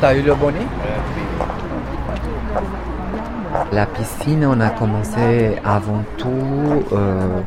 T'as 0.00 0.14
eu 0.14 0.22
le 0.22 0.34
bonnet 0.36 0.66
La 3.72 3.86
piscine, 3.86 4.46
on 4.46 4.60
a 4.60 4.70
commencé 4.70 5.56
avant 5.64 6.04
tout 6.16 6.84
euh, 6.92 7.40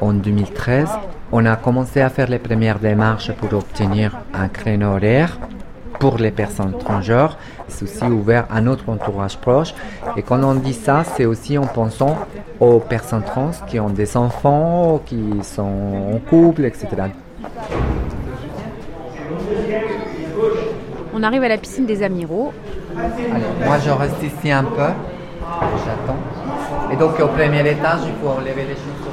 en 0.00 0.14
2013. 0.14 0.88
On 1.32 1.44
a 1.44 1.56
commencé 1.56 2.00
à 2.00 2.08
faire 2.08 2.28
les 2.28 2.38
premières 2.38 2.78
démarches 2.78 3.30
pour 3.32 3.52
obtenir 3.52 4.16
un 4.32 4.48
créneau 4.48 4.94
horaire 4.96 5.38
pour 6.00 6.16
les 6.16 6.30
personnes 6.30 6.78
transgenres. 6.78 7.36
C'est 7.68 7.82
aussi 7.82 8.04
ouvert 8.04 8.46
à 8.50 8.62
notre 8.62 8.88
entourage 8.88 9.36
proche. 9.36 9.74
Et 10.16 10.22
quand 10.22 10.42
on 10.42 10.54
dit 10.54 10.72
ça, 10.72 11.04
c'est 11.04 11.26
aussi 11.26 11.58
en 11.58 11.66
pensant 11.66 12.16
aux 12.58 12.80
personnes 12.80 13.22
trans 13.22 13.50
qui 13.66 13.78
ont 13.80 13.90
des 13.90 14.16
enfants, 14.16 15.02
qui 15.04 15.22
sont 15.42 16.14
en 16.14 16.18
couple, 16.30 16.64
etc. 16.64 16.88
On 21.20 21.24
arrive 21.24 21.42
à 21.42 21.48
la 21.48 21.58
piscine 21.58 21.84
des 21.84 22.04
Amiraux. 22.04 22.52
moi 22.94 23.78
je 23.84 23.90
reste 23.90 24.22
ici 24.22 24.52
un 24.52 24.62
peu. 24.62 24.76
J'attends. 25.84 26.16
Et 26.92 26.96
donc 26.96 27.18
au 27.18 27.26
premier 27.26 27.68
étage, 27.68 28.02
il 28.06 28.12
faut 28.22 28.28
enlever 28.28 28.62
les 28.62 28.76
chaussures. 28.76 29.12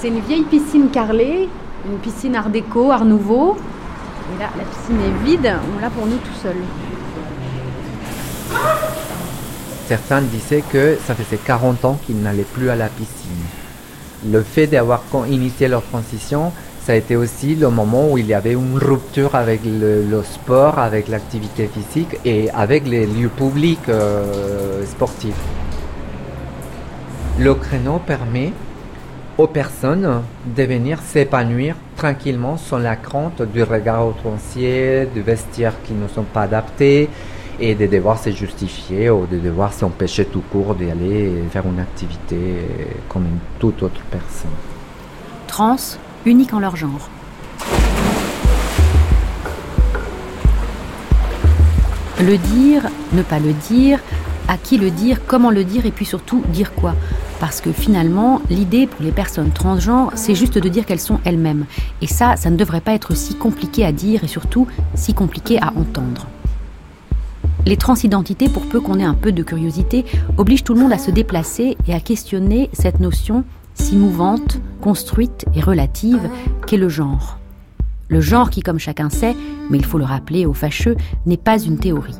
C'est 0.00 0.08
une 0.08 0.18
vieille 0.18 0.42
piscine 0.42 0.88
carrelée, 0.90 1.48
une 1.86 1.98
piscine 1.98 2.34
art 2.34 2.50
déco, 2.50 2.90
art 2.90 3.04
nouveau. 3.04 3.56
Et 4.34 4.40
là, 4.40 4.48
la 4.58 4.64
piscine 4.64 4.98
est 5.00 5.24
vide, 5.24 5.54
on 5.76 5.80
l'a 5.80 5.88
pour 5.88 6.04
nous 6.04 6.16
tout 6.16 6.34
seul. 6.42 6.56
Certains 9.86 10.20
disaient 10.22 10.64
que 10.68 10.98
ça 11.06 11.14
faisait 11.14 11.36
40 11.36 11.84
ans 11.84 11.98
qu'ils 12.04 12.20
n'allaient 12.20 12.42
plus 12.42 12.70
à 12.70 12.74
la 12.74 12.88
piscine. 12.88 13.44
Le 14.28 14.42
fait 14.42 14.66
d'avoir 14.66 15.04
initié 15.30 15.68
leur 15.68 15.84
transition, 15.84 16.50
ça 16.84 16.94
a 16.94 16.96
été 16.96 17.14
aussi 17.14 17.54
le 17.54 17.70
moment 17.70 18.10
où 18.10 18.18
il 18.18 18.26
y 18.26 18.34
avait 18.34 18.54
une 18.54 18.76
rupture 18.76 19.36
avec 19.36 19.60
le, 19.64 20.22
sport, 20.24 20.80
avec 20.80 21.06
l'activité 21.06 21.68
physique 21.68 22.18
et 22.24 22.50
avec 22.50 22.88
les 22.88 23.06
lieux 23.06 23.28
publics 23.28 23.88
euh, 23.88 24.84
sportifs. 24.84 25.40
Le 27.38 27.54
créneau 27.54 28.00
permet 28.04 28.52
aux 29.38 29.46
personnes 29.46 30.22
de 30.44 30.62
venir 30.64 30.98
s'épanouir 31.00 31.76
tranquillement 31.96 32.56
sans 32.56 32.78
la 32.78 32.96
crainte 32.96 33.42
du 33.42 33.62
regard 33.62 34.08
outrancier, 34.08 35.06
du 35.14 35.22
vestiaire 35.22 35.74
qui 35.84 35.92
ne 35.92 36.08
sont 36.08 36.24
pas 36.24 36.42
adaptés 36.42 37.08
et 37.60 37.76
de 37.76 37.86
devoir 37.86 38.18
se 38.18 38.30
justifier 38.30 39.08
ou 39.08 39.26
de 39.26 39.38
devoir 39.38 39.72
s'empêcher 39.72 40.24
tout 40.24 40.42
court 40.50 40.74
d'aller 40.74 41.44
faire 41.50 41.64
une 41.64 41.78
activité 41.78 42.66
comme 43.08 43.22
une 43.22 43.38
toute 43.60 43.84
autre 43.84 44.00
personne. 44.10 44.50
Trans, 45.46 45.76
unique 46.24 46.54
en 46.54 46.60
leur 46.60 46.76
genre. 46.76 47.08
Le 52.20 52.38
dire, 52.38 52.82
ne 53.12 53.22
pas 53.22 53.40
le 53.40 53.52
dire, 53.52 53.98
à 54.48 54.56
qui 54.56 54.78
le 54.78 54.90
dire, 54.90 55.20
comment 55.26 55.50
le 55.50 55.64
dire 55.64 55.86
et 55.86 55.90
puis 55.90 56.04
surtout 56.04 56.42
dire 56.48 56.74
quoi. 56.74 56.94
Parce 57.40 57.60
que 57.60 57.72
finalement, 57.72 58.40
l'idée 58.50 58.86
pour 58.86 59.02
les 59.02 59.10
personnes 59.10 59.50
transgenres, 59.50 60.12
c'est 60.14 60.34
juste 60.34 60.58
de 60.58 60.68
dire 60.68 60.86
qu'elles 60.86 61.00
sont 61.00 61.18
elles-mêmes. 61.24 61.66
Et 62.00 62.06
ça, 62.06 62.36
ça 62.36 62.50
ne 62.50 62.56
devrait 62.56 62.80
pas 62.80 62.92
être 62.92 63.16
si 63.16 63.34
compliqué 63.34 63.84
à 63.84 63.90
dire 63.90 64.22
et 64.22 64.28
surtout 64.28 64.68
si 64.94 65.14
compliqué 65.14 65.58
à 65.60 65.72
entendre. 65.76 66.28
Les 67.66 67.76
transidentités, 67.76 68.48
pour 68.48 68.62
peu 68.68 68.80
qu'on 68.80 68.98
ait 68.98 69.04
un 69.04 69.14
peu 69.14 69.32
de 69.32 69.42
curiosité, 69.42 70.04
obligent 70.36 70.64
tout 70.64 70.74
le 70.74 70.80
monde 70.80 70.92
à 70.92 70.98
se 70.98 71.10
déplacer 71.10 71.76
et 71.86 71.94
à 71.94 72.00
questionner 72.00 72.70
cette 72.72 73.00
notion 73.00 73.44
si 73.74 73.96
mouvante, 73.96 74.58
construite 74.80 75.44
et 75.54 75.60
relative 75.60 76.28
qu'est 76.66 76.76
le 76.76 76.88
genre. 76.88 77.38
Le 78.08 78.20
genre 78.20 78.50
qui, 78.50 78.60
comme 78.60 78.78
chacun 78.78 79.10
sait, 79.10 79.34
mais 79.70 79.78
il 79.78 79.84
faut 79.84 79.98
le 79.98 80.04
rappeler 80.04 80.46
aux 80.46 80.54
fâcheux, 80.54 80.96
n'est 81.26 81.36
pas 81.36 81.58
une 81.58 81.78
théorie. 81.78 82.18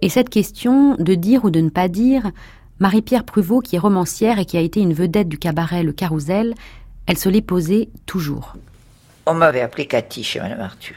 Et 0.00 0.08
cette 0.08 0.30
question 0.30 0.96
de 0.96 1.14
dire 1.14 1.44
ou 1.44 1.50
de 1.50 1.60
ne 1.60 1.68
pas 1.68 1.88
dire, 1.88 2.30
Marie-Pierre 2.80 3.24
Pruvot, 3.24 3.60
qui 3.60 3.76
est 3.76 3.78
romancière 3.78 4.38
et 4.38 4.44
qui 4.44 4.56
a 4.56 4.60
été 4.60 4.80
une 4.80 4.94
vedette 4.94 5.28
du 5.28 5.38
cabaret 5.38 5.82
Le 5.82 5.92
Carousel, 5.92 6.54
elle 7.06 7.18
se 7.18 7.28
l'est 7.28 7.42
posée 7.42 7.88
toujours. 8.06 8.54
On 9.26 9.34
m'avait 9.34 9.60
appelé 9.60 9.86
Cathy 9.86 10.24
chez 10.24 10.40
Madame 10.40 10.60
Arthur. 10.60 10.96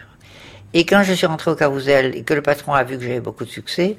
Et 0.73 0.85
quand 0.85 1.03
je 1.03 1.13
suis 1.13 1.27
rentrée 1.27 1.51
au 1.51 1.55
Carousel 1.55 2.15
et 2.15 2.23
que 2.23 2.33
le 2.33 2.41
patron 2.41 2.73
a 2.73 2.83
vu 2.83 2.97
que 2.97 3.03
j'avais 3.03 3.19
beaucoup 3.19 3.45
de 3.45 3.49
succès, 3.49 3.97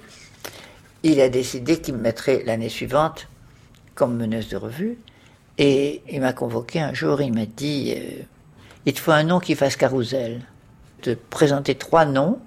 il 1.03 1.21
a 1.21 1.29
décidé 1.29 1.81
qu'il 1.81 1.95
me 1.95 2.01
mettrait 2.01 2.43
l'année 2.45 2.69
suivante 2.69 3.29
comme 3.97 4.17
meneuse 4.17 4.49
de 4.49 4.57
revue. 4.57 4.97
Et 5.59 6.03
il 6.09 6.21
m'a 6.21 6.33
convoqué 6.33 6.81
un 6.81 6.95
jour, 6.95 7.21
il 7.21 7.33
m'a 7.33 7.47
dit 7.47 7.95
euh, 7.97 8.23
Il 8.85 8.93
te 8.93 9.01
faut 9.01 9.11
un 9.11 9.25
nom 9.25 9.41
qui 9.41 9.57
fasse 9.57 9.75
Carousel. 9.75 10.43
Te 11.03 11.11
présenter 11.11 11.75
trois 11.75 12.05
noms, 12.05 12.39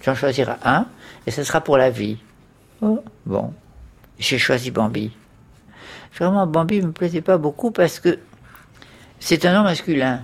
tu 0.00 0.08
en 0.08 0.14
choisiras 0.14 0.58
un, 0.64 0.86
et 1.26 1.30
ce 1.30 1.44
sera 1.44 1.60
pour 1.60 1.76
la 1.76 1.90
vie. 1.90 2.18
Oh, 2.80 3.02
bon 3.26 3.52
j'ai 4.18 4.38
choisi 4.38 4.70
Bambi. 4.70 5.10
Vraiment, 6.16 6.46
Bambi 6.46 6.80
ne 6.80 6.86
me 6.86 6.92
plaisait 6.92 7.20
pas 7.20 7.38
beaucoup 7.38 7.70
parce 7.70 7.98
que 7.98 8.18
c'est 9.18 9.44
un 9.44 9.54
nom 9.54 9.64
masculin. 9.64 10.22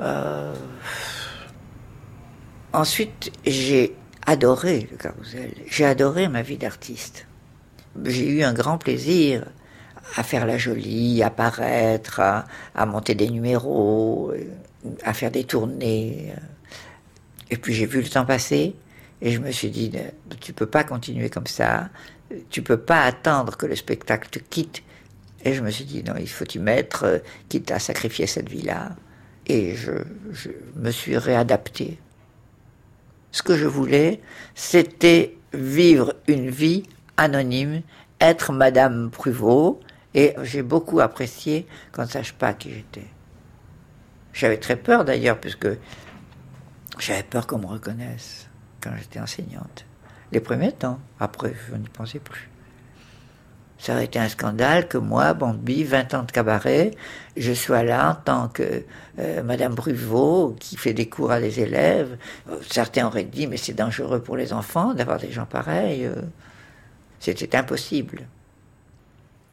Euh, 0.00 0.54
ensuite, 2.72 3.30
j'ai 3.44 3.94
adoré 4.26 4.88
le 4.90 4.96
carrousel. 4.96 5.52
J'ai 5.66 5.84
adoré 5.84 6.28
ma 6.28 6.42
vie 6.42 6.56
d'artiste. 6.56 7.26
J'ai 8.04 8.28
eu 8.28 8.42
un 8.42 8.52
grand 8.52 8.78
plaisir 8.78 9.46
à 10.16 10.22
faire 10.22 10.46
la 10.46 10.58
jolie, 10.58 11.22
à 11.22 11.30
paraître, 11.30 12.20
à, 12.20 12.86
monter 12.86 13.14
des 13.14 13.30
numéros, 13.30 14.32
à 15.02 15.12
faire 15.12 15.30
des 15.30 15.44
tournées. 15.44 16.32
Et 17.50 17.56
puis 17.56 17.74
j'ai 17.74 17.86
vu 17.86 18.00
le 18.00 18.08
temps 18.08 18.24
passer 18.24 18.74
et 19.22 19.30
je 19.30 19.38
me 19.38 19.50
suis 19.50 19.70
dit, 19.70 19.92
tu 20.40 20.52
peux 20.52 20.66
pas 20.66 20.84
continuer 20.84 21.30
comme 21.30 21.46
ça 21.46 21.88
tu 22.50 22.62
peux 22.62 22.76
pas 22.76 23.02
attendre 23.02 23.56
que 23.56 23.66
le 23.66 23.76
spectacle 23.76 24.28
te 24.30 24.38
quitte. 24.38 24.82
Et 25.44 25.54
je 25.54 25.62
me 25.62 25.70
suis 25.70 25.84
dit, 25.84 26.02
non, 26.02 26.14
il 26.18 26.28
faut 26.28 26.46
y 26.46 26.58
mettre, 26.58 27.04
euh, 27.04 27.18
quitte 27.48 27.70
à 27.70 27.78
sacrifier 27.78 28.26
cette 28.26 28.48
vie-là. 28.48 28.96
Et 29.46 29.74
je, 29.74 29.92
me 30.76 30.90
suis 30.90 31.18
réadapté. 31.18 31.98
Ce 33.30 33.42
que 33.42 33.56
je 33.56 33.66
voulais, 33.66 34.20
c'était 34.54 35.36
vivre 35.52 36.14
une 36.28 36.48
vie 36.48 36.84
anonyme, 37.16 37.82
être 38.20 38.52
Madame 38.52 39.10
Pruvot, 39.10 39.80
et 40.14 40.34
j'ai 40.42 40.62
beaucoup 40.62 41.00
apprécié 41.00 41.66
qu'on 41.92 42.02
ne 42.02 42.08
sache 42.08 42.32
pas 42.32 42.54
qui 42.54 42.72
j'étais. 42.72 43.06
J'avais 44.32 44.58
très 44.58 44.76
peur 44.76 45.04
d'ailleurs, 45.04 45.38
puisque 45.38 45.68
j'avais 46.98 47.22
peur 47.22 47.46
qu'on 47.46 47.58
me 47.58 47.66
reconnaisse 47.66 48.48
quand 48.80 48.90
j'étais 48.96 49.20
enseignante 49.20 49.84
les 50.32 50.40
premiers 50.40 50.72
temps. 50.72 50.98
Après, 51.20 51.54
je 51.70 51.76
n'y 51.76 51.88
pensais 51.88 52.18
plus. 52.18 52.50
Ça 53.78 53.92
aurait 53.92 54.04
été 54.06 54.18
un 54.18 54.28
scandale 54.28 54.88
que 54.88 54.98
moi, 54.98 55.34
Bambi, 55.34 55.84
20 55.84 56.14
ans 56.14 56.22
de 56.22 56.32
cabaret, 56.32 56.92
je 57.36 57.52
sois 57.52 57.82
là 57.82 58.10
en 58.10 58.14
tant 58.14 58.48
que 58.48 58.84
euh, 59.18 59.42
Madame 59.42 59.74
Bruvaux, 59.74 60.56
qui 60.58 60.76
fait 60.76 60.94
des 60.94 61.08
cours 61.08 61.30
à 61.30 61.40
des 61.40 61.60
élèves. 61.60 62.16
Certains 62.70 63.06
auraient 63.06 63.24
dit, 63.24 63.46
mais 63.46 63.56
c'est 63.56 63.74
dangereux 63.74 64.20
pour 64.20 64.36
les 64.36 64.52
enfants 64.52 64.94
d'avoir 64.94 65.18
des 65.18 65.30
gens 65.30 65.44
pareils. 65.44 66.08
C'était 67.24 67.56
impossible. 67.56 68.26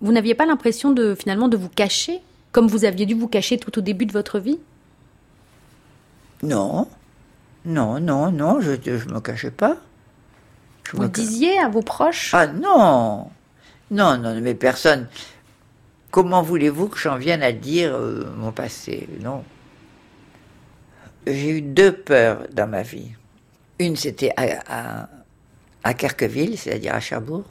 Vous 0.02 0.12
n'aviez 0.12 0.36
pas 0.36 0.46
l'impression 0.46 0.92
de 0.92 1.16
finalement 1.16 1.48
de 1.48 1.56
vous 1.56 1.70
cacher, 1.70 2.20
comme 2.52 2.68
vous 2.68 2.86
aviez 2.86 3.06
dû 3.06 3.14
vous 3.14 3.28
cacher 3.28 3.58
tout 3.58 3.78
au 3.78 3.82
début 3.82 4.06
de 4.06 4.12
votre 4.12 4.40
vie? 4.40 4.60
Non, 6.44 6.88
non, 7.66 8.00
non, 8.00 8.32
non, 8.32 8.60
je 8.60 8.72
ne 8.72 9.14
me 9.14 9.20
cachais 9.20 9.52
pas. 9.52 9.78
Vous 10.94 11.08
disiez 11.08 11.58
à 11.60 11.70
vos 11.70 11.82
proches? 11.82 12.34
Ah 12.34 12.48
non 12.48 13.30
Non, 13.92 14.18
non, 14.18 14.40
mais 14.42 14.56
personne. 14.56 15.08
Comment 16.10 16.42
voulez-vous 16.42 16.90
que 16.90 16.98
j'en 16.98 17.18
vienne 17.18 17.42
à 17.42 17.54
dire 17.54 17.96
euh, 17.96 18.26
mon 18.36 18.52
passé? 18.52 19.08
Non. 19.22 19.44
J'ai 21.26 21.50
eu 21.50 21.62
deux 21.62 21.94
peurs 21.94 22.48
dans 22.52 22.68
ma 22.68 22.82
vie. 22.82 23.12
Une, 23.80 23.96
c'était 23.96 24.34
à, 24.36 25.08
à, 25.84 25.94
Kerqueville, 25.94 26.58
c'est-à-dire 26.58 26.94
à 26.94 27.00
Cherbourg, 27.00 27.46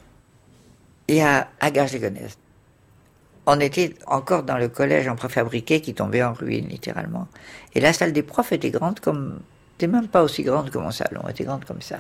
et 1.11 1.25
à, 1.25 1.49
Garges-les-Gonesse. 1.61 2.39
On 3.47 3.59
était 3.59 3.95
encore 4.07 4.45
dans 4.45 4.57
le 4.57 4.69
collège 4.69 5.09
en 5.09 5.17
préfabriqué 5.17 5.81
qui 5.81 5.93
tombait 5.93 6.23
en 6.23 6.33
ruine, 6.33 6.69
littéralement. 6.69 7.27
Et 7.75 7.81
la 7.81 7.93
salle 7.93 8.13
des 8.13 8.23
profs 8.23 8.53
était 8.53 8.71
grande 8.71 9.01
comme. 9.01 9.41
n'était 9.73 9.89
même 9.89 10.07
pas 10.07 10.23
aussi 10.23 10.45
grande 10.45 10.71
que 10.71 10.79
mon 10.79 10.93
salon, 10.93 11.23
elle 11.25 11.33
était 11.33 11.45
grande 11.45 11.65
comme 11.65 11.83
ça. 11.83 11.99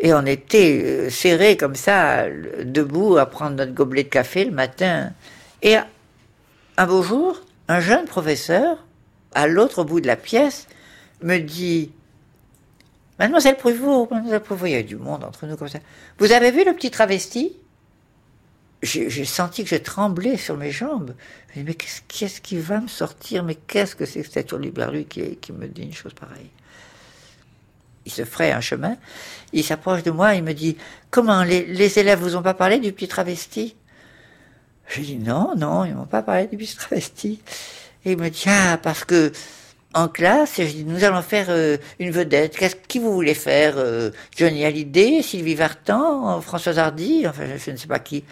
Et 0.00 0.12
on 0.12 0.26
était 0.26 0.82
euh, 0.84 1.10
serrés 1.10 1.56
comme 1.56 1.76
ça, 1.76 2.24
debout, 2.64 3.18
à 3.18 3.26
prendre 3.26 3.54
notre 3.54 3.72
gobelet 3.72 4.02
de 4.02 4.08
café 4.08 4.44
le 4.44 4.50
matin. 4.50 5.12
Et 5.62 5.76
un 6.76 6.86
beau 6.86 7.02
jour, 7.02 7.40
un 7.68 7.78
jeune 7.78 8.06
professeur, 8.06 8.84
à 9.32 9.46
l'autre 9.46 9.84
bout 9.84 10.00
de 10.00 10.08
la 10.08 10.16
pièce, 10.16 10.66
me 11.22 11.38
dit 11.38 11.92
Mademoiselle 13.20 13.56
Prévost, 13.56 14.10
Mademoiselle 14.10 14.42
il 14.64 14.70
y 14.70 14.74
a 14.76 14.82
du 14.82 14.96
monde 14.96 15.22
entre 15.22 15.46
nous 15.46 15.56
comme 15.56 15.68
ça. 15.68 15.78
Vous 16.18 16.32
avez 16.32 16.50
vu 16.50 16.64
le 16.64 16.72
petit 16.74 16.90
travesti? 16.90 17.52
J'ai 18.80 19.24
senti 19.24 19.64
que 19.64 19.70
je 19.70 19.76
tremblais 19.76 20.36
sur 20.36 20.56
mes 20.56 20.70
jambes. 20.70 21.14
Je 21.54 21.60
me 21.60 21.64
mais 21.64 21.74
qu'est-ce 21.74 22.40
qui 22.40 22.58
va 22.58 22.80
me 22.80 22.86
sortir? 22.86 23.42
Mais 23.42 23.56
qu'est-ce 23.56 23.96
que 23.96 24.06
c'est 24.06 24.22
que 24.22 24.30
cette 24.30 24.52
hurluberlu 24.52 25.04
qui, 25.04 25.36
qui 25.36 25.52
me 25.52 25.66
dit 25.66 25.82
une 25.82 25.92
chose 25.92 26.14
pareille? 26.14 26.50
Il 28.06 28.12
se 28.12 28.24
ferait 28.24 28.52
un 28.52 28.60
chemin. 28.60 28.96
Il 29.52 29.64
s'approche 29.64 30.04
de 30.04 30.12
moi, 30.12 30.34
il 30.34 30.44
me 30.44 30.54
dit 30.54 30.76
Comment 31.10 31.42
les, 31.42 31.66
les 31.66 31.98
élèves 31.98 32.20
vous 32.20 32.36
ont 32.36 32.42
pas 32.42 32.54
parlé 32.54 32.78
du 32.78 32.92
petit 32.92 33.08
travesti? 33.08 33.74
Je 34.86 35.00
dis 35.00 35.16
Non, 35.16 35.54
non, 35.56 35.84
ils 35.84 35.94
m'ont 35.94 36.06
pas 36.06 36.22
parlé 36.22 36.46
du 36.46 36.56
petit 36.56 36.76
travesti. 36.76 37.42
Et 38.04 38.12
il 38.12 38.18
me 38.18 38.30
dit 38.30 38.44
Ah, 38.46 38.78
parce 38.80 39.04
que 39.04 39.32
en 39.92 40.06
classe, 40.06 40.54
je 40.58 40.62
dis 40.62 40.84
Nous 40.84 41.02
allons 41.02 41.22
faire 41.22 41.46
euh, 41.48 41.78
une 41.98 42.12
vedette. 42.12 42.56
Qu'est-ce 42.56 42.76
qui 42.76 43.00
vous 43.00 43.12
voulez 43.12 43.34
faire 43.34 43.74
euh, 43.76 44.12
Johnny 44.36 44.64
Hallyday, 44.64 45.20
Sylvie 45.22 45.56
Vartan, 45.56 46.40
Françoise 46.40 46.78
Hardy, 46.78 47.26
enfin 47.26 47.42
je 47.58 47.70
ne 47.72 47.76
sais 47.76 47.88
pas 47.88 47.98
qui. 47.98 48.22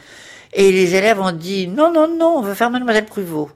Et 0.59 0.73
les 0.73 0.95
élèves 0.95 1.21
ont 1.21 1.33
dit 1.33 1.69
Non, 1.69 1.93
non, 1.93 2.09
non, 2.09 2.39
on 2.39 2.41
veut 2.41 2.55
faire 2.55 2.71
Mademoiselle 2.71 3.05
Pruvot. 3.05 3.51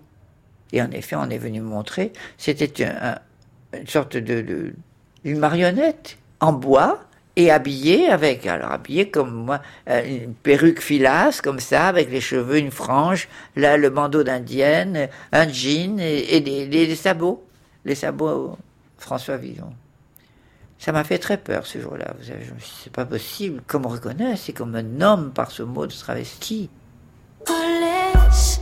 Et 0.72 0.82
en 0.82 0.90
effet, 0.90 1.16
on 1.16 1.30
est 1.30 1.38
venu 1.38 1.60
me 1.60 1.66
montrer. 1.66 2.12
C'était 2.36 2.84
un, 2.84 3.14
un, 3.72 3.78
une 3.80 3.86
sorte 3.86 4.18
de, 4.18 4.74
une 5.24 5.38
marionnette 5.38 6.18
en 6.40 6.52
bois 6.52 7.00
et 7.36 7.50
habillée 7.50 8.10
avec, 8.10 8.46
alors 8.46 8.70
habillée 8.70 9.08
comme 9.08 9.32
moi, 9.32 9.62
euh, 9.88 10.04
une 10.04 10.34
perruque 10.34 10.80
filasse 10.80 11.40
comme 11.40 11.58
ça, 11.58 11.86
avec 11.86 12.10
les 12.10 12.20
cheveux, 12.20 12.58
une 12.58 12.70
frange, 12.70 13.28
là 13.56 13.78
le 13.78 13.88
bandeau 13.88 14.22
d'indienne, 14.22 15.08
un 15.32 15.48
jean 15.48 15.98
et, 15.98 16.40
des, 16.40 16.66
des 16.66 16.96
sabots, 16.96 17.42
les 17.86 17.94
sabots 17.94 18.58
François 18.98 19.38
Villon. 19.38 19.72
Ça 20.78 20.92
m'a 20.92 21.04
fait 21.04 21.18
très 21.18 21.38
peur 21.38 21.66
ce 21.66 21.80
jour-là. 21.80 22.12
Vous 22.18 22.26
savez, 22.26 22.44
je 22.44 22.52
me 22.52 22.58
suis 22.58 22.68
dit, 22.68 22.80
c'est 22.84 22.92
pas 22.92 23.06
possible. 23.06 23.62
Comme 23.66 23.86
on 23.86 23.90
reconnaît, 23.90 24.36
c'est 24.36 24.52
comme 24.52 24.74
un 24.74 25.00
homme 25.00 25.30
par 25.32 25.50
ce 25.50 25.62
mot 25.62 25.86
de 25.86 25.92
travesti. 25.92 26.68
Heartless. 27.46 28.58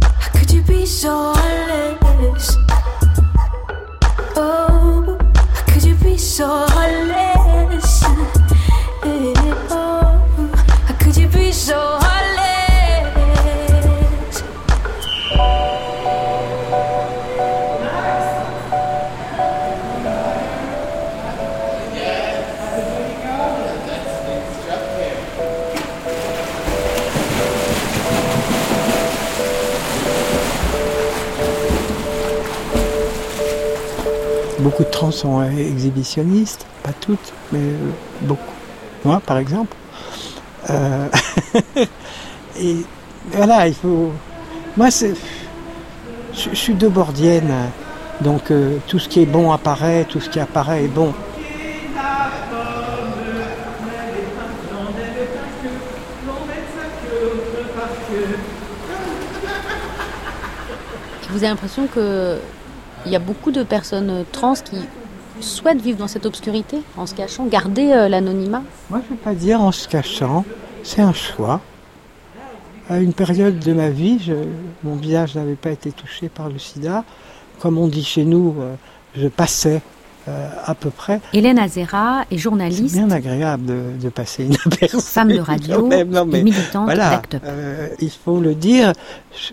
How 0.00 0.28
could 0.32 0.50
you 0.50 0.62
be 0.62 0.86
so 0.86 1.32
heartless? 1.34 2.56
Oh, 4.36 5.18
how 5.44 5.64
could 5.72 5.84
you 5.84 5.94
be 5.96 6.16
so 6.18 6.46
heartless? 6.46 8.02
Oh, 9.02 9.43
Beaucoup 34.60 34.84
de 34.84 34.90
trans 34.90 35.10
sont 35.10 35.42
exhibitionnistes, 35.42 36.64
pas 36.84 36.92
toutes, 37.00 37.32
mais 37.52 37.58
euh, 37.58 37.90
beaucoup. 38.22 38.52
Moi, 39.04 39.20
par 39.24 39.38
exemple. 39.38 39.76
Euh, 40.70 41.08
et 42.60 42.76
voilà, 43.32 43.66
il 43.66 43.74
faut. 43.74 44.12
Moi, 44.76 44.90
c'est. 44.90 45.14
Je, 46.34 46.54
suis 46.54 46.74
de 46.74 46.88
Bordienne, 46.88 47.52
donc 48.20 48.50
euh, 48.50 48.78
tout 48.86 48.98
ce 48.98 49.08
qui 49.08 49.22
est 49.22 49.26
bon 49.26 49.52
apparaît, 49.52 50.04
tout 50.08 50.20
ce 50.20 50.28
qui 50.28 50.40
apparaît 50.40 50.84
est 50.84 50.88
bon. 50.88 51.12
Vous 61.30 61.36
avez 61.38 61.48
l'impression 61.48 61.88
que 61.92 62.38
il 63.06 63.12
y 63.12 63.16
a 63.16 63.18
beaucoup 63.20 63.50
de 63.50 63.62
personnes 63.62 64.24
trans 64.32 64.54
qui 64.54 64.76
souhaitent 65.40 65.80
vivre 65.82 65.98
dans 65.98 66.08
cette 66.08 66.26
obscurité, 66.26 66.78
en 66.96 67.06
se 67.06 67.14
cachant, 67.14 67.44
garder 67.46 67.92
euh, 67.92 68.08
l'anonymat 68.08 68.62
Moi, 68.90 69.00
je 69.06 69.12
ne 69.12 69.16
vais 69.18 69.22
pas 69.22 69.34
dire 69.34 69.60
en 69.60 69.72
se 69.72 69.88
cachant, 69.88 70.44
c'est 70.82 71.02
un 71.02 71.12
choix. 71.12 71.60
À 72.88 72.98
une 72.98 73.12
période 73.14 73.58
de 73.58 73.72
ma 73.72 73.88
vie, 73.90 74.18
je- 74.22 74.32
mon 74.82 74.94
visage 74.96 75.34
n'avait 75.36 75.54
pas 75.56 75.70
été 75.70 75.90
touché 75.90 76.28
par 76.28 76.48
le 76.50 76.58
sida. 76.58 77.04
Comme 77.60 77.78
on 77.78 77.88
dit 77.88 78.04
chez 78.04 78.24
nous, 78.24 78.54
euh, 78.60 78.74
je 79.16 79.26
passais 79.28 79.80
euh, 80.28 80.48
à 80.64 80.74
peu 80.74 80.90
près. 80.90 81.20
Hélène 81.32 81.58
Azera 81.58 82.22
est 82.22 82.24
C'est 82.32 82.38
journaliste, 82.38 82.94
bien 82.94 83.10
agréable 83.10 83.64
de, 83.66 83.80
de 84.02 84.08
passer 84.10 84.44
inaperçue. 84.44 85.00
femme 85.00 85.28
de 85.32 85.38
radio. 85.40 85.86
Non, 85.88 86.24
mais 86.26 86.42
militante 86.42 86.84
voilà, 86.84 87.20
euh, 87.44 87.88
il 88.00 88.10
faut 88.10 88.38
le 88.40 88.54
dire. 88.54 88.92
Je- 89.36 89.52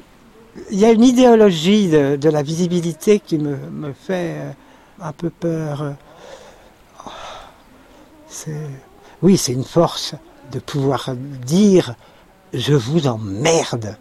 Il 0.72 0.80
y 0.80 0.86
a 0.86 0.92
une 0.92 1.04
idéologie 1.04 1.90
de, 1.90 2.30
la 2.30 2.44
visibilité 2.44 3.20
qui 3.20 3.38
me, 3.38 3.56
me 3.56 3.94
fait 3.94 4.36
euh, 4.38 4.52
un 5.02 5.14
peu 5.14 5.30
peur. 5.30 5.96
Oui, 9.22 9.38
c'est 9.38 9.54
une 9.54 9.64
force 9.64 10.16
de 10.52 10.60
pouvoir 10.60 11.16
dire 11.46 11.96
je 12.54 12.74
vous 12.74 13.08
emmerde. 13.08 13.96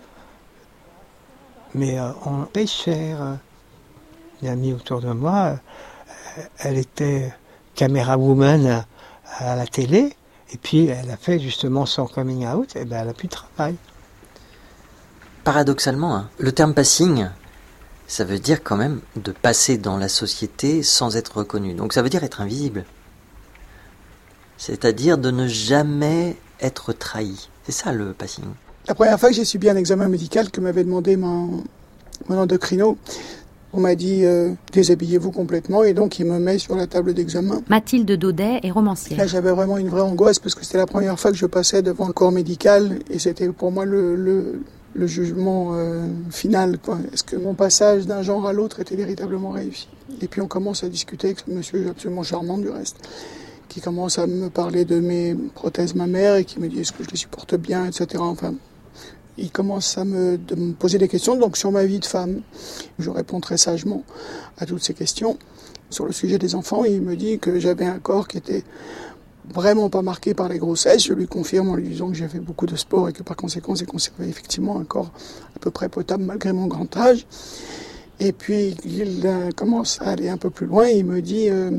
Mais 1.75 1.99
euh, 1.99 2.11
on 2.27 2.45
paye 2.45 2.67
cher. 2.67 3.39
Une 4.43 4.49
amie 4.49 4.73
autour 4.73 5.01
de 5.01 5.13
moi, 5.13 5.57
euh, 6.39 6.43
elle 6.59 6.79
était 6.79 7.33
caméra 7.75 8.17
woman 8.17 8.85
à 9.39 9.55
la 9.55 9.67
télé. 9.67 10.17
Et 10.53 10.57
puis 10.57 10.87
elle 10.87 11.11
a 11.11 11.17
fait 11.17 11.39
justement 11.39 11.87
son 11.87 12.07
coming 12.07 12.47
out, 12.47 12.75
et 12.75 12.85
ben 12.85 13.03
elle 13.03 13.11
a 13.11 13.13
plus 13.13 13.29
de 13.29 13.33
travail. 13.33 13.77
Paradoxalement, 15.51 16.15
hein, 16.15 16.29
le 16.39 16.53
terme 16.53 16.75
passing, 16.75 17.27
ça 18.07 18.23
veut 18.23 18.39
dire 18.39 18.63
quand 18.63 18.77
même 18.77 19.01
de 19.17 19.33
passer 19.33 19.79
dans 19.79 19.97
la 19.97 20.09
société 20.09 20.85
sans 20.85 21.17
être 21.17 21.39
reconnu. 21.39 21.75
Donc 21.75 21.93
ça 21.93 22.03
veut 22.03 22.09
dire 22.09 22.23
être 22.23 22.41
invisible. 22.41 22.85
C'est-à-dire 24.57 25.19
de 25.19 25.33
ne 25.33 25.49
jamais 25.49 26.37
être 26.61 26.93
trahi. 26.93 27.49
C'est 27.65 27.73
ça 27.73 27.91
le 27.93 28.13
passing. 28.13 28.45
La 28.87 28.95
première 28.95 29.19
fois 29.19 29.31
que 29.31 29.35
j'ai 29.35 29.45
subi 29.45 29.69
un 29.69 29.75
examen 29.75 30.07
médical 30.07 30.53
que 30.53 30.61
m'avait 30.61 30.85
demandé 30.85 31.17
mon, 31.17 31.65
mon 32.29 32.39
endocrino, 32.39 32.97
on 33.73 33.81
m'a 33.81 33.97
dit 33.97 34.25
euh, 34.25 34.53
déshabillez-vous 34.73 35.33
complètement 35.33 35.83
et 35.83 35.95
donc 35.95 36.21
il 36.21 36.27
me 36.27 36.39
met 36.39 36.59
sur 36.59 36.77
la 36.77 36.87
table 36.87 37.13
d'examen. 37.13 37.61
Mathilde 37.69 38.13
Daudet 38.13 38.61
est 38.63 38.69
Là 38.69 38.73
romancière. 38.75 39.27
j'avais 39.27 39.51
vraiment 39.51 39.79
une 39.79 39.89
vraie 39.89 40.01
angoisse 40.03 40.39
parce 40.39 40.55
que 40.55 40.65
c'était 40.65 40.79
la 40.79 40.87
première 40.87 41.19
fois 41.19 41.33
que 41.33 41.37
je 41.37 41.47
passais 41.47 41.83
devant 41.83 42.07
le 42.07 42.13
corps 42.13 42.31
médical 42.31 43.01
et 43.11 43.19
c'était 43.19 43.49
pour 43.49 43.73
moi 43.73 43.85
le, 43.85 44.15
le, 44.15 44.63
le 44.95 45.07
jugement 45.07 45.71
euh, 45.75 46.07
final. 46.31 46.79
Est-ce 47.13 47.23
que 47.23 47.37
mon 47.37 47.55
passage 47.55 48.07
d'un 48.07 48.23
genre 48.23 48.47
à 48.47 48.53
l'autre 48.53 48.81
était 48.81 48.97
véritablement 48.97 49.51
réussi? 49.51 49.89
Et 50.21 50.29
puis 50.29 50.41
on 50.41 50.49
commence 50.49 50.85
à 50.85 50.89
discuter 50.89 51.29
avec 51.29 51.41
ce 51.41 51.51
monsieur 51.51 51.89
absolument 51.89 52.23
charmant 52.23 52.59
du 52.59 52.69
reste 52.69 52.97
qui 53.69 53.81
commence 53.81 54.19
à 54.19 54.27
me 54.27 54.51
parler 54.51 54.85
de 54.85 54.99
mes 54.99 55.35
prothèses 55.55 55.95
mammaires 55.95 56.35
et 56.35 56.45
qui 56.45 56.59
me 56.59 56.69
dit 56.69 56.81
est-ce 56.81 56.93
que 56.93 57.05
je 57.05 57.11
les 57.11 57.17
supporte 57.17 57.55
bien, 57.55 57.87
etc. 57.87 58.17
Enfin, 58.19 58.55
il 59.39 59.53
commence 59.53 59.97
à 59.97 60.05
me, 60.05 60.39
me 60.57 60.73
poser 60.73 60.99
des 60.99 61.07
questions 61.07 61.37
donc 61.37 61.57
sur 61.57 61.71
ma 61.71 61.85
vie 61.85 62.01
de 62.01 62.05
femme. 62.05 62.43
Je 62.99 63.11
réponds 63.11 63.41
très 63.41 63.57
sagement 63.57 64.03
à 64.59 64.67
toutes 64.67 64.83
ces 64.83 64.93
questions. 64.93 65.39
Sur 65.89 66.05
le 66.05 66.13
sujet 66.13 66.39
des 66.39 66.57
enfants, 66.57 66.85
il 66.85 67.01
me 67.01 67.15
dit 67.17 67.39
que 67.39 67.61
j'avais 67.61 67.87
un 67.87 67.99
corps 68.01 68.27
qui 68.27 68.39
était 68.39 68.65
vraiment 69.53 69.91
pas 69.91 70.03
marqué 70.03 70.35
par 70.35 70.49
les 70.49 70.59
grossesses. 70.59 71.05
Je 71.05 71.13
lui 71.13 71.27
confirme 71.27 71.71
en 71.71 71.75
lui 71.75 71.89
disant 71.89 72.09
que 72.09 72.15
j'ai 72.15 72.29
fait 72.29 72.41
beaucoup 72.41 72.67
de 72.67 72.77
sport 72.77 73.09
et 73.09 73.13
que 73.13 73.23
par 73.23 73.37
conséquent 73.37 73.75
j'ai 73.75 73.87
conservé 73.87 74.29
effectivement 74.29 74.79
un 74.79 74.85
corps 74.85 75.11
à 75.57 75.59
peu 75.59 75.71
près 75.71 75.89
potable 75.89 76.25
malgré 76.25 76.53
mon 76.53 76.67
grand 76.67 76.97
âge. 76.97 77.27
Et 78.19 78.33
puis 78.33 78.77
il 78.85 79.23
euh, 79.25 79.51
commence 79.57 80.01
à 80.01 80.11
aller 80.11 80.29
un 80.29 80.37
peu 80.37 80.51
plus 80.51 80.67
loin 80.67 80.89
il 80.89 81.05
me 81.05 81.23
dit 81.23 81.49
euh, 81.49 81.71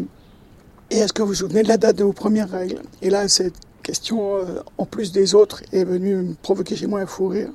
Et 0.90 0.98
est-ce 0.98 1.13
que 1.13 1.22
vous 1.22 1.30
vous 1.30 1.36
souvenez 1.36 1.63
de 1.63 1.68
la 1.68 1.78
date 1.78 1.98
de 1.98 2.04
vos 2.04 2.13
premières 2.13 2.50
règles? 2.50 2.82
Et 3.01 3.10
là, 3.10 3.28
cette 3.28 3.56
question, 3.84 4.36
euh, 4.36 4.62
en 4.78 4.86
plus 4.86 5.12
des 5.12 5.36
autres, 5.36 5.63
est 5.72 5.84
venue 5.84 6.16
me 6.16 6.34
provoquer 6.34 6.75
chez 6.75 6.88
moi 6.88 7.01
un 7.01 7.06
fou 7.06 7.28
rire 7.28 7.51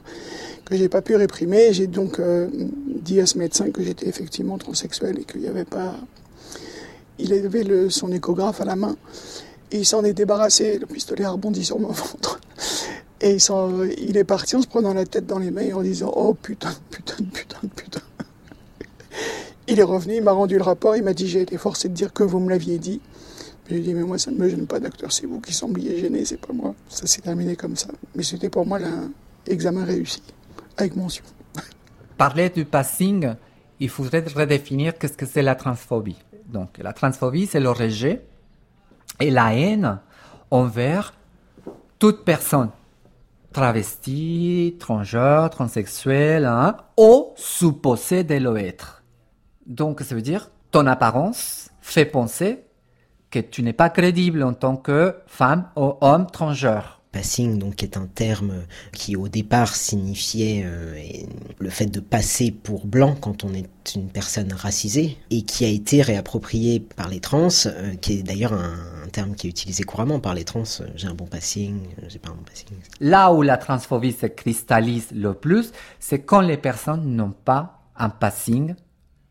que 0.65 0.77
j'ai 0.77 0.89
pas 0.89 1.03
pu 1.03 1.15
réprimer. 1.15 1.73
J'ai 1.73 1.87
donc 1.87 2.21
dit 2.89 3.21
à 3.21 3.27
ce 3.27 3.39
médecin 3.39 3.71
que 3.71 3.85
j'étais 3.85 4.09
effectivement 4.09 4.59
transsexuel 4.59 5.17
et 5.21 5.25
qu'il 5.25 5.41
n'y 5.43 5.47
avait 5.47 5.65
pas. 5.65 5.95
Il 7.21 7.33
avait 7.33 7.89
son 7.89 8.11
échographe 8.11 8.61
à 8.61 8.65
la 8.65 8.75
main 8.75 8.97
il 9.73 9.87
s'en 9.87 10.05
est 10.05 10.13
débarrassé. 10.13 10.79
Le 10.79 10.87
pistolet 10.87 11.25
a 11.25 11.31
rebondi 11.31 11.65
sur 11.65 11.79
mon 11.79 11.89
ventre. 11.93 12.41
Et 13.21 13.39
il, 13.99 14.17
est 14.17 14.25
parti 14.25 14.57
en 14.57 14.63
se 14.63 14.67
prenant 14.67 14.93
la 14.93 15.07
tête 15.07 15.27
dans 15.27 15.39
les 15.39 15.51
mains 15.51 15.75
en 15.75 15.83
disant 15.83 16.13
Oh 16.15 16.35
putain, 16.35 16.73
putain, 16.91 17.17
putain, 17.33 17.61
putain. 17.75 18.01
Il 19.69 19.81
est 19.81 19.85
revenu, 19.85 20.17
il 20.17 20.23
m'a 20.23 20.33
rendu 20.33 20.57
le 20.57 20.63
rapport, 20.63 20.97
il 20.97 21.03
m'a 21.03 21.15
dit 21.15 21.27
J'ai 21.27 21.41
été 21.41 21.57
forcé 21.57 21.89
de 21.89 21.95
dire 21.95 22.13
que 22.13 22.23
vous 22.23 22.39
me 22.41 22.51
l'aviez 22.51 22.79
dit. 22.79 23.01
J'ai 23.71 23.81
dit 23.81 23.95
Mais 23.95 24.03
moi, 24.03 24.19
ça 24.19 24.31
ne 24.31 24.37
me 24.37 24.49
gêne 24.49 24.67
pas, 24.67 24.81
docteur, 24.81 25.11
c'est 25.13 25.27
vous 25.27 25.41
qui 25.41 25.55
sembliez 25.55 25.99
gêné, 25.99 26.25
c'est 26.25 26.41
pas 26.41 26.53
moi. 26.53 26.75
Ça 26.89 27.07
s'est 27.07 27.23
terminé 27.23 27.57
comme 27.57 27.75
ça. 27.75 27.89
Mais 28.15 28.23
c'était 28.23 28.51
pour 28.51 28.67
moi 28.67 28.79
un 28.79 29.11
examen 29.47 29.85
réussi, 29.85 30.23
avec 30.77 30.95
mention. 30.95 31.25
Parler 32.19 32.51
du 32.51 32.65
passing, 32.65 33.35
il 33.81 33.89
faudrait 33.89 34.25
redéfinir 34.35 34.99
qu'est-ce 34.99 35.17
que 35.17 35.27
c'est 35.27 35.43
la 35.43 35.55
transphobie. 35.55 36.17
Donc, 36.47 36.79
la 36.79 36.93
transphobie, 36.93 37.47
c'est 37.47 37.61
le 37.61 37.71
rejet 37.71 38.23
et 39.21 39.31
la 39.31 39.55
haine 39.55 40.01
envers 40.51 41.15
toute 41.99 42.25
personne 42.25 42.71
travestie, 43.57 44.77
transgenre, 44.79 45.49
transsexuelle, 45.49 46.45
hein, 46.45 46.77
ou 46.99 47.33
supposée 47.37 48.23
de 48.23 48.35
l'être. 48.35 49.03
Donc, 49.65 50.03
ça 50.03 50.15
veut 50.15 50.21
dire 50.21 50.51
ton 50.73 50.87
apparence 50.87 51.71
fait 51.81 52.05
penser 52.05 52.67
que 53.31 53.39
tu 53.39 53.63
n'es 53.63 53.73
pas 53.73 53.89
crédible 53.89 54.43
en 54.43 54.53
tant 54.53 54.77
que 54.77 55.17
femme 55.27 55.71
ou 55.75 55.95
homme 56.03 56.27
transgenre. 56.31 56.96
Passing, 57.17 57.59
donc, 57.59 57.83
est 57.83 57.97
un 57.97 58.07
terme 58.07 58.53
qui 58.93 59.17
au 59.17 59.29
départ 59.29 59.75
signifiait 59.75 60.65
euh, 60.67 61.01
le 61.59 61.71
fait 61.71 61.87
de 61.87 62.01
passer 62.01 62.51
pour 62.51 62.87
blanc 62.87 63.17
quand 63.19 63.43
on 63.43 63.55
est 63.55 63.71
une 63.95 64.11
personne 64.11 64.53
racisée 64.53 65.17
et 65.31 65.41
qui 65.43 65.65
a 65.65 65.69
été 65.69 66.03
réapproprié 66.03 66.79
par 66.81 67.09
les 67.09 67.21
trans, 67.21 67.49
euh, 67.65 67.95
qui 68.03 68.19
est 68.19 68.23
d'ailleurs 68.23 68.53
un, 68.53 68.75
un 69.05 69.09
terme 69.09 69.35
qui 69.35 69.47
est 69.47 69.51
utilisé 69.51 69.83
couramment 69.85 70.21
par 70.21 70.35
les 70.35 70.45
trans. 70.45 70.65
euh, 70.83 70.89
J'ai 70.95 71.07
un 71.09 71.15
bon 71.15 71.25
passing, 71.25 71.79
j'ai 72.07 72.19
pas 72.19 72.29
un 72.29 72.35
bon 72.35 72.43
passing. 72.43 72.69
Là 73.01 73.33
où 73.33 73.41
la 73.41 73.57
transphobie 73.57 74.13
se 74.13 74.27
cristallise 74.27 75.07
le 75.15 75.33
plus, 75.33 75.73
c'est 75.99 76.21
quand 76.21 76.43
les 76.43 76.59
personnes 76.59 77.17
n'ont 77.17 77.35
pas 77.45 77.81
un 77.97 78.11
passing 78.11 78.75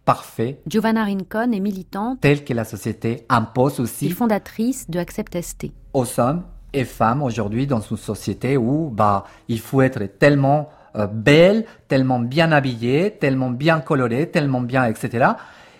parfait 0.05 0.59
Giovanna 0.67 1.03
Rincon 1.03 1.51
est 1.51 1.59
militante 1.59 2.19
tel 2.21 2.43
que 2.43 2.53
la 2.53 2.63
société 2.65 3.25
impose 3.29 3.75
et 3.77 3.81
aussi 3.83 4.09
fondatrice 4.09 4.89
de 4.89 4.97
Accept 4.99 5.39
ST. 5.41 5.67
aux 5.93 6.19
hommes 6.19 6.43
et 6.75 6.85
femmes 6.85 7.23
aujourd'hui 7.23 7.67
dans 7.67 7.79
une 7.79 7.97
société 7.97 8.57
où 8.57 8.89
bah 8.89 9.25
il 9.47 9.59
faut 9.59 9.81
être 9.81 10.05
tellement 10.17 10.69
euh, 10.95 11.07
belle, 11.07 11.65
tellement 11.87 12.19
bien 12.19 12.51
habillée, 12.51 13.11
tellement 13.11 13.49
bien 13.49 13.79
colorée, 13.79 14.29
tellement 14.29 14.61
bien 14.61 14.85
etc. 14.85 15.33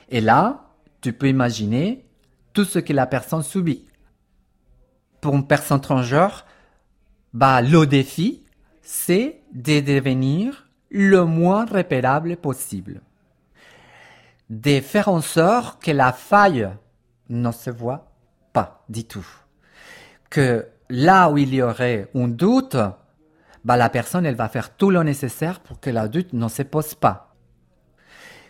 Et 0.10 0.22
là, 0.22 0.66
tu 1.02 1.14
peux 1.14 1.28
imaginer 1.28 2.06
tout 2.54 2.66
ce 2.66 2.80
que 2.80 2.94
la 2.94 3.06
personne 3.06 3.44
subit. 3.44 3.86
Pour 5.22 5.36
une 5.36 5.48
personne 5.48 5.82
transgenre, 5.82 6.46
bah 7.34 7.62
le 7.62 7.86
défi, 7.86 8.44
c'est 8.82 9.42
de 9.54 9.82
devenir 9.82 10.68
le 10.90 11.26
moins 11.26 11.66
repérable 11.66 12.38
possible. 12.38 13.02
De 14.50 14.80
faire 14.80 15.10
en 15.10 15.22
sorte 15.22 15.84
que 15.84 15.92
la 15.92 16.14
faille 16.14 16.70
ne 17.30 17.52
se 17.52 17.72
voit 17.72 18.12
pas 18.54 18.84
du 18.88 19.04
tout 19.04 19.26
que 20.36 20.68
là 20.90 21.30
où 21.30 21.38
il 21.38 21.54
y 21.54 21.62
aurait 21.62 22.10
un 22.16 22.28
doute, 22.28 22.78
bah, 23.64 23.78
la 23.78 23.90
personne, 23.90 24.26
elle 24.26 24.36
va 24.36 24.48
faire 24.48 24.76
tout 24.76 24.92
le 24.92 25.02
nécessaire 25.04 25.60
pour 25.60 25.80
que 25.80 25.90
la 25.90 26.08
doute 26.08 26.34
ne 26.34 26.48
se 26.48 26.62
pose 26.62 26.94
pas. 26.94 27.36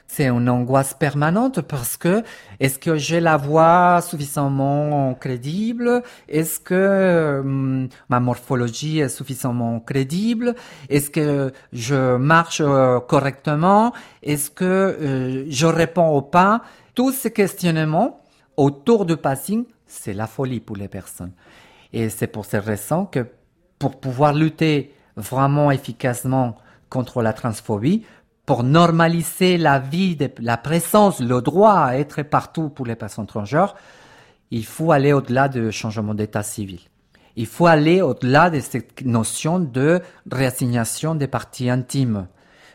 C'est 0.07 0.27
une 0.27 0.49
angoisse 0.49 0.93
permanente 0.93 1.61
parce 1.61 1.97
que 1.97 2.23
est-ce 2.59 2.77
que 2.77 2.95
j'ai 2.95 3.19
la 3.19 3.37
voix 3.37 4.01
suffisamment 4.01 5.13
crédible? 5.15 6.03
Est-ce 6.29 6.59
que 6.59 7.41
hum, 7.43 7.89
ma 8.07 8.19
morphologie 8.19 8.99
est 8.99 9.09
suffisamment 9.09 9.79
crédible? 9.79 10.53
Est-ce 10.89 11.09
que 11.09 11.51
je 11.73 12.17
marche 12.17 12.61
euh, 12.61 12.99
correctement? 12.99 13.93
Est-ce 14.21 14.51
que 14.51 14.63
euh, 14.63 15.45
je 15.49 15.65
réponds 15.65 16.09
au 16.09 16.21
pas? 16.21 16.61
Tous 16.93 17.11
ces 17.11 17.31
questionnements 17.31 18.21
autour 18.57 19.05
du 19.05 19.17
passing, 19.17 19.65
c'est 19.87 20.13
la 20.13 20.27
folie 20.27 20.59
pour 20.59 20.77
les 20.77 20.87
personnes. 20.87 21.31
Et 21.93 22.09
c'est 22.09 22.27
pour 22.27 22.45
cette 22.45 22.65
raison 22.65 23.05
que 23.05 23.27
pour 23.79 23.99
pouvoir 23.99 24.33
lutter 24.33 24.93
vraiment 25.15 25.71
efficacement 25.71 26.55
contre 26.89 27.21
la 27.21 27.33
transphobie, 27.33 28.03
pour 28.45 28.63
normaliser 28.63 29.57
la 29.57 29.79
vie, 29.79 30.17
la 30.39 30.57
présence, 30.57 31.19
le 31.19 31.41
droit 31.41 31.73
à 31.73 31.97
être 31.97 32.21
partout 32.21 32.69
pour 32.69 32.85
les 32.85 32.95
personnes 32.95 33.25
transgenres, 33.25 33.75
il 34.51 34.65
faut 34.65 34.91
aller 34.91 35.13
au-delà 35.13 35.49
du 35.49 35.71
changement 35.71 36.13
d'état 36.13 36.43
civil. 36.43 36.79
Il 37.35 37.47
faut 37.47 37.65
aller 37.65 38.01
au-delà 38.01 38.49
de 38.49 38.59
cette 38.59 39.03
notion 39.03 39.59
de 39.59 39.99
réassignation 40.31 41.15
des 41.15 41.27
parties 41.27 41.69
intimes, 41.69 42.27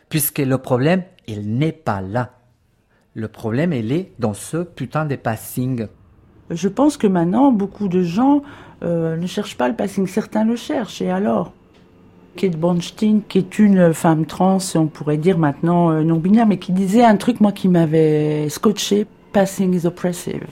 puisque 0.09 0.39
le 0.39 0.57
problème, 0.57 1.03
il 1.27 1.57
n'est 1.57 1.71
pas 1.71 2.01
là. 2.01 2.31
Le 3.13 3.27
problème, 3.27 3.73
il 3.73 3.91
est 3.91 4.13
dans 4.19 4.33
ce 4.33 4.57
putain 4.57 5.05
de 5.05 5.15
passing. 5.15 5.87
Je 6.49 6.67
pense 6.67 6.97
que 6.97 7.07
maintenant, 7.07 7.51
beaucoup 7.51 7.87
de 7.87 8.03
gens 8.03 8.41
euh, 8.83 9.17
ne 9.17 9.27
cherchent 9.27 9.57
pas 9.57 9.67
le 9.67 9.75
passing. 9.75 10.07
Certains 10.07 10.45
le 10.45 10.55
cherchent, 10.55 11.01
et 11.01 11.09
alors 11.09 11.51
Kate 12.35 12.57
Bornstein, 12.57 13.21
qui 13.27 13.39
est 13.39 13.59
une 13.59 13.93
femme 13.93 14.25
trans, 14.25 14.57
on 14.75 14.87
pourrait 14.87 15.17
dire 15.17 15.37
maintenant 15.37 15.91
euh, 15.91 16.03
non-binaire, 16.03 16.47
mais 16.47 16.57
qui 16.57 16.71
disait 16.71 17.03
un 17.03 17.17
truc, 17.17 17.41
moi, 17.41 17.51
qui 17.51 17.67
m'avait 17.67 18.47
scotché, 18.49 19.05
passing 19.33 19.73
is 19.73 19.85
oppressive. 19.85 20.45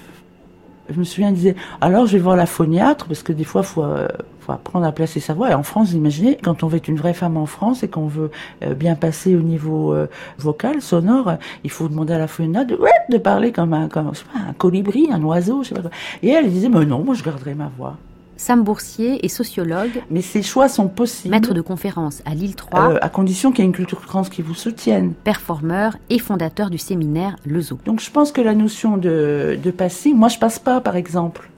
Je 0.89 0.99
me 0.99 1.03
souviens, 1.03 1.29
elle 1.29 1.35
disait, 1.35 1.55
alors 1.81 2.05
je 2.05 2.13
vais 2.13 2.23
voir 2.23 2.35
la 2.35 2.47
phoniatre, 2.47 3.05
parce 3.05 3.23
que 3.23 3.31
des 3.31 3.43
fois, 3.45 3.63
faut, 3.63 3.83
euh, 3.83 4.07
faut 4.41 4.51
apprendre 4.51 4.85
à 4.85 4.91
placer 4.91 5.19
sa 5.19 5.33
voix. 5.33 5.51
Et 5.51 5.53
en 5.53 5.63
France, 5.63 5.93
imaginez, 5.93 6.37
quand 6.43 6.63
on 6.63 6.67
veut 6.67 6.77
être 6.77 6.87
une 6.89 6.97
vraie 6.97 7.13
femme 7.13 7.37
en 7.37 7.45
France 7.45 7.83
et 7.83 7.87
qu'on 7.87 8.07
veut 8.07 8.31
euh, 8.63 8.73
bien 8.73 8.95
passer 8.95 9.35
au 9.35 9.41
niveau 9.41 9.95
vocal, 10.37 10.81
sonore, 10.81 11.35
il 11.63 11.69
faut 11.69 11.87
demander 11.87 12.13
à 12.13 12.17
la 12.17 12.27
phoniatre 12.27 12.75
de, 13.09 13.17
parler 13.17 13.51
comme 13.51 13.73
un, 13.73 13.87
comme, 13.87 14.11
un 14.35 14.53
colibri, 14.53 15.07
un 15.11 15.23
oiseau, 15.23 15.63
je 15.63 15.69
sais 15.69 15.75
pas 15.75 15.81
quoi. 15.81 15.91
Et 16.23 16.29
elle 16.29 16.49
disait, 16.51 16.69
mais 16.69 16.85
non, 16.85 17.03
moi 17.03 17.15
je 17.15 17.23
garderai 17.23 17.53
ma 17.53 17.71
voix. 17.77 17.95
Sam 18.39 18.63
Boursier 18.63 19.25
est 19.25 19.27
sociologue, 19.27 20.01
Mais 20.09 20.21
ces 20.21 20.41
choix 20.41 20.69
sont 20.69 20.87
possibles. 20.87 21.33
maître 21.35 21.53
de 21.53 21.59
conférences 21.59 22.21
à 22.25 22.33
Lille 22.33 22.55
3, 22.55 22.91
euh, 22.93 22.97
à 23.01 23.09
condition 23.09 23.51
qu'il 23.51 23.59
y 23.59 23.61
ait 23.63 23.69
une 23.69 23.75
culture 23.75 23.99
trans 23.99 24.23
qui 24.23 24.41
vous 24.41 24.53
soutienne. 24.53 25.11
performeur 25.25 25.97
et 26.09 26.19
fondateur 26.19 26.69
du 26.69 26.77
séminaire 26.77 27.35
Le 27.45 27.59
Zoo. 27.59 27.77
Donc 27.83 27.99
je 27.99 28.09
pense 28.09 28.31
que 28.31 28.39
la 28.39 28.55
notion 28.55 28.95
de, 28.95 29.59
de 29.61 29.71
passing, 29.71 30.15
moi 30.15 30.29
je 30.29 30.37
passe 30.39 30.57
pas 30.57 30.79
par 30.79 30.95
exemple. 30.95 31.49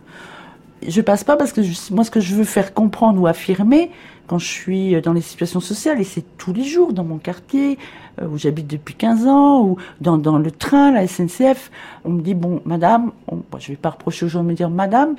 Je 0.87 1.01
passe 1.01 1.23
pas 1.23 1.35
parce 1.37 1.53
que 1.53 1.61
je- 1.61 1.93
moi 1.93 2.03
ce 2.03 2.09
que 2.09 2.19
je 2.19 2.33
veux 2.33 2.43
faire 2.43 2.73
comprendre 2.73 3.21
ou 3.21 3.27
affirmer 3.27 3.91
quand 4.31 4.39
je 4.39 4.47
suis 4.47 5.01
dans 5.01 5.11
les 5.11 5.19
situations 5.19 5.59
sociales, 5.59 5.99
et 5.99 6.05
c'est 6.05 6.23
tous 6.37 6.53
les 6.53 6.63
jours 6.63 6.93
dans 6.93 7.03
mon 7.03 7.17
quartier, 7.17 7.77
euh, 8.21 8.27
où 8.29 8.37
j'habite 8.37 8.65
depuis 8.65 8.93
15 8.95 9.27
ans, 9.27 9.61
ou 9.65 9.75
dans, 9.99 10.37
le 10.37 10.51
train, 10.51 10.93
la 10.93 11.05
SNCF, 11.05 11.69
on 12.05 12.11
me 12.11 12.21
dit, 12.21 12.33
bon, 12.33 12.61
madame, 12.63 13.11
on, 13.27 13.41
je 13.59 13.67
vais 13.67 13.75
pas 13.75 13.89
reprocher 13.89 14.25
aux 14.25 14.29
gens 14.29 14.41
de 14.41 14.47
me 14.47 14.53
dire 14.53 14.69
madame, 14.69 15.15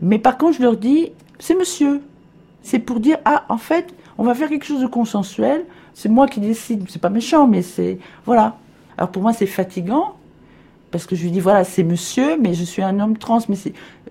mais 0.00 0.18
par 0.18 0.38
contre 0.38 0.56
je 0.56 0.62
leur 0.62 0.78
dis, 0.78 1.10
c'est 1.38 1.54
monsieur. 1.54 2.00
C'est 2.62 2.78
pour 2.78 3.00
dire, 3.00 3.18
ah, 3.26 3.44
en 3.50 3.58
fait, 3.58 3.94
on 4.16 4.24
va 4.24 4.34
faire 4.34 4.48
quelque 4.48 4.64
chose 4.64 4.80
de 4.80 4.86
consensuel, 4.86 5.66
c'est 5.92 6.08
moi 6.08 6.26
qui 6.26 6.40
décide, 6.40 6.86
c'est 6.88 7.02
pas 7.02 7.10
méchant, 7.10 7.46
mais 7.46 7.60
c'est, 7.60 7.98
voilà. 8.24 8.56
Alors 8.96 9.10
pour 9.10 9.20
moi 9.20 9.34
c'est 9.34 9.44
fatigant, 9.44 10.14
parce 10.90 11.04
que 11.04 11.14
je 11.16 11.22
lui 11.24 11.32
dis 11.32 11.40
voilà 11.40 11.64
c'est 11.64 11.82
monsieur 11.82 12.38
mais 12.40 12.54
je 12.54 12.64
suis 12.64 12.80
un 12.80 13.00
homme 13.00 13.18
trans 13.18 13.40
mais 13.48 13.56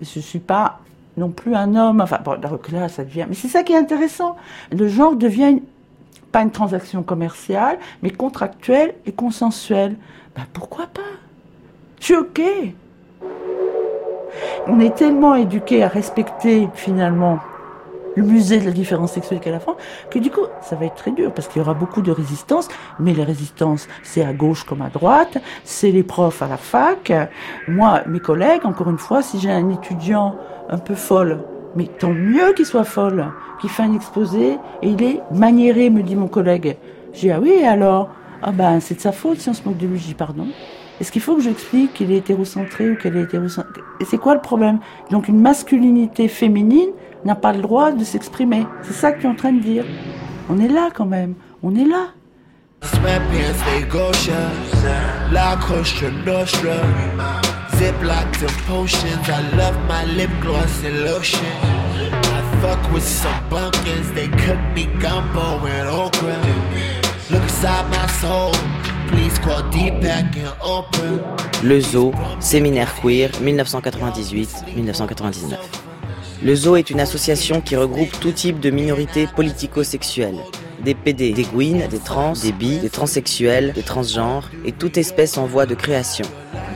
je 0.00 0.20
suis 0.20 0.38
pas 0.38 0.80
non 1.16 1.30
plus 1.30 1.54
un 1.54 1.74
homme. 1.76 2.00
Enfin 2.00 2.18
bon 2.24 2.40
donc 2.40 2.70
là 2.70 2.88
ça 2.88 3.04
devient 3.04 3.26
mais 3.28 3.34
c'est 3.34 3.48
ça 3.48 3.62
qui 3.62 3.72
est 3.72 3.78
intéressant. 3.78 4.36
Le 4.72 4.88
genre 4.88 5.16
devient 5.16 5.60
pas 6.32 6.42
une 6.42 6.50
transaction 6.50 7.02
commerciale 7.02 7.78
mais 8.02 8.10
contractuelle 8.10 8.94
et 9.06 9.12
consensuelle. 9.12 9.96
Ben 10.36 10.44
pourquoi 10.52 10.86
pas? 10.86 11.02
Je 12.00 12.14
ok. 12.14 12.42
On 14.66 14.80
est 14.80 14.94
tellement 14.94 15.34
éduqué 15.34 15.82
à 15.82 15.88
respecter 15.88 16.68
finalement 16.74 17.38
le 18.16 18.22
musée 18.22 18.60
de 18.60 18.64
la 18.64 18.70
différence 18.70 19.12
sexuelle 19.12 19.40
qu'est 19.40 19.50
la 19.50 19.60
France, 19.60 19.76
que 20.10 20.18
du 20.18 20.30
coup, 20.30 20.42
ça 20.62 20.76
va 20.76 20.86
être 20.86 20.94
très 20.94 21.10
dur 21.10 21.32
parce 21.32 21.48
qu'il 21.48 21.60
y 21.60 21.64
aura 21.64 21.74
beaucoup 21.74 22.00
de 22.00 22.12
résistance, 22.12 22.68
mais 22.98 23.12
les 23.12 23.24
résistances, 23.24 23.88
c'est 24.02 24.24
à 24.24 24.32
gauche 24.32 24.64
comme 24.64 24.82
à 24.82 24.88
droite, 24.88 25.38
c'est 25.64 25.90
les 25.90 26.02
profs 26.02 26.42
à 26.42 26.46
la 26.46 26.56
fac. 26.56 27.12
Moi, 27.66 28.02
mes 28.06 28.20
collègues, 28.20 28.66
encore 28.66 28.90
une 28.90 28.98
fois, 28.98 29.22
si 29.22 29.40
j'ai 29.40 29.50
un 29.50 29.68
étudiant 29.70 30.36
un 30.68 30.78
peu 30.78 30.94
folle, 30.94 31.40
mais 31.76 31.86
tant 31.86 32.12
mieux 32.12 32.52
qu'il 32.54 32.66
soit 32.66 32.84
folle, 32.84 33.26
qu'il 33.60 33.70
fait 33.70 33.82
un 33.82 33.94
exposé 33.94 34.58
et 34.82 34.88
il 34.88 35.02
est 35.02 35.20
maniéré, 35.32 35.90
me 35.90 36.02
dit 36.02 36.16
mon 36.16 36.28
collègue. 36.28 36.76
J'ai 37.12 37.32
ah 37.32 37.40
oui, 37.40 37.62
alors? 37.64 38.10
Ah 38.42 38.52
ben, 38.52 38.80
c'est 38.80 38.96
de 38.96 39.00
sa 39.00 39.12
faute 39.12 39.38
si 39.38 39.48
on 39.48 39.54
se 39.54 39.62
moque 39.64 39.78
de 39.78 39.86
lui. 39.86 39.98
Dis, 39.98 40.14
pardon. 40.14 40.46
Est-ce 41.00 41.10
qu'il 41.10 41.22
faut 41.22 41.34
que 41.34 41.42
j'explique 41.42 41.94
qu'il 41.94 42.12
est 42.12 42.18
hétérocentré 42.18 42.90
ou 42.90 42.96
qu'elle 42.96 43.16
est 43.16 43.22
hétérocentrée? 43.22 43.82
C'est 44.04 44.18
quoi 44.18 44.34
le 44.34 44.40
problème? 44.40 44.78
Donc 45.10 45.28
une 45.28 45.40
masculinité 45.40 46.28
féminine 46.28 46.90
n'a 47.24 47.34
pas 47.34 47.52
le 47.52 47.62
droit 47.62 47.92
de 47.92 48.04
s'exprimer. 48.04 48.66
C'est 48.82 48.92
ça 48.92 49.12
que 49.12 49.20
tu 49.20 49.26
es 49.26 49.30
en 49.30 49.34
train 49.34 49.52
de 49.52 49.60
dire. 49.60 49.84
On 50.48 50.58
est 50.58 50.68
là 50.68 50.90
quand 50.94 51.06
même. 51.06 51.34
On 51.62 51.74
est 51.74 51.84
là. 51.84 52.08
Ziplocs 57.78 58.42
and 58.42 58.56
potions. 58.66 59.28
I 59.28 59.40
love 59.56 59.76
my 59.88 60.04
lip 60.04 60.30
gloss 60.40 60.84
and 60.84 61.04
lotion. 61.04 61.44
I 62.36 62.40
fuck 62.60 62.92
with 62.92 63.02
some 63.02 63.48
bunkers. 63.50 64.12
They 64.12 64.28
cook 64.28 64.60
me 64.74 64.86
gumbo 65.00 65.66
and 65.66 65.88
okra. 65.88 66.38
Look 67.30 67.42
inside 67.42 67.90
my 67.90 68.06
soul. 68.20 68.52
Please 69.08 69.38
call 69.40 69.62
and. 69.70 70.36
Le 71.62 71.80
Zoo, 71.80 72.12
séminaire 72.40 72.94
queer 73.00 73.30
1998-1999. 73.42 75.58
Le 76.42 76.54
Zoo 76.54 76.76
est 76.76 76.90
une 76.90 77.00
association 77.00 77.60
qui 77.60 77.74
regroupe 77.74 78.12
tout 78.20 78.30
type 78.32 78.60
de 78.60 78.70
minorités 78.70 79.26
politico-sexuelles. 79.34 80.38
Des 80.84 80.94
PD, 80.94 81.32
des 81.32 81.44
gouines, 81.44 81.86
des 81.88 81.98
trans, 81.98 82.34
des 82.34 82.52
bi, 82.52 82.76
des 82.76 82.90
transsexuels, 82.90 83.72
des 83.72 83.82
transgenres 83.82 84.50
et 84.66 84.72
toute 84.72 84.98
espèce 84.98 85.38
en 85.38 85.46
voie 85.46 85.64
de 85.64 85.74
création. 85.74 86.26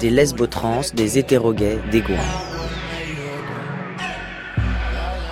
Des 0.01 0.09
lesbo-trans, 0.09 0.81
des 0.95 1.19
hétérogays, 1.19 1.79
des 1.91 2.01
gouins. 2.01 2.17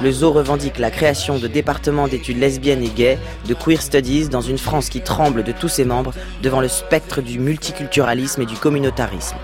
Le 0.03 0.13
Zoo 0.13 0.31
revendique 0.31 0.79
la 0.79 0.91
création 0.91 1.39
de 1.39 1.47
départements 1.47 2.07
d'études 2.07 2.39
lesbiennes 2.39 2.83
et 2.83 2.91
gays, 2.91 3.19
de 3.49 3.55
queer 3.55 3.81
studies 3.81 4.29
dans 4.29 4.43
une 4.43 4.59
France 4.59 4.91
qui 4.91 5.01
tremble 5.01 5.43
de 5.43 5.53
tous 5.53 5.69
ses 5.69 5.87
membres 5.87 6.13
devant 6.43 6.61
le 6.61 6.69
spectre 6.69 7.23
du 7.23 7.39
multiculturalisme 7.39 8.43
et 8.43 8.47
du 8.47 8.57
communautarisme. 8.57 9.37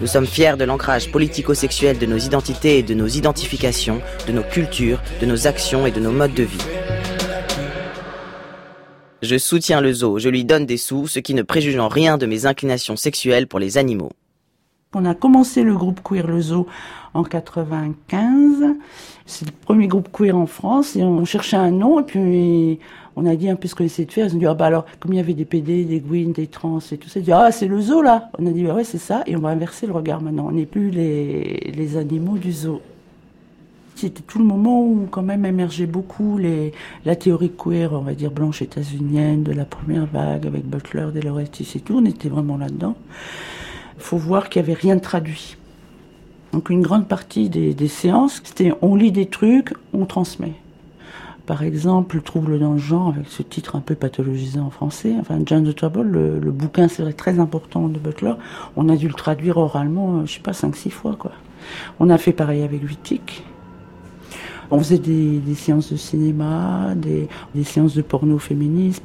Nous 0.00 0.08
sommes 0.08 0.26
fiers 0.26 0.56
de 0.56 0.64
l'ancrage 0.64 1.12
politico-sexuel 1.12 1.98
de 1.98 2.06
nos 2.06 2.18
identités 2.18 2.78
et 2.78 2.82
de 2.82 2.94
nos 2.94 3.06
identifications, 3.06 4.02
de 4.26 4.32
nos 4.32 4.42
cultures, 4.42 5.00
de 5.20 5.26
nos 5.26 5.46
actions 5.46 5.86
et 5.86 5.92
de 5.92 6.00
nos 6.00 6.10
modes 6.10 6.34
de 6.34 6.42
vie. 6.42 6.58
Je 9.22 9.36
soutiens 9.36 9.82
le 9.82 9.92
zoo, 9.92 10.18
je 10.18 10.30
lui 10.30 10.44
donne 10.44 10.64
des 10.64 10.78
sous, 10.78 11.06
ce 11.06 11.18
qui 11.18 11.34
ne 11.34 11.42
préjuge 11.42 11.78
en 11.78 11.88
rien 11.88 12.16
de 12.16 12.24
mes 12.24 12.46
inclinations 12.46 12.96
sexuelles 12.96 13.46
pour 13.46 13.58
les 13.58 13.76
animaux. 13.76 14.10
On 14.94 15.04
a 15.04 15.14
commencé 15.14 15.62
le 15.62 15.74
groupe 15.74 16.00
Queer 16.02 16.26
Le 16.26 16.40
Zoo 16.40 16.66
en 17.12 17.22
95. 17.22 18.64
C'est 19.26 19.44
le 19.44 19.52
premier 19.64 19.86
groupe 19.86 20.08
queer 20.10 20.36
en 20.36 20.46
France 20.46 20.96
et 20.96 21.04
on 21.04 21.24
cherchait 21.24 21.56
un 21.56 21.70
nom 21.70 22.00
et 22.00 22.02
puis 22.02 22.80
on 23.14 23.26
a 23.26 23.36
dit 23.36 23.48
un 23.50 23.56
peu 23.56 23.68
ce 23.68 23.74
qu'on 23.74 23.84
essayait 23.84 24.06
de 24.06 24.12
faire. 24.12 24.26
Ils 24.26 24.34
ont 24.34 24.38
dit, 24.38 24.46
ah 24.46 24.54
bah 24.54 24.66
alors, 24.66 24.86
comme 24.98 25.12
il 25.12 25.16
y 25.16 25.20
avait 25.20 25.34
des 25.34 25.44
PD, 25.44 25.84
des 25.84 26.00
Gwyn, 26.00 26.32
des 26.32 26.46
trans 26.46 26.80
et 26.90 26.96
tout 26.96 27.08
ça, 27.08 27.20
ils 27.20 27.22
ont 27.22 27.24
dit, 27.26 27.32
ah 27.32 27.52
c'est 27.52 27.66
le 27.66 27.80
zoo 27.80 28.02
là. 28.02 28.30
On 28.38 28.46
a 28.46 28.50
dit, 28.50 28.64
bah 28.64 28.74
ouais 28.74 28.84
c'est 28.84 28.98
ça 28.98 29.22
et 29.26 29.36
on 29.36 29.40
va 29.40 29.50
inverser 29.50 29.86
le 29.86 29.92
regard 29.92 30.22
maintenant. 30.22 30.46
On 30.48 30.52
n'est 30.52 30.66
plus 30.66 30.90
les, 30.90 31.72
les 31.76 31.96
animaux 31.96 32.38
du 32.38 32.52
zoo. 32.52 32.80
C'était 34.00 34.22
tout 34.22 34.38
le 34.38 34.46
moment 34.46 34.82
où 34.82 35.06
quand 35.10 35.20
même 35.20 35.44
émergeait 35.44 35.84
beaucoup 35.84 36.38
la 37.04 37.16
théorie 37.16 37.52
queer, 37.54 37.92
on 37.92 38.00
va 38.00 38.14
dire 38.14 38.30
blanche 38.30 38.62
états-unienne, 38.62 39.42
de 39.42 39.52
la 39.52 39.66
première 39.66 40.06
vague 40.06 40.46
avec 40.46 40.64
Butler, 40.64 41.08
Deloresti 41.12 41.70
et 41.74 41.80
tout. 41.80 41.98
On 41.98 42.06
était 42.06 42.30
vraiment 42.30 42.56
là-dedans. 42.56 42.96
Il 43.98 44.02
faut 44.02 44.16
voir 44.16 44.48
qu'il 44.48 44.62
n'y 44.62 44.70
avait 44.70 44.80
rien 44.80 44.96
de 44.96 45.02
traduit. 45.02 45.58
Donc 46.54 46.70
une 46.70 46.80
grande 46.80 47.08
partie 47.08 47.50
des, 47.50 47.88
séances, 47.88 48.40
c'était 48.42 48.72
on 48.80 48.96
lit 48.96 49.12
des 49.12 49.26
trucs, 49.26 49.74
on 49.92 50.06
transmet. 50.06 50.54
Par 51.44 51.62
exemple, 51.62 52.22
Trouble 52.22 52.58
dans 52.58 52.72
le 52.72 52.78
genre, 52.78 53.08
avec 53.08 53.28
ce 53.28 53.42
titre 53.42 53.76
un 53.76 53.80
peu 53.80 53.96
pathologisé 53.96 54.60
en 54.60 54.70
français. 54.70 55.14
Enfin, 55.20 55.40
John 55.44 55.70
the 55.70 55.74
Trouble, 55.74 56.06
le, 56.06 56.38
le 56.38 56.50
bouquin, 56.52 56.88
c'est 56.88 57.02
vrai, 57.02 57.12
très 57.12 57.38
important 57.38 57.88
de 57.88 57.98
Butler. 57.98 58.32
On 58.76 58.88
a 58.88 58.96
dû 58.96 59.08
le 59.08 59.14
traduire 59.14 59.58
oralement, 59.58 60.24
je 60.24 60.32
sais 60.32 60.40
pas, 60.40 60.52
5-6 60.52 60.88
fois, 60.88 61.16
quoi. 61.18 61.32
On 61.98 62.08
a 62.08 62.16
fait 62.16 62.32
pareil 62.32 62.62
avec 62.62 62.82
Wittig. 62.82 63.42
On 64.70 64.78
faisait 64.78 64.98
des, 64.98 65.38
des 65.38 65.54
séances 65.54 65.92
de 65.92 65.96
cinéma, 65.96 66.94
des, 66.96 67.28
des 67.54 67.64
séances 67.64 67.94
de 67.94 68.02
porno 68.02 68.38
féminisme. 68.38 69.02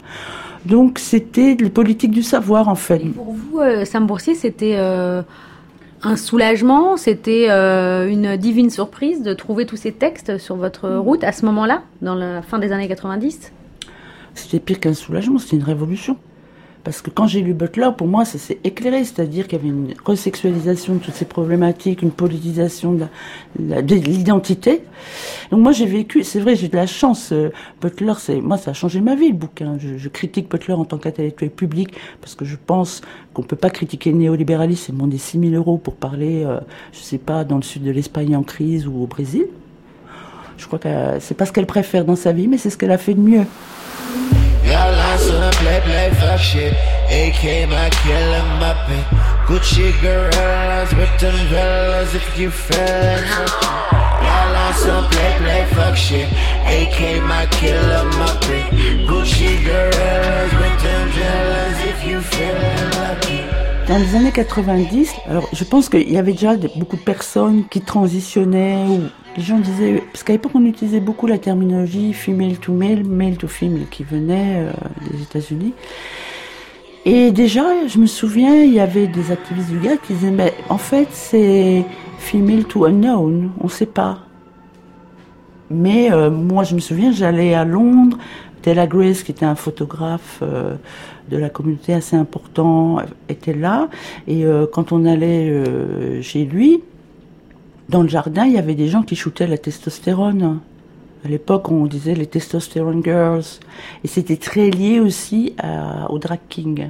Donc 0.65 0.99
c'était 0.99 1.55
les 1.59 1.69
politiques 1.69 2.11
du 2.11 2.23
savoir 2.23 2.67
en 2.67 2.75
fait. 2.75 2.99
Pour 2.99 3.33
vous, 3.33 3.59
euh, 3.59 3.85
Sam 3.85 4.07
Boursier, 4.07 4.33
c'était 4.33 4.75
euh, 4.77 5.21
un 6.01 6.15
soulagement, 6.15 6.97
c'était 6.97 7.47
euh, 7.49 8.09
une 8.09 8.35
divine 8.35 8.69
surprise 8.69 9.21
de 9.21 9.33
trouver 9.33 9.65
tous 9.65 9.75
ces 9.75 9.91
textes 9.91 10.37
sur 10.37 10.55
votre 10.55 10.89
route 10.89 11.23
à 11.23 11.31
ce 11.31 11.45
moment-là, 11.45 11.83
dans 12.01 12.15
la 12.15 12.41
fin 12.41 12.57
des 12.57 12.71
années 12.71 12.87
90 12.87 13.51
C'était 14.33 14.59
pire 14.59 14.79
qu'un 14.79 14.93
soulagement, 14.93 15.37
c'était 15.37 15.57
une 15.57 15.63
révolution. 15.63 16.17
Parce 16.85 17.01
que 17.01 17.09
quand 17.09 17.25
j'ai 17.25 17.41
lu 17.41 17.55
Butler, 17.55 17.89
pour 17.97 18.07
moi, 18.07 18.25
ça 18.25 18.37
s'est 18.37 18.59
éclairé, 18.63 19.03
c'est-à-dire 19.03 19.47
qu'il 19.47 19.57
y 19.57 19.61
avait 19.61 19.69
une 19.69 19.95
resexualisation 20.05 20.93
de 20.93 20.99
toutes 20.99 21.15
ces 21.15 21.25
problématiques, 21.25 22.03
une 22.03 22.11
politisation 22.11 22.93
de 22.93 23.95
l'identité. 23.95 24.83
Donc 25.49 25.61
moi, 25.61 25.71
j'ai 25.71 25.87
vécu, 25.87 26.23
c'est 26.23 26.39
vrai, 26.39 26.55
j'ai 26.55 26.67
de 26.67 26.75
la 26.75 26.85
chance. 26.85 27.31
euh, 27.31 27.49
Butler, 27.81 28.13
c'est 28.19 28.39
moi, 28.39 28.57
ça 28.57 28.71
a 28.71 28.73
changé 28.75 29.01
ma 29.01 29.15
vie, 29.15 29.29
le 29.29 29.35
bouquin. 29.35 29.77
Je, 29.79 29.97
je 29.97 30.09
critique 30.09 30.47
Butler 30.47 30.75
en 30.75 30.85
tant 30.85 30.99
qu'intellectuel 30.99 31.49
public 31.49 31.89
parce 32.21 32.35
que 32.35 32.45
je 32.45 32.55
pense 32.55 33.01
qu'on 33.33 33.41
peut 33.41 33.55
pas 33.55 33.71
critiquer 33.71 34.11
le 34.11 34.17
néolibéralisme 34.17 34.91
et 34.91 34.95
demander 34.95 35.17
6 35.17 35.39
000 35.39 35.53
euros 35.55 35.79
pour 35.79 35.95
parler, 35.95 36.43
euh, 36.45 36.59
je 36.93 36.99
sais 36.99 37.17
pas, 37.17 37.43
dans 37.43 37.57
le 37.57 37.63
sud 37.63 37.83
de 37.83 37.91
l'Espagne 37.91 38.35
en 38.35 38.43
crise 38.43 38.87
ou 38.87 39.01
au 39.01 39.07
Brésil. 39.07 39.47
Je 40.57 40.67
crois 40.67 40.77
que 40.77 40.87
euh, 40.87 41.19
c'est 41.19 41.35
pas 41.35 41.47
ce 41.47 41.51
qu'elle 41.51 41.65
préfère 41.65 42.05
dans 42.05 42.15
sa 42.15 42.31
vie, 42.31 42.47
mais 42.47 42.59
c'est 42.59 42.69
ce 42.69 42.77
qu'elle 42.77 42.91
a 42.91 42.99
fait 42.99 43.15
de 43.15 43.21
mieux. 43.21 43.45
Y'all 45.27 45.51
play, 45.53 45.81
play, 45.81 46.09
fuck 46.19 46.39
shit. 46.39 46.73
AK, 47.09 47.69
my 47.69 47.89
killer, 48.01 48.43
pin. 48.85 49.03
Gucci 49.47 49.91
gorillas 50.01 50.93
with 50.93 51.19
them 51.19 51.37
villas 51.49 52.13
if 52.15 52.37
you 52.37 52.51
feel 52.51 52.77
it. 52.77 53.25
Y'all 54.25 54.55
on 54.55 54.73
some 54.73 55.05
play, 55.09 55.35
play, 55.39 55.65
fuck 55.73 55.95
shit. 55.95 56.27
AK, 56.65 57.23
my 57.23 57.45
killer, 57.51 58.03
pin. 58.41 59.07
Gucci 59.07 59.63
gorillas 59.65 60.51
with 60.53 60.77
them 60.83 61.09
villas 61.09 61.79
if 61.91 62.07
you 62.07 62.21
feel 62.21 62.55
it. 62.55 62.94
Dans 63.87 63.99
les 63.99 64.15
années 64.15 64.31
90, 64.31 65.13
alors 65.29 65.47
je 65.53 65.63
pense 65.63 65.89
qu'il 65.89 66.11
y 66.11 66.17
avait 66.17 66.31
déjà 66.31 66.55
beaucoup 66.75 66.95
de 66.95 67.03
personnes 67.03 67.65
qui 67.69 67.81
transitionnaient 67.81 68.83
ou 68.87 69.01
les 69.37 69.43
gens 69.43 69.59
disaient 69.59 70.01
parce 70.11 70.23
qu'à 70.23 70.33
l'époque 70.33 70.53
on 70.55 70.65
utilisait 70.65 70.99
beaucoup 70.99 71.27
la 71.27 71.37
terminologie 71.37 72.11
female 72.13 72.57
to 72.57 72.73
male, 72.73 73.03
male 73.03 73.37
to 73.37 73.47
female 73.47 73.85
qui 73.91 74.03
venait 74.03 74.55
euh, 74.57 74.71
des 75.11 75.21
États-Unis. 75.21 75.73
Et 77.05 77.31
déjà, 77.31 77.87
je 77.87 77.99
me 77.99 78.07
souviens, 78.07 78.55
il 78.55 78.73
y 78.73 78.79
avait 78.79 79.05
des 79.05 79.31
activistes 79.31 79.69
du 79.69 79.77
gars 79.77 79.97
qui 79.97 80.13
disaient 80.13 80.31
mais 80.31 80.55
en 80.69 80.79
fait 80.79 81.09
c'est 81.11 81.85
female 82.17 82.63
to 82.63 82.85
unknown, 82.85 83.51
on 83.61 83.67
sait 83.67 83.85
pas. 83.85 84.17
Mais 85.69 86.11
euh, 86.11 86.29
moi, 86.29 86.63
je 86.63 86.75
me 86.75 86.79
souviens, 86.79 87.11
j'allais 87.11 87.53
à 87.53 87.65
Londres. 87.65 88.17
Della 88.65 88.87
Grace, 88.87 89.21
qui 89.21 89.31
était 89.31 89.45
un 89.45 89.55
photographe 89.55 90.39
euh, 90.41 90.75
de 91.29 91.37
la 91.37 91.49
communauté 91.49 91.93
assez 91.93 92.15
important, 92.15 92.97
était 93.29 93.53
là. 93.53 93.89
Et 94.27 94.45
euh, 94.45 94.67
quand 94.71 94.91
on 94.91 95.05
allait 95.05 95.49
euh, 95.49 96.21
chez 96.21 96.45
lui, 96.45 96.81
dans 97.89 98.01
le 98.01 98.09
jardin, 98.09 98.45
il 98.45 98.53
y 98.53 98.57
avait 98.57 98.75
des 98.75 98.87
gens 98.87 99.03
qui 99.03 99.15
shootaient 99.15 99.47
la 99.47 99.57
testostérone. 99.57 100.59
À 101.23 101.27
l'époque, 101.27 101.71
on 101.71 101.85
disait 101.85 102.15
les 102.15 102.27
testosterone 102.27 103.03
girls. 103.03 103.43
Et 104.03 104.07
c'était 104.07 104.37
très 104.37 104.69
lié 104.69 104.99
aussi 104.99 105.55
au 106.09 106.19
drag 106.19 106.39
king. 106.49 106.89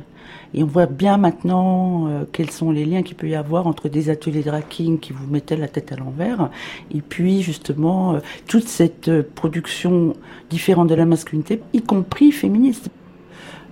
Et 0.53 0.63
on 0.63 0.67
voit 0.67 0.85
bien 0.85 1.17
maintenant 1.17 2.07
euh, 2.07 2.23
quels 2.31 2.49
sont 2.49 2.71
les 2.71 2.85
liens 2.85 3.03
qu'il 3.03 3.17
peut 3.17 3.27
y 3.27 3.35
avoir 3.35 3.67
entre 3.67 3.89
des 3.89 4.09
ateliers 4.09 4.41
drag 4.41 4.63
king 4.69 4.99
qui 4.99 5.11
vous 5.11 5.27
mettaient 5.27 5.57
la 5.57 5.67
tête 5.67 5.91
à 5.91 5.97
l'envers 5.97 6.49
et 6.93 7.01
puis 7.01 7.41
justement 7.41 8.19
toute 8.47 8.67
cette 8.67 9.21
production 9.33 10.13
différente 10.49 10.87
de 10.87 10.95
la 10.95 11.05
masculinité, 11.05 11.61
y 11.73 11.81
compris 11.81 12.31
féministe. 12.31 12.89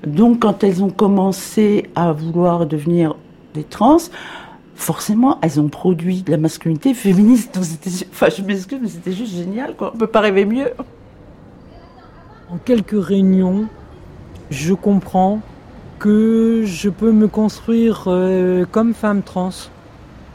Donc 0.05 0.41
quand 0.41 0.63
elles 0.63 0.83
ont 0.83 0.89
commencé 0.89 1.89
à 1.95 2.11
vouloir 2.11 2.65
devenir 2.65 3.15
des 3.53 3.63
trans, 3.63 3.97
forcément 4.75 5.39
elles 5.41 5.59
ont 5.59 5.69
produit 5.69 6.23
de 6.23 6.31
la 6.31 6.37
masculinité 6.37 6.93
féministe. 6.93 7.57
Enfin 8.11 8.27
je 8.35 8.41
m'excuse 8.41 8.79
mais 8.81 8.89
c'était 8.89 9.13
juste 9.13 9.33
génial 9.35 9.75
quoi. 9.75 9.91
On 9.95 9.97
peut 9.97 10.07
pas 10.07 10.21
rêver 10.21 10.45
mieux. 10.45 10.71
En 12.51 12.57
quelques 12.57 13.01
réunions, 13.01 13.67
je 14.51 14.73
comprends 14.73 15.39
que 15.99 16.63
je 16.65 16.89
peux 16.89 17.11
me 17.11 17.27
construire 17.27 18.05
euh, 18.07 18.65
comme 18.69 18.93
femme 18.93 19.21
trans, 19.23 19.51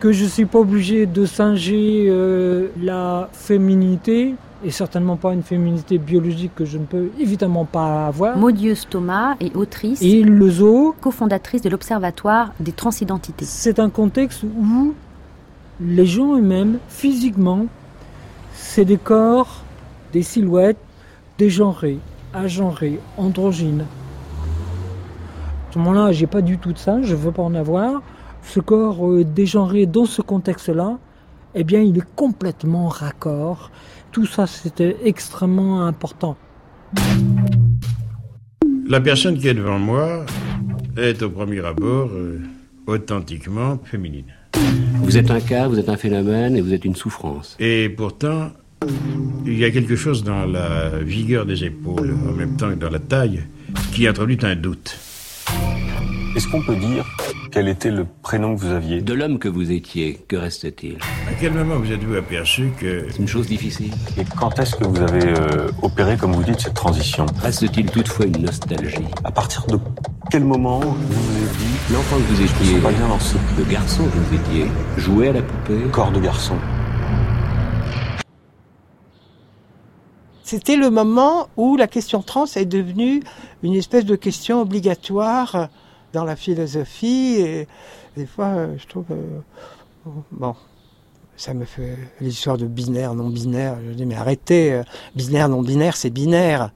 que 0.00 0.12
je 0.12 0.24
suis 0.24 0.46
pas 0.46 0.60
obligé 0.60 1.04
de 1.04 1.26
singer 1.26 2.06
euh, 2.08 2.68
la 2.80 3.28
féminité 3.32 4.34
et 4.64 4.70
certainement 4.70 5.16
pas 5.16 5.32
une 5.32 5.42
féminité 5.42 5.98
biologique 5.98 6.54
que 6.54 6.64
je 6.64 6.78
ne 6.78 6.84
peux 6.84 7.10
évidemment 7.18 7.64
pas 7.64 8.06
avoir. 8.06 8.36
Thomas 8.90 9.36
est 9.40 9.54
autrice 9.54 10.02
Et 10.02 10.22
le 10.22 10.50
zoo, 10.50 10.94
cofondatrice 11.00 11.62
de 11.62 11.68
l'Observatoire 11.68 12.52
des 12.60 12.72
transidentités. 12.72 13.44
c'est 13.44 13.78
un 13.78 13.90
contexte 13.90 14.42
où 14.42 14.94
les 15.80 16.06
gens 16.06 16.36
eux-mêmes, 16.36 16.78
physiquement, 16.88 17.66
c'est 18.52 18.84
des 18.84 18.96
corps, 18.96 19.62
des 20.12 20.22
silhouettes 20.22 20.78
dégenrées, 21.38 21.98
agenrées, 22.34 22.98
androgynes. 23.16 23.86
À 25.68 25.72
ce 25.72 25.78
moment-là, 25.78 26.12
j'ai 26.12 26.26
pas 26.26 26.40
du 26.40 26.58
tout 26.58 26.72
de 26.72 26.78
ça, 26.78 27.00
je 27.02 27.14
veux 27.14 27.30
pas 27.30 27.42
en 27.42 27.54
avoir. 27.54 28.02
Ce 28.42 28.58
corps 28.58 29.06
euh, 29.06 29.24
dégenré 29.24 29.86
dans 29.86 30.06
ce 30.06 30.22
contexte-là, 30.22 30.98
eh 31.54 31.64
bien, 31.64 31.80
il 31.80 31.98
est 31.98 32.14
complètement 32.16 32.88
raccord. 32.88 33.70
Tout 34.18 34.26
ça, 34.26 34.48
c'était 34.48 34.96
extrêmement 35.04 35.86
important. 35.86 36.36
La 38.88 39.00
personne 39.00 39.38
qui 39.38 39.46
est 39.46 39.54
devant 39.54 39.78
moi 39.78 40.26
est 40.96 41.22
au 41.22 41.30
premier 41.30 41.64
abord 41.64 42.10
euh, 42.10 42.40
authentiquement 42.88 43.78
féminine. 43.84 44.24
Vous 45.04 45.16
êtes 45.18 45.30
un 45.30 45.38
cas, 45.38 45.68
vous 45.68 45.78
êtes 45.78 45.88
un 45.88 45.96
phénomène 45.96 46.56
et 46.56 46.60
vous 46.60 46.74
êtes 46.74 46.84
une 46.84 46.96
souffrance. 46.96 47.56
Et 47.60 47.88
pourtant, 47.90 48.50
il 49.46 49.56
y 49.56 49.64
a 49.64 49.70
quelque 49.70 49.94
chose 49.94 50.24
dans 50.24 50.46
la 50.46 50.98
vigueur 50.98 51.46
des 51.46 51.62
épaules, 51.62 52.12
en 52.28 52.32
même 52.32 52.56
temps 52.56 52.70
que 52.70 52.74
dans 52.74 52.90
la 52.90 52.98
taille, 52.98 53.44
qui 53.92 54.08
introduit 54.08 54.38
un 54.42 54.56
doute. 54.56 54.98
Est-ce 56.38 56.46
qu'on 56.46 56.62
peut 56.62 56.76
dire 56.76 57.04
quel 57.50 57.66
était 57.66 57.90
le 57.90 58.06
prénom 58.22 58.54
que 58.54 58.60
vous 58.60 58.70
aviez 58.70 59.00
De 59.00 59.12
l'homme 59.12 59.40
que 59.40 59.48
vous 59.48 59.72
étiez, 59.72 60.20
que 60.28 60.36
reste-t-il 60.36 60.94
À 61.26 61.32
quel 61.40 61.52
moment 61.52 61.80
vous 61.80 61.90
êtes-vous 61.90 62.14
aperçu 62.14 62.70
que... 62.78 63.08
C'est 63.10 63.18
une 63.18 63.26
chose 63.26 63.48
difficile. 63.48 63.90
Et 64.16 64.22
quand 64.38 64.56
est-ce 64.60 64.76
que 64.76 64.84
vous 64.84 65.00
avez 65.00 65.26
euh, 65.26 65.68
opéré, 65.82 66.16
comme 66.16 66.30
vous 66.30 66.44
dites, 66.44 66.60
cette 66.60 66.74
transition 66.74 67.26
Reste-t-il 67.42 67.90
toutefois 67.90 68.26
une 68.26 68.42
nostalgie 68.42 69.02
À 69.24 69.32
partir 69.32 69.66
de 69.66 69.80
quel 70.30 70.44
moment 70.44 70.78
vous 70.78 70.94
vous 70.94 71.44
êtes 71.44 71.56
dit 71.56 71.92
L'enfant 71.92 72.18
que 72.18 72.22
vous 72.22 72.36
Je 72.36 72.42
étiez, 72.44 72.66
suis 72.66 72.80
pas 72.82 72.92
bien 72.92 73.08
dans 73.08 73.18
ce 73.18 73.34
le 73.58 73.64
garçon 73.64 74.04
que 74.04 74.18
vous 74.18 74.34
étiez, 74.36 74.66
jouait 74.96 75.30
à 75.30 75.32
la 75.32 75.42
poupée 75.42 75.90
corps 75.90 76.12
de 76.12 76.20
garçon 76.20 76.54
C'était 80.44 80.76
le 80.76 80.90
moment 80.90 81.48
où 81.56 81.76
la 81.76 81.88
question 81.88 82.22
trans 82.22 82.44
est 82.54 82.64
devenue 82.64 83.24
une 83.64 83.74
espèce 83.74 84.04
de 84.04 84.14
question 84.14 84.60
obligatoire 84.62 85.68
dans 86.18 86.24
la 86.24 86.36
philosophie. 86.36 87.36
Et 87.38 87.68
des 88.16 88.26
fois, 88.26 88.46
euh, 88.46 88.76
je 88.76 88.86
trouve, 88.86 89.04
euh, 89.10 89.40
bon, 90.32 90.54
ça 91.36 91.54
me 91.54 91.64
fait 91.64 91.96
l'histoire 92.20 92.58
de 92.58 92.66
binaire, 92.66 93.14
non 93.14 93.28
binaire. 93.28 93.78
Je 93.86 93.92
dis 93.92 94.04
mais 94.04 94.16
arrêtez, 94.16 94.72
euh, 94.72 94.82
binaire, 95.14 95.48
non 95.48 95.62
binaire, 95.62 95.96
c'est 95.96 96.10
binaire. 96.10 96.72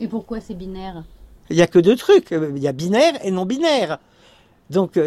Et 0.00 0.08
pourquoi 0.08 0.40
c'est 0.40 0.54
binaire? 0.54 1.04
Il 1.50 1.56
n'y 1.56 1.62
a 1.62 1.66
que 1.66 1.78
deux 1.78 1.96
trucs, 1.96 2.30
il 2.30 2.62
y 2.62 2.68
a 2.68 2.72
binaire 2.72 3.14
et 3.22 3.30
non 3.30 3.44
binaire. 3.44 3.98
Donc 4.70 4.98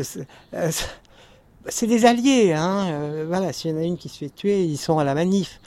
c'est 1.69 1.87
des 1.87 2.05
alliés, 2.05 2.51
hein. 2.51 3.23
voilà, 3.27 3.53
s'il 3.53 3.71
y 3.71 3.73
en 3.73 3.77
a 3.77 3.83
une 3.83 3.97
qui 3.97 4.09
se 4.09 4.17
fait 4.17 4.29
tuer, 4.29 4.63
ils 4.65 4.77
sont 4.77 4.99
à 4.99 5.05
la 5.05 5.15
manif. 5.15 5.61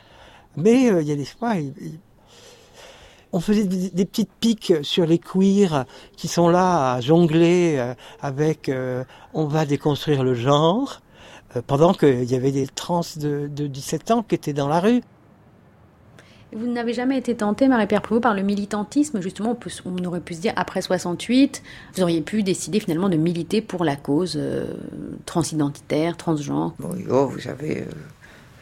Mais 0.54 0.82
il 1.00 1.08
y 1.08 1.12
a 1.12 1.16
des 1.16 1.24
fois, 1.24 1.56
ils- 1.56 1.98
on 3.36 3.40
faisait 3.40 3.64
des, 3.64 3.90
des 3.90 4.04
petites 4.06 4.32
piques 4.40 4.72
sur 4.82 5.04
les 5.04 5.18
queers 5.18 5.84
qui 6.16 6.26
sont 6.26 6.48
là 6.48 6.94
à 6.94 7.00
jongler 7.02 7.76
euh, 7.78 7.94
avec 8.22 8.68
euh, 8.70 9.04
on 9.34 9.44
va 9.44 9.66
déconstruire 9.66 10.24
le 10.24 10.32
genre, 10.34 11.02
euh, 11.54 11.60
pendant 11.66 11.92
qu'il 11.92 12.24
y 12.24 12.34
avait 12.34 12.50
des 12.52 12.66
trans 12.66 13.02
de, 13.16 13.46
de 13.54 13.66
17 13.66 14.10
ans 14.10 14.22
qui 14.22 14.34
étaient 14.34 14.54
dans 14.54 14.68
la 14.68 14.80
rue. 14.80 15.02
Vous 16.54 16.66
n'avez 16.66 16.94
jamais 16.94 17.18
été 17.18 17.34
tenté, 17.36 17.68
Marie-Pierre 17.68 18.00
Plouvot, 18.00 18.20
par 18.20 18.32
le 18.32 18.42
militantisme 18.42 19.20
Justement, 19.20 19.50
on, 19.50 19.54
peut- 19.56 19.68
on 19.84 20.02
aurait 20.04 20.20
pu 20.20 20.32
se 20.34 20.40
dire, 20.40 20.52
après 20.56 20.80
68, 20.80 21.62
vous 21.94 22.02
auriez 22.02 22.22
pu 22.22 22.42
décider 22.42 22.80
finalement 22.80 23.08
de 23.10 23.16
militer 23.16 23.60
pour 23.60 23.84
la 23.84 23.96
cause 23.96 24.36
euh, 24.40 24.64
transidentitaire, 25.26 26.16
transgenre? 26.16 26.72
Oui, 26.80 27.04
oh, 27.10 27.26
vous 27.26 27.40
savez, 27.40 27.80
euh, 27.82 27.84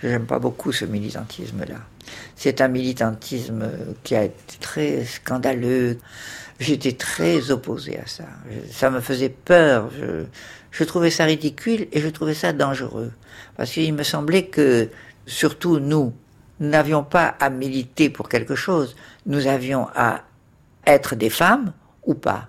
j'aime 0.08 0.26
pas 0.26 0.38
beaucoup 0.38 0.72
ce 0.72 0.84
militantisme-là. 0.84 1.76
C'est 2.36 2.60
un 2.60 2.68
militantisme 2.68 3.68
qui 4.02 4.14
a 4.14 4.24
été 4.24 4.58
très 4.60 5.04
scandaleux. 5.04 5.98
J'étais 6.60 6.92
très 6.92 7.50
opposé 7.50 7.98
à 7.98 8.06
ça. 8.06 8.24
Ça 8.70 8.90
me 8.90 9.00
faisait 9.00 9.28
peur. 9.28 9.90
Je, 9.98 10.24
je 10.70 10.84
trouvais 10.84 11.10
ça 11.10 11.24
ridicule 11.24 11.86
et 11.92 12.00
je 12.00 12.08
trouvais 12.08 12.34
ça 12.34 12.52
dangereux. 12.52 13.12
Parce 13.56 13.70
qu'il 13.70 13.94
me 13.94 14.02
semblait 14.02 14.46
que, 14.46 14.88
surtout 15.26 15.78
nous, 15.78 16.12
nous 16.60 16.68
n'avions 16.68 17.02
pas 17.02 17.34
à 17.40 17.50
militer 17.50 18.10
pour 18.10 18.28
quelque 18.28 18.54
chose. 18.54 18.96
Nous 19.26 19.46
avions 19.46 19.88
à 19.94 20.22
être 20.86 21.14
des 21.14 21.30
femmes 21.30 21.72
ou 22.04 22.14
pas. 22.14 22.48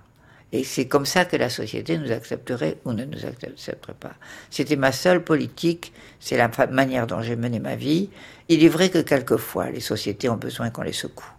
Et 0.52 0.64
c'est 0.64 0.88
comme 0.88 1.06
ça 1.06 1.26
que 1.26 1.36
la 1.36 1.50
société 1.50 1.98
nous 1.98 2.12
accepterait 2.12 2.78
ou 2.86 2.94
ne 2.94 3.04
nous 3.04 3.26
accepterait 3.26 3.96
pas. 4.00 4.14
C'était 4.50 4.76
ma 4.76 4.92
seule 4.92 5.24
politique, 5.24 5.92
c'est 6.20 6.38
la 6.38 6.50
manière 6.70 7.08
dont 7.08 7.22
j'ai 7.22 7.36
mené 7.36 7.60
ma 7.60 7.76
vie. 7.76 8.10
Il 8.48 8.64
est 8.64 8.70
vrai 8.70 8.90
que 8.90 9.00
quelquefois, 9.00 9.70
les 9.70 9.80
sociétés 9.80 10.30
ont 10.30 10.38
besoin 10.38 10.70
qu'on 10.70 10.84
les 10.84 10.94
secoue. 10.94 11.32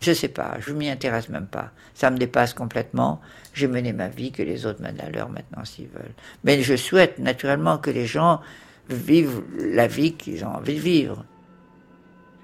Je 0.00 0.12
sais 0.12 0.28
pas, 0.28 0.56
je 0.60 0.72
m'y 0.72 0.88
intéresse 0.88 1.28
même 1.28 1.46
pas. 1.46 1.70
Ça 1.94 2.10
me 2.10 2.18
dépasse 2.18 2.54
complètement. 2.54 3.20
J'ai 3.54 3.68
mené 3.68 3.92
ma 3.92 4.08
vie, 4.08 4.32
que 4.32 4.42
les 4.42 4.66
autres 4.66 4.82
mènent 4.82 4.98
la 4.98 5.10
leur 5.10 5.28
maintenant 5.30 5.64
s'ils 5.64 5.88
veulent. 5.88 6.14
Mais 6.42 6.62
je 6.62 6.76
souhaite 6.76 7.18
naturellement 7.18 7.78
que 7.78 7.90
les 7.90 8.06
gens 8.06 8.40
vivent 8.88 9.42
la 9.58 9.86
vie 9.86 10.14
qu'ils 10.14 10.44
ont 10.44 10.54
envie 10.56 10.74
de 10.74 10.80
vivre. 10.80 11.24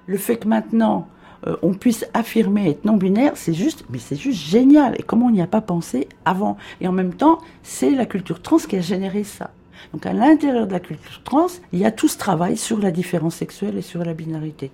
Le 0.07 0.17
fait 0.17 0.37
que 0.37 0.47
maintenant 0.47 1.07
euh, 1.47 1.55
on 1.61 1.73
puisse 1.73 2.05
affirmer 2.13 2.69
être 2.69 2.85
non 2.85 2.97
binaire, 2.97 3.33
c'est 3.35 3.53
juste, 3.53 3.85
mais 3.89 3.97
c'est 3.97 4.15
juste 4.15 4.39
génial. 4.39 4.95
Et 4.99 5.03
comment 5.03 5.27
on 5.27 5.31
n'y 5.31 5.41
a 5.41 5.47
pas 5.47 5.61
pensé 5.61 6.07
avant 6.25 6.57
Et 6.79 6.87
en 6.87 6.91
même 6.91 7.13
temps, 7.13 7.39
c'est 7.63 7.91
la 7.91 8.05
culture 8.05 8.41
trans 8.41 8.57
qui 8.57 8.75
a 8.75 8.81
généré 8.81 9.23
ça. 9.23 9.51
Donc 9.93 10.05
à 10.05 10.13
l'intérieur 10.13 10.67
de 10.67 10.73
la 10.73 10.79
culture 10.79 11.21
trans, 11.23 11.47
il 11.73 11.79
y 11.79 11.85
a 11.85 11.91
tout 11.91 12.07
ce 12.07 12.17
travail 12.17 12.57
sur 12.57 12.79
la 12.79 12.91
différence 12.91 13.35
sexuelle 13.35 13.77
et 13.77 13.81
sur 13.81 14.03
la 14.03 14.13
binarité. 14.13 14.71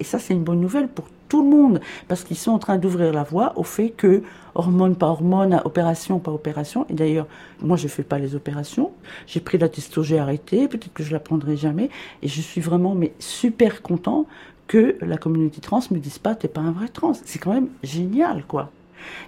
Et 0.00 0.04
ça, 0.04 0.18
c'est 0.18 0.34
une 0.34 0.44
bonne 0.44 0.60
nouvelle 0.60 0.88
pour 0.88 1.06
tout 1.28 1.42
le 1.42 1.48
monde, 1.48 1.80
parce 2.08 2.24
qu'ils 2.24 2.36
sont 2.36 2.50
en 2.50 2.58
train 2.58 2.76
d'ouvrir 2.76 3.10
la 3.10 3.22
voie 3.22 3.54
au 3.56 3.62
fait 3.62 3.88
que, 3.88 4.22
hormone 4.54 4.96
par 4.96 5.12
hormone, 5.12 5.62
opération 5.64 6.18
par 6.18 6.34
opération, 6.34 6.84
et 6.90 6.92
d'ailleurs, 6.92 7.26
moi, 7.62 7.78
je 7.78 7.88
fais 7.88 8.02
pas 8.02 8.18
les 8.18 8.34
opérations, 8.34 8.90
j'ai 9.26 9.40
pris 9.40 9.56
la 9.56 9.70
testo, 9.70 10.02
j'ai 10.02 10.18
arrêté, 10.18 10.68
peut-être 10.68 10.92
que 10.92 11.02
je 11.02 11.10
la 11.10 11.20
prendrai 11.20 11.56
jamais, 11.56 11.88
et 12.20 12.28
je 12.28 12.40
suis 12.42 12.60
vraiment, 12.60 12.94
mais 12.94 13.14
super 13.18 13.80
content 13.80 14.26
que 14.72 14.96
la 15.02 15.18
communauté 15.18 15.60
trans 15.60 15.82
me 15.90 15.98
dise 15.98 16.18
pas, 16.18 16.34
t'es 16.34 16.48
pas 16.48 16.62
un 16.62 16.70
vrai 16.70 16.88
trans. 16.88 17.12
C'est 17.26 17.38
quand 17.38 17.52
même 17.52 17.68
génial, 17.82 18.42
quoi. 18.48 18.70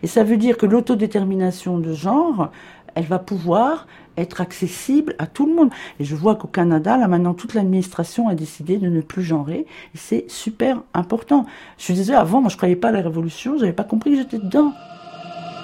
Et 0.02 0.06
ça 0.06 0.24
veut 0.24 0.38
dire 0.38 0.56
que 0.56 0.64
l'autodétermination 0.64 1.76
de 1.76 1.92
genre, 1.92 2.50
elle 2.94 3.04
va 3.04 3.18
pouvoir 3.18 3.86
être 4.16 4.40
accessible 4.40 5.14
à 5.18 5.26
tout 5.26 5.44
le 5.44 5.54
monde. 5.54 5.68
Et 6.00 6.04
je 6.04 6.16
vois 6.16 6.36
qu'au 6.36 6.48
Canada, 6.48 6.96
là 6.96 7.08
maintenant, 7.08 7.34
toute 7.34 7.52
l'administration 7.52 8.26
a 8.26 8.34
décidé 8.34 8.78
de 8.78 8.88
ne 8.88 9.02
plus 9.02 9.22
genrer. 9.22 9.66
Et 9.94 9.98
c'est 9.98 10.24
super 10.30 10.80
important. 10.94 11.44
Je 11.76 11.92
désolée, 11.92 12.16
avant, 12.16 12.40
moi 12.40 12.48
je 12.48 12.56
croyais 12.56 12.76
pas 12.76 12.88
à 12.88 12.92
la 12.92 13.02
révolution, 13.02 13.58
j'avais 13.58 13.74
pas 13.74 13.84
compris 13.84 14.12
que 14.12 14.16
j'étais 14.16 14.38
dedans. 14.38 14.72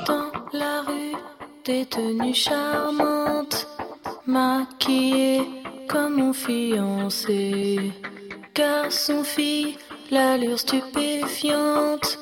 Dans 0.07 0.31
la 0.53 0.83
rue, 0.83 1.17
des 1.65 1.87
tenues 1.87 2.35
charmantes, 2.35 3.67
maquillées 4.27 5.41
comme 5.89 6.17
mon 6.17 6.35
fiancé. 6.35 7.95
Garçon, 8.61 9.25
fille, 9.25 9.79
l'allure 10.11 10.59
stupéfiante, 10.59 12.19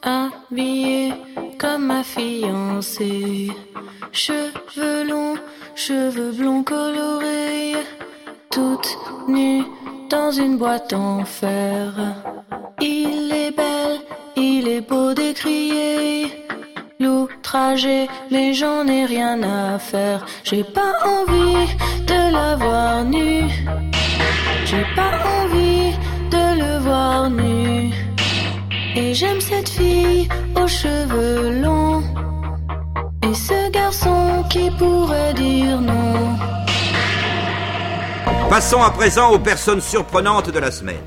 habillée 0.00 1.12
comme 1.58 1.86
ma 1.86 2.04
fiancée. 2.04 3.50
Cheveux 4.12 5.02
longs, 5.02 5.34
cheveux 5.74 6.30
blonds 6.30 6.62
colorés, 6.62 7.74
toute 8.48 8.96
nue 9.26 9.64
dans 10.08 10.30
une 10.30 10.56
boîte 10.56 10.92
en 10.92 11.24
fer. 11.24 11.92
Il 12.80 13.32
est 13.32 13.50
belle, 13.50 13.98
il 14.36 14.68
est 14.68 14.88
beau 14.88 15.14
d'écrier 15.14 16.41
l'outrager, 17.02 18.08
mais 18.30 18.54
j'en 18.54 18.86
ai 18.86 19.04
rien 19.06 19.42
à 19.42 19.78
faire. 19.78 20.24
J'ai 20.44 20.64
pas 20.64 20.92
envie 21.04 21.66
de 22.06 22.32
la 22.32 22.56
voir 22.56 23.04
nue. 23.04 23.50
J'ai 24.64 24.86
pas 24.94 25.14
envie 25.38 25.92
de 26.30 26.44
le 26.62 26.78
voir 26.78 27.30
nu. 27.30 27.92
Et 28.94 29.14
j'aime 29.14 29.40
cette 29.40 29.68
fille 29.68 30.28
aux 30.54 30.68
cheveux 30.68 31.60
longs. 31.60 32.02
Et 33.28 33.34
ce 33.34 33.70
garçon 33.70 34.44
qui 34.50 34.70
pourrait 34.78 35.34
dire 35.34 35.80
non. 35.80 36.38
Passons 38.48 38.82
à 38.82 38.90
présent 38.90 39.30
aux 39.30 39.38
personnes 39.38 39.80
surprenantes 39.80 40.50
de 40.50 40.58
la 40.58 40.70
semaine. 40.70 41.04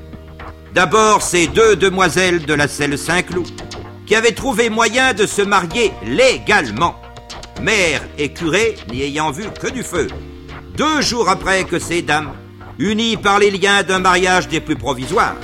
D'abord, 0.74 1.22
ces 1.22 1.46
deux 1.46 1.76
demoiselles 1.76 2.44
de 2.44 2.54
la 2.54 2.68
selle 2.68 2.98
Saint-Cloud 2.98 3.65
qui 4.06 4.14
avaient 4.14 4.32
trouvé 4.32 4.70
moyen 4.70 5.12
de 5.12 5.26
se 5.26 5.42
marier 5.42 5.92
légalement. 6.04 6.94
Mère 7.60 8.02
et 8.18 8.32
curé 8.32 8.76
n'y 8.88 9.02
ayant 9.02 9.32
vu 9.32 9.44
que 9.60 9.68
du 9.68 9.82
feu. 9.82 10.06
Deux 10.76 11.00
jours 11.02 11.28
après 11.28 11.64
que 11.64 11.78
ces 11.78 12.02
dames, 12.02 12.32
unies 12.78 13.16
par 13.16 13.38
les 13.38 13.50
liens 13.50 13.82
d'un 13.82 13.98
mariage 13.98 14.48
des 14.48 14.60
plus 14.60 14.76
provisoires, 14.76 15.36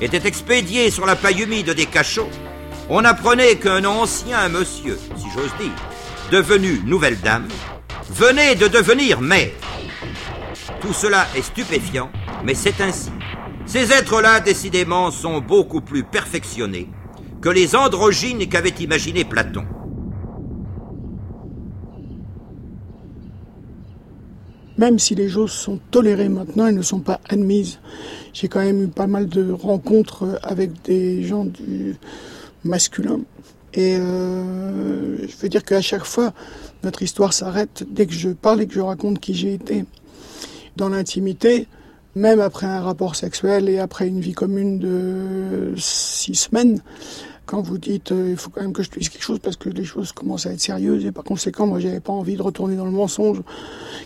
étaient 0.00 0.28
expédiées 0.28 0.90
sur 0.90 1.06
la 1.06 1.16
paille 1.16 1.42
humide 1.42 1.70
des 1.70 1.86
cachots, 1.86 2.28
on 2.90 3.04
apprenait 3.04 3.56
qu'un 3.56 3.84
ancien 3.84 4.48
monsieur, 4.48 4.98
si 5.16 5.26
j'ose 5.34 5.54
dire, 5.58 5.72
devenu 6.30 6.82
nouvelle 6.84 7.18
dame, 7.20 7.48
venait 8.10 8.56
de 8.56 8.68
devenir 8.68 9.20
mère. 9.20 9.52
Tout 10.80 10.92
cela 10.92 11.26
est 11.34 11.42
stupéfiant, 11.42 12.10
mais 12.44 12.54
c'est 12.54 12.80
ainsi. 12.82 13.10
Ces 13.64 13.92
êtres-là, 13.92 14.40
décidément, 14.40 15.10
sont 15.10 15.40
beaucoup 15.40 15.80
plus 15.80 16.02
perfectionnés 16.02 16.90
que 17.44 17.50
les 17.50 17.76
androgynes 17.76 18.48
qu'avait 18.48 18.72
imaginé 18.80 19.22
Platon. 19.22 19.66
Même 24.78 24.98
si 24.98 25.14
les 25.14 25.28
choses 25.28 25.52
sont 25.52 25.78
tolérées 25.90 26.30
maintenant, 26.30 26.68
elles 26.68 26.74
ne 26.74 26.80
sont 26.80 27.00
pas 27.00 27.20
admises. 27.28 27.80
J'ai 28.32 28.48
quand 28.48 28.60
même 28.60 28.84
eu 28.84 28.88
pas 28.88 29.06
mal 29.06 29.26
de 29.26 29.52
rencontres 29.52 30.40
avec 30.42 30.70
des 30.84 31.22
gens 31.22 31.44
du 31.44 31.96
masculin. 32.64 33.20
Et 33.74 33.98
euh, 33.98 35.18
je 35.28 35.36
veux 35.36 35.50
dire 35.50 35.64
qu'à 35.64 35.82
chaque 35.82 36.06
fois, 36.06 36.32
notre 36.82 37.02
histoire 37.02 37.34
s'arrête 37.34 37.84
dès 37.90 38.06
que 38.06 38.14
je 38.14 38.30
parle 38.30 38.62
et 38.62 38.66
que 38.66 38.72
je 38.72 38.80
raconte 38.80 39.20
qui 39.20 39.34
j'ai 39.34 39.52
été. 39.52 39.84
Dans 40.76 40.88
l'intimité, 40.88 41.68
même 42.14 42.40
après 42.40 42.64
un 42.64 42.80
rapport 42.80 43.16
sexuel 43.16 43.68
et 43.68 43.80
après 43.80 44.08
une 44.08 44.20
vie 44.20 44.32
commune 44.32 44.78
de 44.78 45.74
six 45.76 46.36
semaines, 46.36 46.80
quand 47.46 47.62
vous 47.62 47.78
dites 47.78 48.12
euh, 48.12 48.30
il 48.30 48.36
faut 48.36 48.50
quand 48.50 48.62
même 48.62 48.72
que 48.72 48.82
je 48.82 48.90
dise 48.90 49.08
quelque 49.08 49.22
chose 49.22 49.38
parce 49.38 49.56
que 49.56 49.68
les 49.68 49.84
choses 49.84 50.12
commencent 50.12 50.46
à 50.46 50.52
être 50.52 50.60
sérieuses 50.60 51.04
et 51.04 51.12
par 51.12 51.24
conséquent 51.24 51.66
moi 51.66 51.80
j'avais 51.80 52.00
pas 52.00 52.12
envie 52.12 52.36
de 52.36 52.42
retourner 52.42 52.76
dans 52.76 52.84
le 52.84 52.90
mensonge 52.90 53.42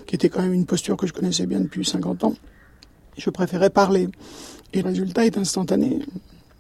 qui 0.07 0.15
était 0.15 0.29
quand 0.29 0.43
même 0.43 0.55
une 0.55 0.67
posture 0.67 0.97
que 0.97 1.07
je 1.07 1.13
connaissais 1.13 1.47
bien 1.47 1.61
depuis 1.61 1.85
50 1.85 2.25
ans. 2.25 2.35
Je 3.17 3.31
préférais 3.31 3.71
parler. 3.71 4.09
Et 4.73 4.83
le 4.83 4.89
résultat 4.89 5.27
est 5.27 5.39
instantané. 5.39 5.99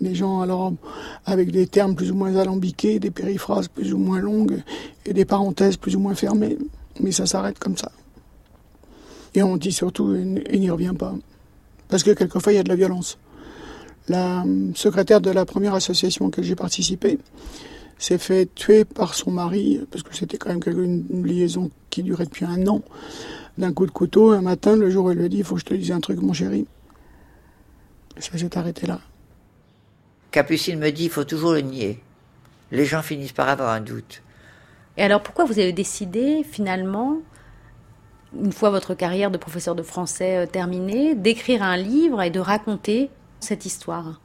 Les 0.00 0.14
gens 0.14 0.40
alors 0.40 0.72
avec 1.24 1.50
des 1.50 1.66
termes 1.66 1.94
plus 1.94 2.10
ou 2.10 2.14
moins 2.14 2.36
alambiqués 2.36 2.98
des 3.00 3.10
périphrases 3.10 3.68
plus 3.68 3.92
ou 3.92 3.98
moins 3.98 4.20
longues 4.20 4.62
et 5.04 5.12
des 5.12 5.24
parenthèses 5.24 5.76
plus 5.76 5.96
ou 5.96 6.00
moins 6.00 6.14
fermées. 6.14 6.56
Mais 7.00 7.12
ça 7.12 7.26
s'arrête 7.26 7.58
comme 7.58 7.76
ça. 7.76 7.92
Et 9.34 9.42
on 9.42 9.56
dit 9.56 9.72
surtout 9.72 10.14
et 10.14 10.58
n'y 10.58 10.70
revient 10.70 10.94
pas. 10.98 11.14
Parce 11.88 12.02
que 12.02 12.10
quelquefois 12.10 12.52
il 12.52 12.56
y 12.56 12.58
a 12.58 12.62
de 12.62 12.68
la 12.68 12.76
violence 12.76 13.18
la 14.08 14.44
secrétaire 14.74 15.20
de 15.20 15.30
la 15.30 15.44
première 15.44 15.74
association 15.74 16.26
à 16.26 16.28
laquelle 16.28 16.44
j'ai 16.44 16.56
participé 16.56 17.18
s'est 17.98 18.18
fait 18.18 18.52
tuer 18.54 18.84
par 18.84 19.14
son 19.14 19.30
mari, 19.30 19.80
parce 19.90 20.02
que 20.02 20.14
c'était 20.14 20.38
quand 20.38 20.50
même 20.50 20.60
une 20.66 21.26
liaison 21.26 21.70
qui 21.90 22.02
durait 22.02 22.26
depuis 22.26 22.44
un 22.44 22.66
an, 22.68 22.82
d'un 23.58 23.72
coup 23.72 23.86
de 23.86 23.90
couteau 23.90 24.30
un 24.30 24.40
matin, 24.40 24.76
le 24.76 24.88
jour 24.88 25.06
où 25.06 25.10
elle 25.10 25.18
lui 25.18 25.28
dit, 25.28 25.38
il 25.38 25.44
faut 25.44 25.56
que 25.56 25.60
je 25.60 25.66
te 25.66 25.74
dise 25.74 25.90
un 25.90 26.00
truc, 26.00 26.20
mon 26.20 26.32
chéri. 26.32 26.66
Et 28.16 28.20
ça 28.20 28.38
s'est 28.38 28.58
arrêté 28.58 28.86
là. 28.86 29.00
Capucine 30.30 30.78
me 30.78 30.90
dit, 30.90 31.04
il 31.04 31.10
faut 31.10 31.24
toujours 31.24 31.52
le 31.52 31.60
nier. 31.60 32.00
Les 32.70 32.84
gens 32.84 33.02
finissent 33.02 33.32
par 33.32 33.48
avoir 33.48 33.70
un 33.70 33.80
doute. 33.80 34.22
Et 34.96 35.02
alors 35.02 35.22
pourquoi 35.22 35.44
vous 35.44 35.58
avez 35.58 35.72
décidé 35.72 36.44
finalement, 36.44 37.18
une 38.34 38.52
fois 38.52 38.70
votre 38.70 38.94
carrière 38.94 39.30
de 39.30 39.38
professeur 39.38 39.74
de 39.74 39.82
français 39.82 40.36
euh, 40.36 40.46
terminée, 40.46 41.14
d'écrire 41.14 41.62
un 41.62 41.76
livre 41.76 42.20
et 42.22 42.30
de 42.30 42.40
raconter 42.40 43.10
cette 43.40 43.66
histoire 43.66 44.20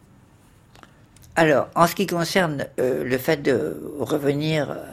Alors, 1.36 1.70
en 1.76 1.88
ce 1.88 1.96
qui 1.96 2.08
concerne 2.08 2.68
euh, 2.80 3.04
le 3.04 3.18
fait 3.18 3.42
de 3.42 3.82
revenir 4.00 4.72
euh, 4.72 4.86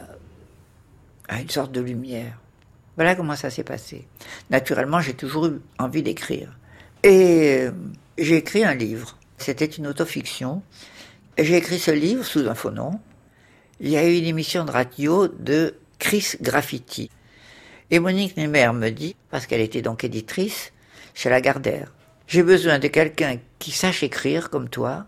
à 1.29 1.41
une 1.41 1.51
sorte 1.51 1.73
de 1.73 1.81
lumière, 1.81 2.39
voilà 2.97 3.15
comment 3.15 3.37
ça 3.37 3.51
s'est 3.51 3.65
passé. 3.65 4.07
Naturellement, 4.51 5.01
j'ai 5.01 5.15
toujours 5.15 5.47
eu 5.47 5.61
envie 5.79 6.03
d'écrire. 6.03 6.57
Et 7.03 7.61
euh, 7.61 7.71
j'ai 8.19 8.37
écrit 8.37 8.65
un 8.65 8.75
livre. 8.75 9.17
C'était 9.39 9.65
une 9.65 9.87
autofiction. 9.87 10.63
J'ai 11.39 11.57
écrit 11.57 11.79
ce 11.79 11.91
livre 11.91 12.25
sous 12.25 12.47
un 12.47 12.55
faux 12.55 12.71
nom. 12.71 13.01
Il 13.81 13.89
y 13.89 13.97
a 13.97 14.07
eu 14.07 14.19
une 14.19 14.27
émission 14.27 14.65
de 14.65 14.71
radio 14.71 15.29
de 15.29 15.75
Chris 15.99 16.33
Graffiti. 16.43 17.11
Et 17.91 17.99
Monique 17.99 18.37
Nemer 18.37 18.73
me 18.75 18.91
dit, 18.91 19.17
parce 19.31 19.47
qu'elle 19.47 19.63
était 19.63 19.83
donc 19.83 20.05
éditrice 20.05 20.73
chez 21.15 21.31
Lagardère, 21.31 21.93
j'ai 22.31 22.45
besoin 22.45 22.79
de 22.79 22.87
quelqu'un 22.87 23.39
qui 23.59 23.73
sache 23.73 24.05
écrire 24.05 24.51
comme 24.51 24.69
toi 24.69 25.07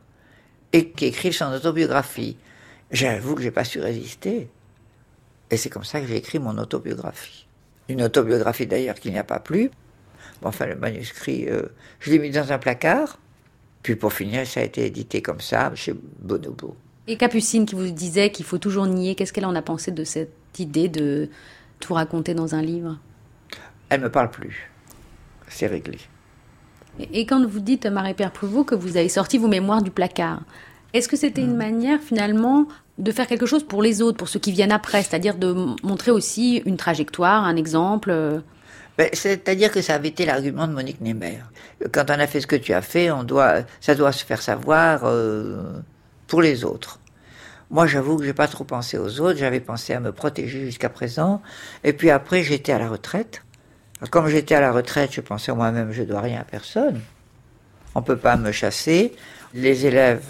et 0.72 0.90
qui 0.90 1.06
écrive 1.06 1.32
son 1.32 1.52
autobiographie. 1.52 2.36
J'avoue 2.90 3.36
que 3.36 3.42
j'ai 3.42 3.52
pas 3.52 3.62
su 3.62 3.80
résister. 3.80 4.48
Et 5.48 5.56
c'est 5.56 5.70
comme 5.70 5.84
ça 5.84 6.00
que 6.00 6.08
j'ai 6.08 6.16
écrit 6.16 6.40
mon 6.40 6.58
autobiographie. 6.58 7.46
Une 7.88 8.02
autobiographie 8.02 8.66
d'ailleurs 8.66 8.96
qu'il 8.96 9.12
n'y 9.12 9.20
a 9.20 9.24
pas 9.24 9.38
plus. 9.38 9.70
Bon, 10.40 10.48
enfin, 10.48 10.66
le 10.66 10.74
manuscrit, 10.74 11.48
euh, 11.48 11.62
je 12.00 12.10
l'ai 12.10 12.18
mis 12.18 12.30
dans 12.30 12.50
un 12.50 12.58
placard. 12.58 13.20
Puis 13.84 13.94
pour 13.94 14.12
finir, 14.12 14.44
ça 14.44 14.58
a 14.58 14.64
été 14.64 14.84
édité 14.84 15.22
comme 15.22 15.40
ça 15.40 15.72
chez 15.76 15.94
Bonobo. 16.18 16.74
Et 17.06 17.16
Capucine 17.16 17.66
qui 17.66 17.76
vous 17.76 17.90
disait 17.90 18.32
qu'il 18.32 18.44
faut 18.44 18.58
toujours 18.58 18.86
nier, 18.86 19.14
qu'est-ce 19.14 19.32
qu'elle 19.32 19.46
en 19.46 19.54
a 19.54 19.62
pensé 19.62 19.92
de 19.92 20.02
cette 20.02 20.58
idée 20.58 20.88
de 20.88 21.28
tout 21.78 21.94
raconter 21.94 22.34
dans 22.34 22.56
un 22.56 22.62
livre? 22.62 22.98
Elle 23.90 24.00
me 24.00 24.10
parle 24.10 24.30
plus. 24.30 24.68
C'est 25.46 25.68
réglé. 25.68 25.98
Et 26.98 27.26
quand 27.26 27.44
vous 27.46 27.60
dites, 27.60 27.86
Marie-Pierre 27.86 28.32
Prévost, 28.32 28.68
que 28.68 28.74
vous 28.74 28.96
avez 28.96 29.08
sorti 29.08 29.38
vos 29.38 29.48
mémoires 29.48 29.82
du 29.82 29.90
placard, 29.90 30.42
est-ce 30.92 31.08
que 31.08 31.16
c'était 31.16 31.40
une 31.40 31.56
manière 31.56 32.00
finalement 32.00 32.66
de 32.98 33.10
faire 33.12 33.26
quelque 33.26 33.46
chose 33.46 33.64
pour 33.64 33.82
les 33.82 34.02
autres, 34.02 34.18
pour 34.18 34.28
ceux 34.28 34.38
qui 34.38 34.52
viennent 34.52 34.72
après, 34.72 35.02
c'est-à-dire 35.02 35.36
de 35.36 35.54
montrer 35.82 36.10
aussi 36.10 36.62
une 36.66 36.76
trajectoire, 36.76 37.44
un 37.44 37.56
exemple 37.56 38.10
euh, 38.10 38.40
Ben, 38.98 39.08
C'est-à-dire 39.14 39.72
que 39.72 39.80
ça 39.80 39.94
avait 39.94 40.08
été 40.08 40.26
l'argument 40.26 40.68
de 40.68 40.74
Monique 40.74 41.00
Nemer. 41.00 41.38
Quand 41.92 42.10
on 42.10 42.18
a 42.18 42.26
fait 42.26 42.42
ce 42.42 42.46
que 42.46 42.56
tu 42.56 42.74
as 42.74 42.82
fait, 42.82 43.10
on 43.10 43.24
doit, 43.24 43.60
ça 43.80 43.94
doit 43.94 44.12
se 44.12 44.24
faire 44.24 44.42
savoir 44.42 45.02
euh, 45.04 45.62
pour 46.26 46.42
les 46.42 46.64
autres. 46.64 47.00
Moi, 47.70 47.86
j'avoue 47.86 48.18
que 48.18 48.24
j'ai 48.24 48.34
pas 48.34 48.48
trop 48.48 48.64
pensé 48.64 48.98
aux 48.98 49.20
autres. 49.20 49.38
J'avais 49.38 49.60
pensé 49.60 49.94
à 49.94 50.00
me 50.00 50.12
protéger 50.12 50.66
jusqu'à 50.66 50.90
présent. 50.90 51.40
Et 51.84 51.94
puis 51.94 52.10
après, 52.10 52.42
j'étais 52.42 52.72
à 52.72 52.78
la 52.78 52.90
retraite. 52.90 53.42
Comme 54.10 54.28
j'étais 54.28 54.54
à 54.54 54.60
la 54.60 54.72
retraite, 54.72 55.12
je 55.12 55.20
pensais 55.20 55.52
moi-même, 55.52 55.92
je 55.92 56.02
dois 56.02 56.20
rien 56.20 56.40
à 56.40 56.44
personne. 56.44 57.00
On 57.94 58.02
peut 58.02 58.16
pas 58.16 58.36
me 58.36 58.50
chasser. 58.50 59.12
Les 59.54 59.86
élèves, 59.86 60.24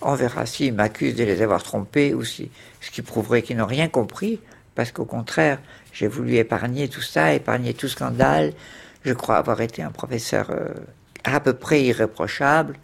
on 0.00 0.14
verra 0.14 0.46
s'ils 0.46 0.72
m'accusent 0.72 1.16
de 1.16 1.24
les 1.24 1.42
avoir 1.42 1.62
trompés 1.62 2.14
ou 2.14 2.24
si, 2.24 2.50
ce 2.80 2.90
qui 2.90 3.02
prouverait 3.02 3.42
qu'ils 3.42 3.56
n'ont 3.56 3.66
rien 3.66 3.88
compris. 3.88 4.40
Parce 4.74 4.92
qu'au 4.92 5.04
contraire, 5.04 5.58
j'ai 5.92 6.06
voulu 6.06 6.36
épargner 6.36 6.88
tout 6.88 7.00
ça, 7.00 7.34
épargner 7.34 7.74
tout 7.74 7.88
scandale. 7.88 8.52
Je 9.04 9.12
crois 9.12 9.36
avoir 9.36 9.60
été 9.60 9.82
un 9.82 9.90
professeur 9.90 10.50
euh, 10.50 10.68
à 11.24 11.40
peu 11.40 11.52
près 11.52 11.82
irréprochable. 11.82 12.76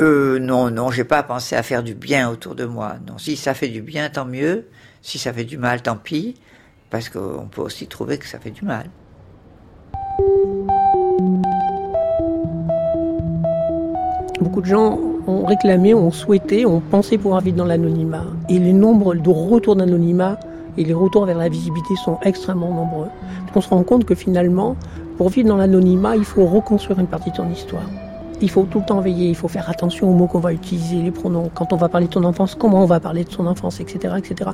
Euh, 0.00 0.38
non, 0.38 0.70
non, 0.70 0.90
j'ai 0.90 1.04
pas 1.04 1.22
pensé 1.22 1.56
à 1.56 1.62
faire 1.62 1.82
du 1.82 1.94
bien 1.94 2.28
autour 2.30 2.54
de 2.54 2.64
moi. 2.64 2.96
Non, 3.06 3.18
si 3.18 3.36
ça 3.36 3.54
fait 3.54 3.68
du 3.68 3.82
bien, 3.82 4.08
tant 4.10 4.26
mieux. 4.26 4.68
Si 5.02 5.18
ça 5.18 5.32
fait 5.32 5.44
du 5.44 5.56
mal, 5.56 5.82
tant 5.82 5.96
pis. 5.96 6.36
Parce 6.90 7.08
qu'on 7.08 7.48
peut 7.50 7.62
aussi 7.62 7.86
trouver 7.86 8.18
que 8.18 8.26
ça 8.26 8.38
fait 8.38 8.50
du 8.50 8.64
mal. 8.64 8.90
Beaucoup 14.40 14.60
de 14.60 14.66
gens 14.66 14.98
ont 15.26 15.44
réclamé, 15.44 15.94
ont 15.94 16.10
souhaité, 16.10 16.66
ont 16.66 16.80
pensé 16.80 17.18
pouvoir 17.18 17.40
vivre 17.40 17.56
dans 17.56 17.66
l'anonymat. 17.66 18.24
Et 18.48 18.58
les 18.58 18.72
nombres 18.72 19.14
de 19.14 19.28
retours 19.28 19.76
d'anonymat 19.76 20.38
et 20.76 20.84
les 20.84 20.94
retours 20.94 21.26
vers 21.26 21.38
la 21.38 21.48
visibilité 21.48 21.94
sont 21.96 22.18
extrêmement 22.22 22.72
nombreux. 22.72 23.08
On 23.54 23.60
se 23.60 23.68
rend 23.68 23.82
compte 23.82 24.04
que 24.04 24.14
finalement, 24.14 24.76
pour 25.16 25.28
vivre 25.28 25.48
dans 25.48 25.56
l'anonymat, 25.56 26.16
il 26.16 26.24
faut 26.24 26.46
reconstruire 26.46 26.98
une 26.98 27.06
partie 27.06 27.30
de 27.30 27.36
son 27.36 27.50
histoire. 27.50 27.84
Il 28.40 28.50
faut 28.50 28.64
tout 28.64 28.78
le 28.80 28.84
temps 28.84 29.00
veiller, 29.00 29.28
il 29.28 29.34
faut 29.36 29.48
faire 29.48 29.68
attention 29.68 30.10
aux 30.10 30.14
mots 30.14 30.26
qu'on 30.26 30.38
va 30.40 30.52
utiliser, 30.52 30.96
les 30.96 31.10
pronoms. 31.10 31.50
Quand 31.54 31.72
on 31.72 31.76
va 31.76 31.88
parler 31.88 32.06
de 32.08 32.14
son 32.14 32.24
enfance, 32.24 32.54
comment 32.54 32.82
on 32.82 32.86
va 32.86 33.00
parler 33.00 33.24
de 33.24 33.30
son 33.30 33.46
enfance, 33.46 33.80
etc., 33.80 34.14
etc. 34.18 34.50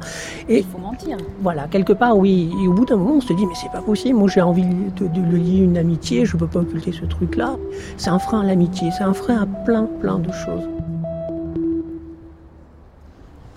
Et 0.49 0.59
Il 0.59 0.64
faut 0.64 0.79
mentir. 0.79 1.16
voilà, 1.40 1.66
quelque 1.68 1.92
part, 1.92 2.16
oui. 2.16 2.51
Et 2.62 2.68
au 2.68 2.72
bout 2.72 2.85
d'un 2.85 2.96
moment, 2.96 3.14
on 3.16 3.20
se 3.20 3.33
dit, 3.33 3.46
mais 3.46 3.55
c'est 3.55 3.70
pas 3.70 3.83
possible. 3.83 4.18
Moi, 4.18 4.29
j'ai 4.29 4.42
envie 4.42 4.64
de, 4.64 5.07
de, 5.07 5.20
de 5.20 5.37
lier 5.37 5.59
une 5.59 5.79
amitié. 5.79 6.25
Je 6.25 6.37
peux 6.37 6.46
pas 6.49 6.61
occulter 6.61 6.92
ce 6.92 7.05
truc-là. 7.05 7.57
C'est 7.96 8.11
un 8.11 8.18
frein 8.18 8.40
à 8.40 8.44
l'amitié. 8.44 8.90
C'est 8.96 9.05
un 9.05 9.14
frein 9.14 9.42
à 9.42 9.46
plein, 9.64 9.85
plein 10.01 10.18
de 10.18 10.33
choses. 10.33 10.68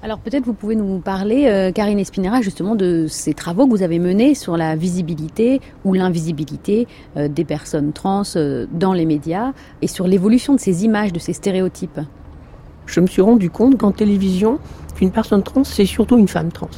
Alors 0.02 0.20
peut-être 0.20 0.46
vous 0.46 0.54
pouvez 0.54 0.76
nous 0.76 1.00
parler, 1.00 1.48
euh, 1.48 1.74
Karine 1.74 2.00
Espinera, 2.00 2.42
justement 2.42 2.76
de 2.76 3.08
ces 3.10 3.34
travaux 3.34 3.66
que 3.66 3.72
vous 3.72 3.84
avez 3.84 4.00
menés 4.00 4.34
sur 4.34 4.56
la 4.56 4.78
visibilité 4.78 5.60
ou 5.84 5.94
l'invisibilité 5.94 6.88
euh, 7.18 7.28
des 7.28 7.44
personnes 7.44 7.92
trans 7.92 8.24
euh, 8.38 8.66
dans 8.72 8.94
les 8.94 9.06
médias 9.06 9.52
et 9.82 9.88
sur 9.88 10.08
l'évolution 10.08 10.56
de 10.56 10.60
ces 10.60 10.86
images, 10.86 11.12
de 11.12 11.20
ces 11.20 11.34
stéréotypes. 11.34 12.00
Je 12.86 13.02
me 13.02 13.08
suis 13.08 13.22
rendu 13.22 13.50
compte 13.50 13.78
qu'en 13.78 13.92
télévision, 13.92 14.60
qu'une 14.96 15.12
personne 15.12 15.44
trans, 15.44 15.66
c'est 15.66 15.86
surtout 15.86 16.18
une 16.18 16.30
femme 16.30 16.52
trans. 16.52 16.70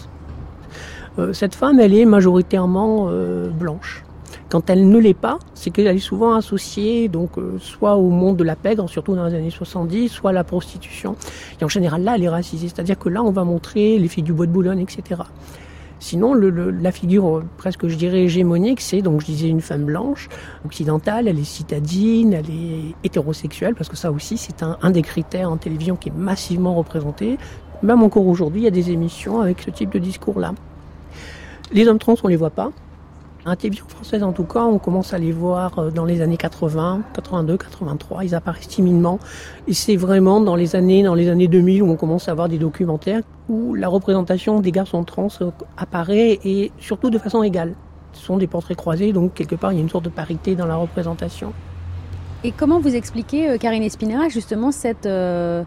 Cette 1.33 1.55
femme, 1.55 1.79
elle 1.79 1.93
est 1.93 2.05
majoritairement 2.05 3.09
blanche. 3.51 4.03
Quand 4.51 4.69
elle 4.69 4.89
ne 4.89 4.97
l'est 4.97 5.13
pas, 5.13 5.39
c'est 5.53 5.69
qu'elle 5.69 5.87
est 5.87 5.99
souvent 5.99 6.33
associée 6.33 7.07
donc 7.07 7.37
euh, 7.37 7.57
soit 7.57 7.95
au 7.95 8.09
monde 8.09 8.35
de 8.35 8.43
la 8.43 8.57
pègre, 8.57 8.89
surtout 8.89 9.15
dans 9.15 9.25
les 9.27 9.33
années 9.33 9.49
70, 9.49 10.09
soit 10.09 10.31
à 10.31 10.33
la 10.33 10.43
prostitution. 10.43 11.15
Et 11.61 11.63
en 11.63 11.69
général, 11.69 12.03
là, 12.03 12.15
elle 12.15 12.23
est 12.23 12.29
racisée. 12.29 12.67
C'est-à-dire 12.67 12.99
que 12.99 13.07
là, 13.07 13.23
on 13.23 13.31
va 13.31 13.45
montrer 13.45 13.97
les 13.97 14.09
filles 14.09 14.23
du 14.23 14.33
bois 14.33 14.47
de 14.47 14.51
Boulogne, 14.51 14.81
etc. 14.81 15.21
Sinon, 16.01 16.33
la 16.33 16.91
figure 16.91 17.37
euh, 17.37 17.43
presque, 17.55 17.87
je 17.87 17.95
dirais, 17.95 18.23
hégémonique, 18.23 18.81
c'est, 18.81 19.01
donc 19.01 19.21
je 19.21 19.27
disais, 19.27 19.47
une 19.47 19.61
femme 19.61 19.85
blanche, 19.85 20.27
occidentale, 20.65 21.29
elle 21.29 21.39
est 21.39 21.45
citadine, 21.45 22.33
elle 22.33 22.49
est 22.49 22.93
hétérosexuelle, 23.05 23.73
parce 23.73 23.87
que 23.87 23.95
ça 23.95 24.11
aussi, 24.11 24.37
c'est 24.37 24.63
un, 24.63 24.77
un 24.81 24.91
des 24.91 25.01
critères 25.01 25.49
en 25.49 25.55
télévision 25.55 25.95
qui 25.95 26.09
est 26.09 26.17
massivement 26.17 26.75
représenté. 26.75 27.37
Même 27.83 28.03
encore 28.03 28.27
aujourd'hui, 28.27 28.61
il 28.61 28.65
y 28.65 28.67
a 28.67 28.71
des 28.71 28.91
émissions 28.91 29.39
avec 29.39 29.61
ce 29.61 29.69
type 29.69 29.93
de 29.93 29.99
discours-là. 29.99 30.55
Les 31.71 31.87
hommes 31.87 31.99
trans, 31.99 32.15
on 32.21 32.27
les 32.27 32.35
voit 32.35 32.49
pas. 32.49 32.73
En 33.45 33.55
télévision 33.55 33.87
française, 33.87 34.21
en 34.23 34.33
tout 34.33 34.43
cas, 34.43 34.63
on 34.63 34.77
commence 34.77 35.13
à 35.13 35.17
les 35.17 35.31
voir 35.31 35.79
euh, 35.79 35.89
dans 35.89 36.05
les 36.05 36.21
années 36.21 36.37
80, 36.37 37.01
82, 37.13 37.57
83. 37.57 38.23
Ils 38.23 38.35
apparaissent 38.35 38.67
timidement. 38.67 39.19
Et 39.67 39.73
c'est 39.73 39.95
vraiment 39.95 40.41
dans 40.41 40.55
les 40.55 40.75
années, 40.75 41.03
dans 41.03 41.15
les 41.15 41.27
années 41.29 41.47
2000 41.47 41.83
où 41.83 41.89
on 41.89 41.95
commence 41.95 42.27
à 42.27 42.31
avoir 42.31 42.49
des 42.49 42.59
documentaires 42.59 43.21
où 43.49 43.73
la 43.73 43.87
représentation 43.87 44.59
des 44.59 44.71
garçons 44.71 45.03
trans 45.03 45.27
euh, 45.41 45.49
apparaît 45.77 46.39
et 46.43 46.71
surtout 46.79 47.09
de 47.09 47.17
façon 47.17 47.41
égale. 47.43 47.73
Ce 48.13 48.23
sont 48.25 48.37
des 48.37 48.47
portraits 48.47 48.77
croisés, 48.77 49.13
donc 49.13 49.33
quelque 49.33 49.55
part, 49.55 49.71
il 49.71 49.75
y 49.75 49.79
a 49.79 49.81
une 49.81 49.89
sorte 49.89 50.05
de 50.05 50.09
parité 50.09 50.55
dans 50.55 50.67
la 50.67 50.75
représentation. 50.75 51.53
Et 52.43 52.51
comment 52.51 52.79
vous 52.79 52.95
expliquez, 52.95 53.49
euh, 53.49 53.57
Karine 53.57 53.83
Espinera, 53.83 54.27
justement 54.27 54.71
cette 54.71 55.05
euh, 55.05 55.63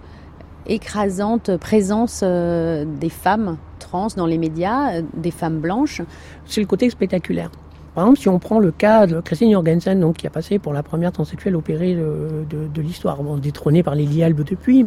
écrasante 0.67 1.57
présence 1.57 2.23
euh, 2.25 2.85
des 2.85 3.11
femmes 3.11 3.59
trans 3.79 4.09
dans 4.17 4.27
les 4.27 4.39
médias, 4.39 5.01
des 5.15 5.31
femmes 5.31 5.61
blanches? 5.61 6.03
C'est 6.47 6.61
le 6.61 6.67
côté 6.67 6.91
spectaculaire. 6.91 7.51
Par 7.94 8.04
exemple, 8.04 8.20
si 8.20 8.28
on 8.28 8.38
prend 8.38 8.59
le 8.59 8.72
cas 8.72 9.07
de 9.07 9.20
Christine 9.20 9.52
Jorgensen, 9.52 10.12
qui 10.14 10.26
a 10.26 10.30
passé 10.30 10.59
pour 10.59 10.72
la 10.72 10.83
première 10.83 11.12
transsexuelle 11.12 11.54
opérée 11.54 11.94
de, 11.94 12.44
de, 12.72 12.83
l'histoire, 12.83 13.22
détrônée 13.38 13.83
par 13.83 13.94
Lily 13.94 14.24
Albe 14.24 14.42
depuis. 14.42 14.87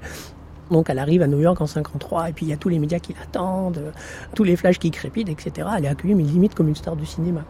Donc 0.71 0.89
elle 0.89 0.99
arrive 0.99 1.21
à 1.21 1.27
New 1.27 1.39
York 1.39 1.59
en 1.61 1.67
53, 1.67 2.29
et 2.29 2.33
puis 2.33 2.45
il 2.45 2.49
y 2.49 2.53
a 2.53 2.57
tous 2.57 2.69
les 2.69 2.79
médias 2.79 2.99
qui 2.99 3.13
l'attendent, 3.13 3.77
euh, 3.77 3.91
tous 4.35 4.43
les 4.43 4.57
flashs 4.57 4.79
qui 4.79 4.91
crépitent, 4.91 5.29
etc. 5.29 5.67
Elle 5.77 5.85
est 5.85 5.87
accueillie, 5.87 6.15
mais 6.15 6.23
limite 6.23 6.55
comme 6.55 6.67
une 6.67 6.75
star 6.75 6.97
du 6.97 7.05
cinéma. 7.05 7.45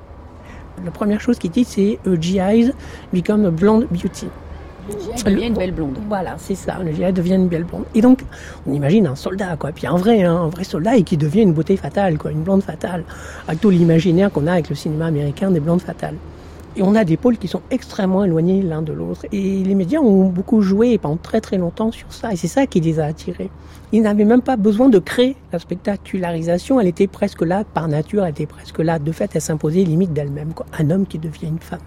La 0.85 0.91
première 0.91 1.19
chose 1.19 1.39
qu'il 1.39 1.49
dit, 1.49 1.63
c'est 1.63 1.97
euh, 2.05 2.15
GIs 2.21 2.71
become 3.11 3.45
a 3.45 3.49
blonde 3.49 3.87
beauty. 3.89 4.27
Elle 5.26 5.36
devient 5.36 5.47
une 5.47 5.54
belle 5.54 5.71
blonde. 5.71 5.97
Voilà, 6.08 6.36
c'est 6.38 6.56
ça, 6.56 6.78
le 6.84 6.91
GI 6.91 7.12
devient 7.12 7.36
une 7.36 7.47
belle 7.47 7.63
blonde. 7.63 7.86
Et 7.95 8.02
donc, 8.02 8.23
on 8.65 8.73
imagine 8.73 9.08
un 9.08 9.15
soldat, 9.15 9.56
quoi, 9.58 9.71
puis 9.71 9.88
un 9.88 9.95
vrai, 9.95 10.23
hein, 10.23 10.36
un 10.36 10.50
vrai 10.50 10.63
soldat, 10.63 10.97
et 10.97 11.04
qui 11.04 11.17
devient 11.17 11.41
une 11.41 11.54
beauté 11.54 11.78
fatale, 11.78 12.17
quoi, 12.17 12.32
une 12.32 12.43
blonde 12.43 12.63
fatale, 12.63 13.04
avec 13.47 13.62
tout 13.62 13.69
l'imaginaire 13.69 14.32
qu'on 14.32 14.47
a 14.47 14.54
avec 14.54 14.69
le 14.69 14.76
cinéma 14.76 15.08
américain 15.08 15.52
des 15.52 15.60
blondes 15.60 15.82
fatales. 15.82 16.15
Et 16.76 16.84
on 16.84 16.93
a 16.93 17.04
des 17.04 17.17
pôles 17.17 17.38
qui 17.38 17.47
sont 17.47 17.62
extrêmement 17.71 18.23
éloignés 18.23 18.62
l'un 18.62 18.84
de 18.84 18.93
l'autre. 18.93 19.26
Et 19.32 19.63
les 19.63 19.73
médias 19.73 20.00
ont 20.00 20.28
beaucoup 20.28 20.62
joué 20.62 21.00
pendant 21.00 21.17
très 21.17 21.41
très 21.41 21.58
longtemps 21.58 21.91
sur 21.91 22.13
ça, 22.13 22.32
et 22.32 22.36
c'est 22.36 22.47
ça 22.47 22.67
qui 22.67 22.80
les 22.80 23.00
a 23.00 23.06
attirés. 23.06 23.50
Ils 23.91 24.04
n'avaient 24.04 24.26
même 24.26 24.41
pas 24.41 24.58
besoin 24.58 24.89
de 24.89 25.00
créer 25.00 25.36
la 25.52 25.60
spectacularisation, 25.60 26.80
elle 26.80 26.88
était 26.88 27.08
presque 27.08 27.41
là 27.41 27.63
par 27.63 27.88
nature, 27.88 28.26
elle 28.26 28.32
était 28.32 28.45
presque 28.45 28.80
là. 28.80 29.00
De 29.00 29.12
fait, 29.12 29.32
elle 29.34 29.41
s'imposait 29.41 29.84
limite 29.84 30.13
d'elle-même, 30.13 30.54
quoi. 30.54 30.65
Un 30.78 30.91
homme 30.91 31.08
qui 31.08 31.17
devient 31.17 31.47
une 31.47 31.60
femme. 31.60 31.80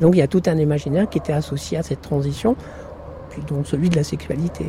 Donc 0.00 0.14
il 0.14 0.18
y 0.18 0.22
a 0.22 0.28
tout 0.28 0.42
un 0.46 0.56
imaginaire 0.58 1.08
qui 1.08 1.18
était 1.18 1.32
associé 1.32 1.78
à 1.78 1.82
cette 1.82 2.00
transition, 2.00 2.56
puis 3.30 3.42
donc 3.42 3.66
celui 3.66 3.90
de 3.90 3.96
la 3.96 4.04
sexualité. 4.04 4.64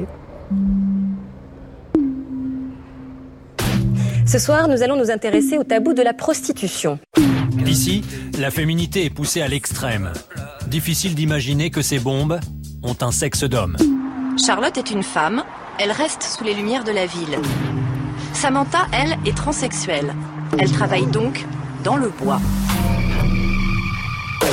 Ce 4.25 4.39
soir, 4.39 4.67
nous 4.67 4.81
allons 4.81 4.95
nous 4.95 5.11
intéresser 5.11 5.57
au 5.57 5.63
tabou 5.63 5.93
de 5.93 6.01
la 6.01 6.13
prostitution. 6.13 6.97
Ici, 7.65 8.03
la 8.39 8.51
féminité 8.51 9.05
est 9.05 9.09
poussée 9.09 9.41
à 9.41 9.47
l'extrême. 9.47 10.11
Difficile 10.67 11.15
d'imaginer 11.15 11.71
que 11.71 11.81
ces 11.81 11.99
bombes 11.99 12.39
ont 12.83 12.95
un 13.01 13.11
sexe 13.11 13.43
d'homme. 13.43 13.77
Charlotte 14.43 14.77
est 14.77 14.91
une 14.91 15.03
femme, 15.03 15.43
elle 15.79 15.91
reste 15.91 16.23
sous 16.23 16.43
les 16.43 16.53
lumières 16.53 16.83
de 16.83 16.91
la 16.91 17.05
ville. 17.05 17.37
Samantha, 18.33 18.87
elle, 18.91 19.17
est 19.25 19.35
transsexuelle. 19.35 20.13
Elle 20.57 20.71
travaille 20.71 21.07
donc 21.07 21.45
dans 21.83 21.97
le 21.97 22.09
bois. 22.09 22.39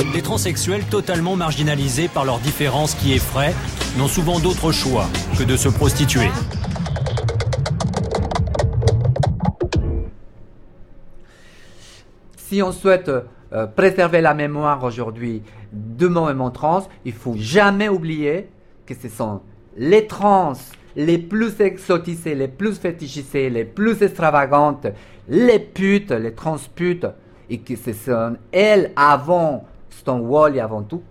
Les 0.03 0.21
transsexuels 0.21 0.83
totalement 0.85 1.35
marginalisés 1.35 2.07
par 2.07 2.25
leurs 2.25 2.39
différences 2.39 2.95
qui 2.95 3.13
effraient 3.13 3.53
n'ont 3.97 4.07
souvent 4.07 4.39
d'autre 4.39 4.71
choix 4.71 5.05
que 5.37 5.43
de 5.43 5.55
se 5.55 5.69
prostituer. 5.69 6.29
Si 12.35 12.61
on 12.63 12.71
souhaite 12.71 13.09
euh, 13.53 13.67
préserver 13.67 14.21
la 14.21 14.33
mémoire 14.33 14.83
aujourd'hui 14.83 15.43
de 15.71 16.07
mouvements 16.07 16.51
trans, 16.51 16.87
il 17.05 17.13
faut 17.13 17.35
jamais 17.37 17.87
oublier 17.87 18.49
que 18.85 18.95
ce 18.95 19.07
sont 19.07 19.41
les 19.77 20.07
trans 20.07 20.53
les 20.95 21.19
plus 21.19 21.61
exotisées, 21.61 22.35
les 22.35 22.47
plus 22.47 22.73
fétichisées, 22.73 23.49
les 23.49 23.65
plus 23.65 24.01
extravagantes, 24.01 24.87
les 25.29 25.59
putes, 25.59 26.11
les 26.11 26.33
transputes, 26.33 27.07
et 27.49 27.59
que 27.59 27.75
ce 27.75 27.93
sont 27.93 28.37
elles 28.51 28.91
avant 28.95 29.65
Stonewall 30.01 30.55
et 30.55 30.59
avant 30.59 30.81
tout, 30.81 31.01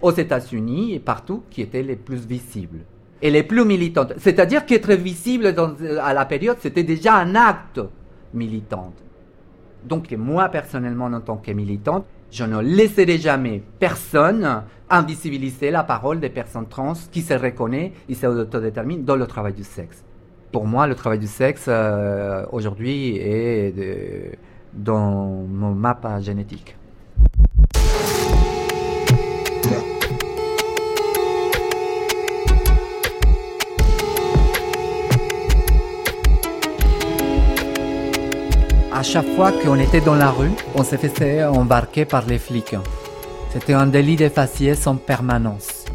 aux 0.00 0.12
États-Unis 0.12 0.94
et 0.94 1.00
partout, 1.00 1.42
qui 1.50 1.62
étaient 1.62 1.82
les 1.82 1.96
plus 1.96 2.24
visibles 2.26 2.80
et 3.22 3.30
les 3.30 3.42
plus 3.42 3.64
militantes. 3.64 4.14
C'est-à-dire 4.18 4.64
qu'être 4.64 4.92
visible 4.94 5.52
dans, 5.52 5.74
à 6.00 6.14
la 6.14 6.24
période, 6.24 6.56
c'était 6.60 6.84
déjà 6.84 7.16
un 7.16 7.34
acte 7.34 7.80
militant. 8.32 8.92
Donc 9.84 10.10
moi, 10.12 10.48
personnellement, 10.48 11.06
en 11.06 11.20
tant 11.20 11.36
que 11.36 11.50
militante, 11.50 12.06
je 12.30 12.44
ne 12.44 12.60
laisserai 12.60 13.18
jamais 13.18 13.62
personne 13.78 14.62
invisibiliser 14.88 15.70
la 15.70 15.82
parole 15.84 16.20
des 16.20 16.30
personnes 16.30 16.66
trans 16.68 16.94
qui 17.10 17.22
se 17.22 17.34
reconnaissent 17.34 17.92
et 18.08 18.14
s'autodéterminent 18.14 19.02
dans 19.04 19.16
le 19.16 19.26
travail 19.26 19.52
du 19.52 19.64
sexe. 19.64 20.04
Pour 20.52 20.66
moi, 20.66 20.86
le 20.86 20.94
travail 20.94 21.18
du 21.18 21.26
sexe, 21.26 21.66
euh, 21.68 22.44
aujourd'hui, 22.52 23.16
est 23.16 23.72
de, 23.76 24.36
dans 24.72 25.26
mon 25.46 25.74
map 25.74 26.20
génétique. 26.20 26.76
À 39.00 39.02
chaque 39.02 39.28
fois 39.34 39.50
qu'on 39.50 39.78
était 39.78 40.02
dans 40.02 40.14
la 40.14 40.30
rue, 40.30 40.50
on 40.74 40.84
se 40.84 40.94
faisait 40.96 41.42
embarquer 41.42 42.04
par 42.04 42.26
les 42.26 42.36
flics. 42.36 42.76
C'était 43.50 43.72
un 43.72 43.86
délit 43.86 44.16
de 44.16 44.28
faciès 44.28 44.86
en 44.86 44.96
permanence. 44.96 45.86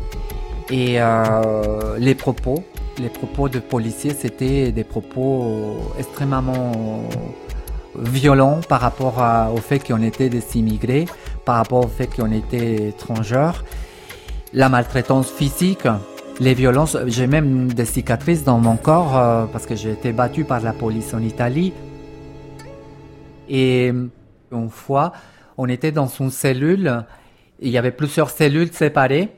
Et 0.71 0.99
euh, 0.99 1.99
les 1.99 2.15
propos, 2.15 2.63
les 2.97 3.09
propos 3.09 3.47
de 3.47 3.59
policiers, 3.59 4.15
c'était 4.19 4.71
des 4.71 4.83
propos 4.83 5.77
extrêmement 5.99 7.03
violents 7.95 8.61
par 8.67 8.81
rapport 8.81 9.23
au 9.53 9.57
fait 9.57 9.87
qu'on 9.87 10.01
était 10.01 10.29
des 10.29 10.57
immigrés, 10.57 11.05
par 11.45 11.57
rapport 11.57 11.85
au 11.85 11.87
fait 11.87 12.07
qu'on 12.07 12.31
était 12.31 12.87
étrangers. 12.87 13.61
La 14.51 14.67
maltraitance 14.67 15.29
physique, 15.29 15.87
les 16.39 16.55
violences, 16.55 16.97
j'ai 17.05 17.27
même 17.27 17.71
des 17.71 17.85
cicatrices 17.85 18.43
dans 18.43 18.57
mon 18.57 18.77
corps 18.77 19.15
euh, 19.15 19.45
parce 19.45 19.67
que 19.67 19.75
j'ai 19.75 19.91
été 19.91 20.11
battu 20.11 20.43
par 20.43 20.61
la 20.61 20.73
police 20.73 21.13
en 21.13 21.19
Italie. 21.21 21.71
Et 23.49 23.91
une 24.51 24.69
fois, 24.69 25.13
on 25.57 25.67
était 25.67 25.91
dans 25.91 26.07
une 26.07 26.31
cellule 26.31 27.05
il 27.59 27.69
y 27.69 27.77
avait 27.77 27.91
plusieurs 27.91 28.29
cellules 28.29 28.71
séparées, 28.71 29.29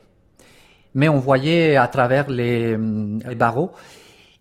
mais 0.94 1.08
on 1.08 1.18
voyait 1.18 1.76
à 1.76 1.86
travers 1.88 2.28
les, 2.30 2.76
barreaux. 3.36 3.72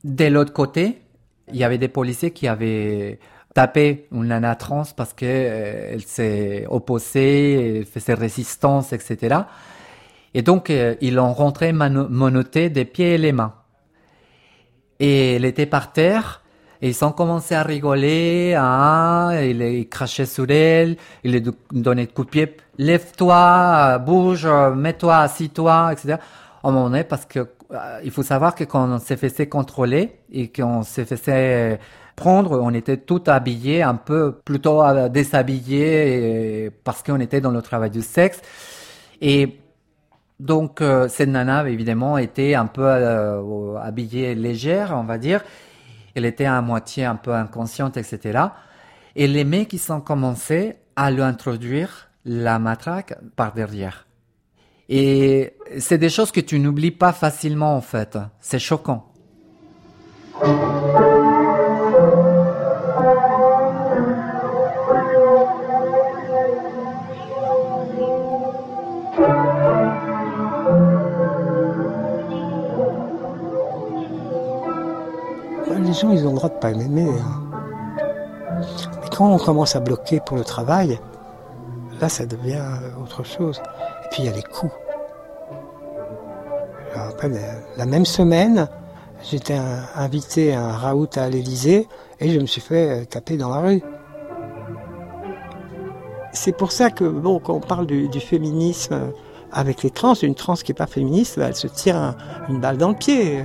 De 0.04 0.26
l'autre 0.26 0.54
côté, 0.54 1.02
il 1.50 1.58
y 1.58 1.64
avait 1.64 1.78
des 1.78 1.88
policiers 1.88 2.32
qui 2.32 2.48
avaient 2.48 3.20
tapé 3.54 4.08
une 4.12 4.28
nana 4.28 4.56
trans 4.56 4.84
parce 4.96 5.14
qu'elle 5.14 5.28
euh, 5.30 6.00
s'est 6.00 6.66
opposée, 6.70 7.80
elle 7.80 7.86
faisait 7.86 8.14
résistance, 8.14 8.94
etc. 8.94 9.42
Et 10.34 10.42
donc, 10.42 10.70
euh, 10.70 10.96
ils 11.02 11.16
l'ont 11.16 11.34
rentré 11.34 11.74
monotée 11.74 12.70
des 12.70 12.86
pieds 12.86 13.16
et 13.16 13.18
les 13.18 13.32
mains. 13.32 13.56
Et 15.00 15.36
elle 15.36 15.46
était 15.46 15.66
par 15.66 15.94
terre, 15.94 16.44
et 16.82 16.90
ils 16.90 17.06
ont 17.06 17.12
commencé 17.12 17.56
à 17.56 17.64
rigoler, 17.64 18.56
hein, 18.58 19.32
ils, 19.42 19.88
crachaient 19.90 20.26
sur 20.26 20.50
elle, 20.50 20.98
ils 21.24 21.32
lui 21.32 21.44
donnaient 21.72 22.06
de 22.06 22.12
coups 22.12 22.28
de 22.28 22.32
pied, 22.32 22.58
lève-toi, 22.78 23.98
bouge, 24.00 24.48
mets-toi, 24.76 25.18
assis-toi, 25.18 25.94
etc. 25.94 26.18
Au 26.64 26.72
moment 26.72 26.90
donné, 26.90 27.04
parce 27.04 27.26
que 27.26 27.48
euh, 27.72 28.00
il 28.04 28.12
faut 28.12 28.24
savoir 28.24 28.56
que 28.56 28.64
quand 28.64 28.90
on 28.90 29.00
s'est 29.00 29.18
fait 29.18 29.48
contrôler 29.48 30.20
et 30.32 30.50
qu'on 30.52 30.84
s'est 30.84 31.06
fait 31.06 31.80
prendre, 32.16 32.60
on 32.62 32.74
était 32.74 32.98
tout 32.98 33.24
habillés, 33.28 33.84
un 33.84 33.96
peu 33.96 34.34
plutôt 34.34 34.84
euh, 34.84 35.10
déshabillés, 35.10 36.72
parce 36.84 37.04
qu'on 37.04 37.20
était 37.20 37.42
dans 37.42 37.52
le 37.52 37.62
travail 37.62 37.90
du 37.90 38.02
sexe. 38.02 38.42
Et 39.22 39.60
donc, 40.40 40.82
euh, 40.82 41.08
cette 41.08 41.30
nana, 41.30 41.68
évidemment, 41.68 42.18
était 42.18 42.54
un 42.54 42.68
peu 42.68 42.88
habillée 43.82 44.36
légère, 44.36 44.94
on 44.96 45.04
va 45.04 45.18
dire 45.18 45.42
elle 46.18 46.26
était 46.26 46.46
à 46.46 46.62
moitié 46.62 47.06
un 47.06 47.16
peu 47.16 47.34
inconsciente, 47.34 47.98
etc. 47.98 48.40
Et 49.16 49.28
les 49.28 49.44
mecs, 49.44 49.74
ils 49.74 49.92
ont 49.92 50.02
commencé 50.02 50.76
à 50.96 51.12
lui 51.12 51.22
introduire 51.22 52.10
la 52.26 52.60
matraque 52.60 53.16
par 53.36 53.54
derrière. 53.54 54.08
Et 54.90 55.54
c'est 55.80 55.98
des 55.98 56.10
choses 56.10 56.32
que 56.32 56.40
tu 56.40 56.60
n'oublies 56.60 56.92
pas 56.92 57.14
facilement, 57.14 57.76
en 57.76 57.82
fait. 57.82 58.18
C'est 58.40 58.60
choquant. 58.60 59.12
Ils 76.04 76.26
ont 76.28 76.32
le 76.32 76.36
droit 76.36 76.50
de 76.50 76.56
pas 76.56 76.72
m'aimer. 76.72 77.10
Hein. 77.10 77.48
Mais 79.02 79.10
quand 79.16 79.32
on 79.32 79.38
commence 79.38 79.76
à 79.76 79.80
bloquer 79.80 80.20
pour 80.20 80.38
le 80.38 80.44
travail, 80.44 81.00
là, 82.00 82.10
ça 82.10 82.26
devient 82.26 82.64
autre 83.02 83.24
chose. 83.24 83.62
Et 84.06 84.10
puis, 84.12 84.24
il 84.24 84.26
y 84.26 84.30
a 84.30 84.32
les 84.32 84.44
coups. 84.44 84.74
Après, 86.96 87.30
la 87.78 87.86
même 87.86 88.06
semaine, 88.06 88.68
j'étais 89.24 89.60
invité 89.96 90.54
à 90.54 90.64
un 90.64 90.72
raout 90.72 91.10
à 91.16 91.30
l'Elysée 91.30 91.88
et 92.20 92.30
je 92.30 92.40
me 92.40 92.46
suis 92.46 92.62
fait 92.62 93.06
taper 93.06 93.38
dans 93.38 93.50
la 93.50 93.60
rue. 93.60 93.82
C'est 96.34 96.56
pour 96.56 96.72
ça 96.72 96.90
que, 96.90 97.04
bon, 97.04 97.40
quand 97.40 97.54
on 97.54 97.60
parle 97.60 97.88
du, 97.88 98.20
féminisme 98.20 99.12
avec 99.52 99.84
les 99.84 99.90
trans, 99.90 100.14
une 100.14 100.36
trans 100.36 100.56
qui 100.56 100.72
n'est 100.72 100.76
pas 100.76 100.88
féministe, 100.88 101.38
elle 101.38 101.56
se 101.56 101.68
tire 101.68 102.16
une 102.50 102.60
balle 102.60 102.78
dans 102.78 102.90
le 102.90 102.96
pied. 102.96 103.44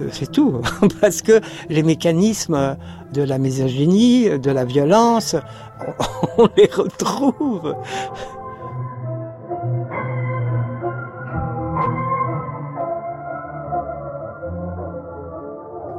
Euh, 0.00 0.08
c'est 0.12 0.30
tout. 0.30 0.60
Parce 1.00 1.22
que 1.22 1.40
les 1.68 1.82
mécanismes 1.82 2.76
de 3.12 3.22
la 3.22 3.38
misogynie, 3.38 4.38
de 4.38 4.50
la 4.50 4.64
violence, 4.64 5.36
on 6.38 6.48
les 6.56 6.70
retrouve. 6.72 7.74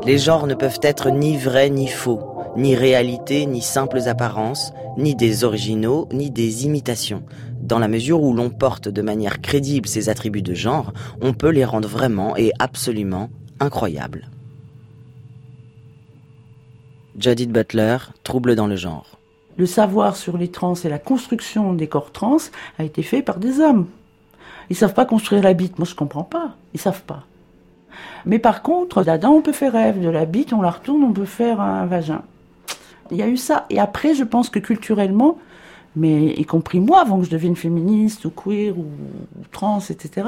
Les 0.05 0.17
genres 0.17 0.47
ne 0.47 0.53
peuvent 0.53 0.79
être 0.83 1.09
ni 1.11 1.35
vrais 1.35 1.69
ni 1.69 1.87
faux, 1.87 2.21
ni 2.55 2.75
réalité, 2.75 3.45
ni 3.45 3.61
simples 3.61 4.07
apparences, 4.07 4.71
ni 4.97 5.15
des 5.15 5.43
originaux, 5.43 6.07
ni 6.13 6.31
des 6.31 6.65
imitations. 6.65 7.23
Dans 7.59 7.79
la 7.79 7.89
mesure 7.89 8.23
où 8.23 8.33
l'on 8.33 8.49
porte 8.49 8.87
de 8.87 9.01
manière 9.01 9.41
crédible 9.41 9.89
ces 9.89 10.07
attributs 10.07 10.41
de 10.41 10.53
genre, 10.53 10.93
on 11.21 11.33
peut 11.33 11.49
les 11.49 11.65
rendre 11.65 11.89
vraiment 11.89 12.37
et 12.37 12.53
absolument 12.59 13.29
incroyable. 13.59 14.29
Judith 17.17 17.51
Butler, 17.51 17.97
Trouble 18.23 18.55
dans 18.55 18.67
le 18.67 18.75
genre. 18.75 19.17
Le 19.57 19.65
savoir 19.65 20.15
sur 20.15 20.37
les 20.37 20.49
trans 20.49 20.75
et 20.75 20.89
la 20.89 20.99
construction 20.99 21.73
des 21.73 21.87
corps 21.87 22.11
trans 22.11 22.37
a 22.77 22.83
été 22.83 23.01
fait 23.01 23.23
par 23.23 23.37
des 23.37 23.59
hommes. 23.59 23.87
Ils 24.69 24.75
savent 24.75 24.93
pas 24.93 25.05
construire 25.05 25.41
la 25.41 25.53
bite. 25.53 25.79
Moi, 25.79 25.87
je 25.87 25.95
comprends 25.95 26.23
pas. 26.23 26.55
Ils 26.73 26.79
savent 26.79 27.01
pas. 27.03 27.23
Mais 28.25 28.37
par 28.37 28.61
contre, 28.61 29.03
d'Adam, 29.03 29.31
on 29.31 29.41
peut 29.41 29.53
faire 29.53 29.73
rêve. 29.73 29.99
De 29.99 30.09
la 30.09 30.25
bite, 30.25 30.53
on 30.53 30.61
la 30.61 30.69
retourne, 30.69 31.03
on 31.03 31.13
peut 31.13 31.25
faire 31.25 31.59
un 31.59 31.85
vagin. 31.87 32.21
Il 33.09 33.17
y 33.17 33.23
a 33.23 33.27
eu 33.27 33.37
ça. 33.37 33.65
Et 33.69 33.79
après, 33.79 34.13
je 34.13 34.23
pense 34.23 34.49
que 34.49 34.59
culturellement, 34.59 35.39
mais 35.95 36.33
y 36.33 36.45
compris 36.45 36.79
moi, 36.79 37.01
avant 37.01 37.19
que 37.19 37.25
je 37.25 37.31
devienne 37.31 37.55
féministe 37.55 38.25
ou 38.25 38.29
queer 38.29 38.77
ou, 38.77 38.81
ou 38.81 39.45
trans, 39.51 39.79
etc., 39.79 40.27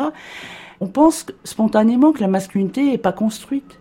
on 0.82 0.88
pense 0.88 1.26
spontanément 1.44 2.12
que 2.12 2.22
la 2.22 2.28
masculinité 2.28 2.94
est 2.94 2.98
pas 2.98 3.12
construite. 3.12 3.80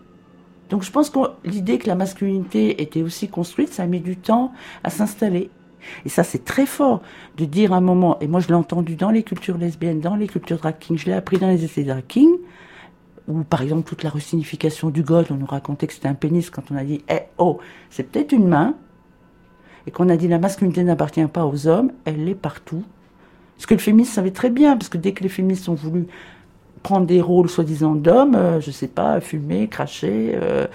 Donc 0.70 0.82
je 0.82 0.90
pense 0.90 1.10
que 1.10 1.20
l'idée 1.44 1.78
que 1.78 1.86
la 1.86 1.94
masculinité 1.94 2.82
était 2.82 3.02
aussi 3.02 3.28
construite, 3.28 3.72
ça 3.72 3.86
mis 3.86 4.00
du 4.00 4.16
temps 4.16 4.52
à 4.84 4.90
s'installer. 4.90 5.50
Et 6.04 6.08
ça, 6.08 6.24
c'est 6.24 6.44
très 6.44 6.66
fort 6.66 7.02
de 7.36 7.44
dire 7.44 7.72
un 7.72 7.80
moment, 7.80 8.18
et 8.20 8.26
moi 8.26 8.40
je 8.40 8.48
l'ai 8.48 8.54
entendu 8.54 8.96
dans 8.96 9.10
les 9.10 9.22
cultures 9.22 9.56
lesbiennes, 9.56 10.00
dans 10.00 10.16
les 10.16 10.26
cultures 10.26 10.58
drag 10.58 10.78
king, 10.78 10.98
je 10.98 11.06
l'ai 11.06 11.12
appris 11.12 11.38
dans 11.38 11.48
les 11.48 11.64
essais 11.64 11.84
drag 11.84 12.06
king, 12.06 12.28
ou 13.28 13.44
par 13.44 13.62
exemple 13.62 13.88
toute 13.88 14.02
la 14.02 14.10
resignification 14.10 14.90
du 14.90 15.02
god, 15.02 15.26
on 15.30 15.34
nous 15.34 15.46
racontait 15.46 15.86
que 15.86 15.92
c'était 15.92 16.08
un 16.08 16.14
pénis 16.14 16.50
quand 16.50 16.70
on 16.70 16.76
a 16.76 16.84
dit, 16.84 17.02
eh 17.08 17.20
oh, 17.38 17.58
c'est 17.90 18.02
peut-être 18.02 18.32
une 18.32 18.48
main, 18.48 18.74
et 19.86 19.90
qu'on 19.90 20.08
a 20.08 20.16
dit 20.16 20.28
la 20.28 20.38
masculinité 20.38 20.82
n'appartient 20.82 21.24
pas 21.26 21.46
aux 21.46 21.66
hommes, 21.66 21.92
elle 22.04 22.24
l'est 22.24 22.34
partout. 22.34 22.82
Ce 23.56 23.66
que 23.66 23.74
le 23.74 23.80
féministe 23.80 24.12
savait 24.12 24.30
très 24.32 24.50
bien, 24.50 24.76
parce 24.76 24.88
que 24.88 24.98
dès 24.98 25.12
que 25.12 25.22
les 25.22 25.28
féministes 25.28 25.68
ont 25.68 25.74
voulu 25.74 26.06
prendre 26.88 27.06
des 27.06 27.20
rôles 27.20 27.50
soi-disant 27.50 27.94
d'hommes, 27.94 28.34
euh, 28.34 28.62
je 28.62 28.70
sais 28.70 28.88
pas, 28.88 29.20
fumer, 29.20 29.68
cracher, 29.68 30.32
euh, 30.34 30.66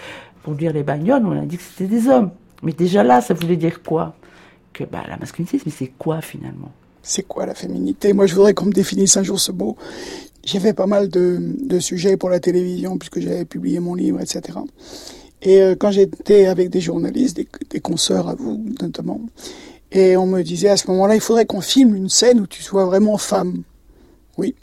conduire 0.46 0.72
les 0.72 0.84
bagnoles, 0.84 1.26
on 1.26 1.32
a 1.32 1.46
dit 1.46 1.58
que 1.58 1.64
c'était 1.64 1.90
des 1.90 2.08
hommes. 2.08 2.30
Mais 2.62 2.72
déjà 2.72 3.02
là, 3.04 3.20
ça 3.20 3.34
voulait 3.34 3.56
dire 3.56 3.82
quoi? 3.82 4.14
Que 4.74 4.84
bah, 4.84 5.04
la 5.10 5.18
masculinité, 5.18 5.60
mais 5.66 5.72
c'est 5.72 5.92
quoi 5.98 6.22
finalement? 6.22 6.72
C'est 7.02 7.24
quoi 7.24 7.48
la 7.48 7.56
féminité? 7.56 8.14
Moi, 8.14 8.28
je 8.28 8.36
voudrais 8.36 8.54
qu'on 8.54 8.66
me 8.66 8.72
définisse 8.72 9.18
un 9.18 9.24
jour 9.24 9.40
ce 9.40 9.52
mot. 9.52 9.76
J'ai 10.46 10.60
fait 10.60 10.74
pas 10.74 10.86
mal 10.86 11.10
de, 11.10 11.80
sujets 11.80 12.16
pour 12.16 12.30
la 12.30 12.40
télévision, 12.40 13.00
puisque 13.00 13.20
j'avais 13.20 13.46
publié 13.46 13.80
mon 13.80 13.96
livre, 13.96 14.22
etc. 14.22 14.60
Et 15.42 15.64
euh, 15.64 15.76
quand 15.76 15.90
j'étais 15.90 16.46
avec 16.46 16.70
des 16.70 16.80
journalistes, 16.80 17.38
des, 17.38 17.48
des 17.72 17.80
consoeurs 17.80 18.30
à 18.30 18.36
vous 18.36 18.64
notamment, 18.80 19.20
et 19.92 20.16
on 20.16 20.28
me 20.28 20.44
disait 20.44 20.70
à 20.70 20.78
ce 20.78 20.92
moment-là, 20.92 21.16
il 21.16 21.22
faudrait 21.22 21.48
qu'on 21.48 21.62
filme 21.62 21.96
une 21.96 22.10
scène 22.10 22.40
où 22.40 22.46
tu 22.46 22.62
sois 22.62 22.86
vraiment 22.86 23.18
femme. 23.18 23.64
Oui. 24.38 24.54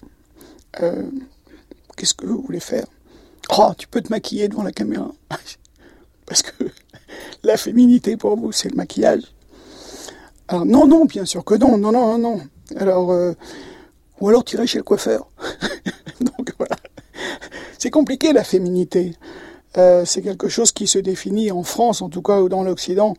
Euh, 0.82 1.02
Qu'est-ce 1.96 2.14
que 2.14 2.26
vous 2.26 2.42
voulez 2.42 2.60
faire? 2.60 2.86
Oh, 3.56 3.72
tu 3.76 3.88
peux 3.88 4.00
te 4.00 4.10
maquiller 4.10 4.48
devant 4.48 4.62
la 4.62 4.72
caméra. 4.72 5.10
Parce 6.26 6.42
que 6.42 6.64
la 7.42 7.56
féminité 7.56 8.16
pour 8.16 8.36
vous, 8.36 8.52
c'est 8.52 8.70
le 8.70 8.76
maquillage. 8.76 9.22
Alors 10.48 10.66
non, 10.66 10.86
non, 10.86 11.04
bien 11.04 11.24
sûr 11.24 11.44
que 11.44 11.54
non, 11.54 11.78
non, 11.78 11.92
non, 11.92 12.18
non. 12.18 12.40
Alors, 12.76 13.12
euh, 13.12 13.32
ou 14.20 14.28
alors 14.28 14.44
irais 14.52 14.66
chez 14.66 14.78
le 14.78 14.84
coiffeur. 14.84 15.28
Donc 16.20 16.52
voilà. 16.58 16.76
C'est 17.78 17.90
compliqué 17.90 18.32
la 18.32 18.44
féminité. 18.44 19.14
Euh, 19.76 20.04
c'est 20.04 20.22
quelque 20.22 20.48
chose 20.48 20.72
qui 20.72 20.86
se 20.86 20.98
définit 20.98 21.52
en 21.52 21.62
France, 21.62 22.02
en 22.02 22.08
tout 22.08 22.22
cas, 22.22 22.40
ou 22.40 22.48
dans 22.48 22.64
l'Occident, 22.64 23.14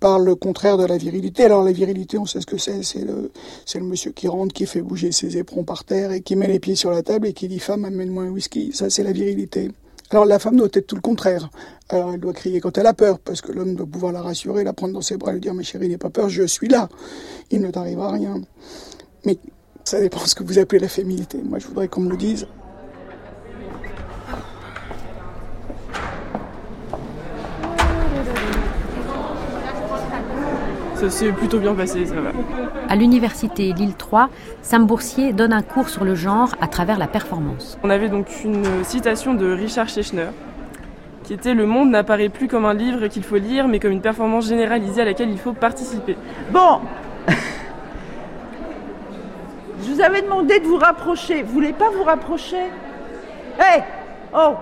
par 0.00 0.18
le 0.18 0.34
contraire 0.34 0.76
de 0.76 0.84
la 0.84 0.96
virilité. 0.96 1.44
Alors 1.44 1.64
la 1.64 1.72
virilité, 1.72 2.18
on 2.18 2.26
sait 2.26 2.40
ce 2.40 2.46
que 2.46 2.58
c'est, 2.58 2.82
c'est 2.82 3.04
le, 3.04 3.30
monsieur 3.80 4.12
qui 4.12 4.28
rentre, 4.28 4.52
qui 4.52 4.66
fait 4.66 4.82
bouger 4.82 5.12
ses 5.12 5.38
éperons 5.38 5.64
par 5.64 5.84
terre 5.84 6.12
et 6.12 6.20
qui 6.20 6.36
met 6.36 6.46
les 6.46 6.60
pieds 6.60 6.74
sur 6.74 6.90
la 6.90 7.02
table 7.02 7.26
et 7.28 7.32
qui 7.32 7.48
dit 7.48 7.58
femme, 7.58 7.84
amène-moi 7.84 8.24
un 8.24 8.30
whisky. 8.30 8.72
Ça, 8.72 8.90
c'est 8.90 9.02
la 9.02 9.12
virilité. 9.12 9.70
Alors 10.10 10.24
la 10.24 10.38
femme 10.38 10.56
doit 10.56 10.68
être 10.72 10.86
tout 10.86 10.94
le 10.94 11.00
contraire. 11.00 11.50
Alors 11.88 12.12
elle 12.12 12.20
doit 12.20 12.32
crier 12.32 12.60
quand 12.60 12.76
elle 12.78 12.86
a 12.86 12.94
peur, 12.94 13.18
parce 13.18 13.40
que 13.40 13.52
l'homme 13.52 13.74
doit 13.74 13.86
pouvoir 13.86 14.12
la 14.12 14.22
rassurer, 14.22 14.62
la 14.64 14.72
prendre 14.72 14.94
dans 14.94 15.00
ses 15.00 15.16
bras 15.16 15.32
lui 15.32 15.40
dire, 15.40 15.54
mais 15.54 15.64
chérie, 15.64 15.88
n'aie 15.88 15.98
pas 15.98 16.10
peur, 16.10 16.28
je 16.28 16.44
suis 16.44 16.68
là. 16.68 16.88
Il 17.50 17.60
ne 17.60 17.70
t'arrivera 17.70 18.12
rien. 18.12 18.40
Mais 19.24 19.38
ça 19.84 20.00
dépend 20.00 20.22
de 20.22 20.28
ce 20.28 20.34
que 20.34 20.44
vous 20.44 20.58
appelez 20.58 20.80
la 20.80 20.88
féminité. 20.88 21.38
Moi, 21.42 21.58
je 21.58 21.66
voudrais 21.66 21.88
qu'on 21.88 22.02
me 22.02 22.10
le 22.10 22.16
dise. 22.16 22.46
Ça 30.96 31.10
s'est 31.10 31.30
plutôt 31.30 31.58
bien 31.58 31.74
passé, 31.74 32.06
ça 32.06 32.14
va. 32.14 32.30
À 32.88 32.96
l'université 32.96 33.74
Lille 33.74 33.94
3, 33.94 34.30
Sam 34.62 34.86
Boursier 34.86 35.34
donne 35.34 35.52
un 35.52 35.60
cours 35.60 35.90
sur 35.90 36.04
le 36.04 36.14
genre 36.14 36.54
à 36.58 36.68
travers 36.68 36.98
la 36.98 37.06
performance. 37.06 37.78
On 37.82 37.90
avait 37.90 38.08
donc 38.08 38.28
une 38.44 38.64
citation 38.82 39.34
de 39.34 39.52
Richard 39.52 39.90
Schechner 39.90 40.28
qui 41.22 41.34
était 41.34 41.52
Le 41.52 41.66
monde 41.66 41.90
n'apparaît 41.90 42.30
plus 42.30 42.48
comme 42.48 42.64
un 42.64 42.72
livre 42.72 43.08
qu'il 43.08 43.24
faut 43.24 43.36
lire, 43.36 43.68
mais 43.68 43.78
comme 43.78 43.92
une 43.92 44.00
performance 44.00 44.48
généralisée 44.48 45.02
à 45.02 45.04
laquelle 45.04 45.28
il 45.28 45.38
faut 45.38 45.52
participer. 45.52 46.16
Bon 46.50 46.80
Je 49.82 49.92
vous 49.92 50.00
avais 50.00 50.22
demandé 50.22 50.60
de 50.60 50.64
vous 50.64 50.78
rapprocher. 50.78 51.42
Vous 51.42 51.52
voulez 51.52 51.74
pas 51.74 51.90
vous 51.90 52.04
rapprocher? 52.04 52.70
Hé 53.58 53.62
hey 53.62 53.82
Oh 54.32 54.54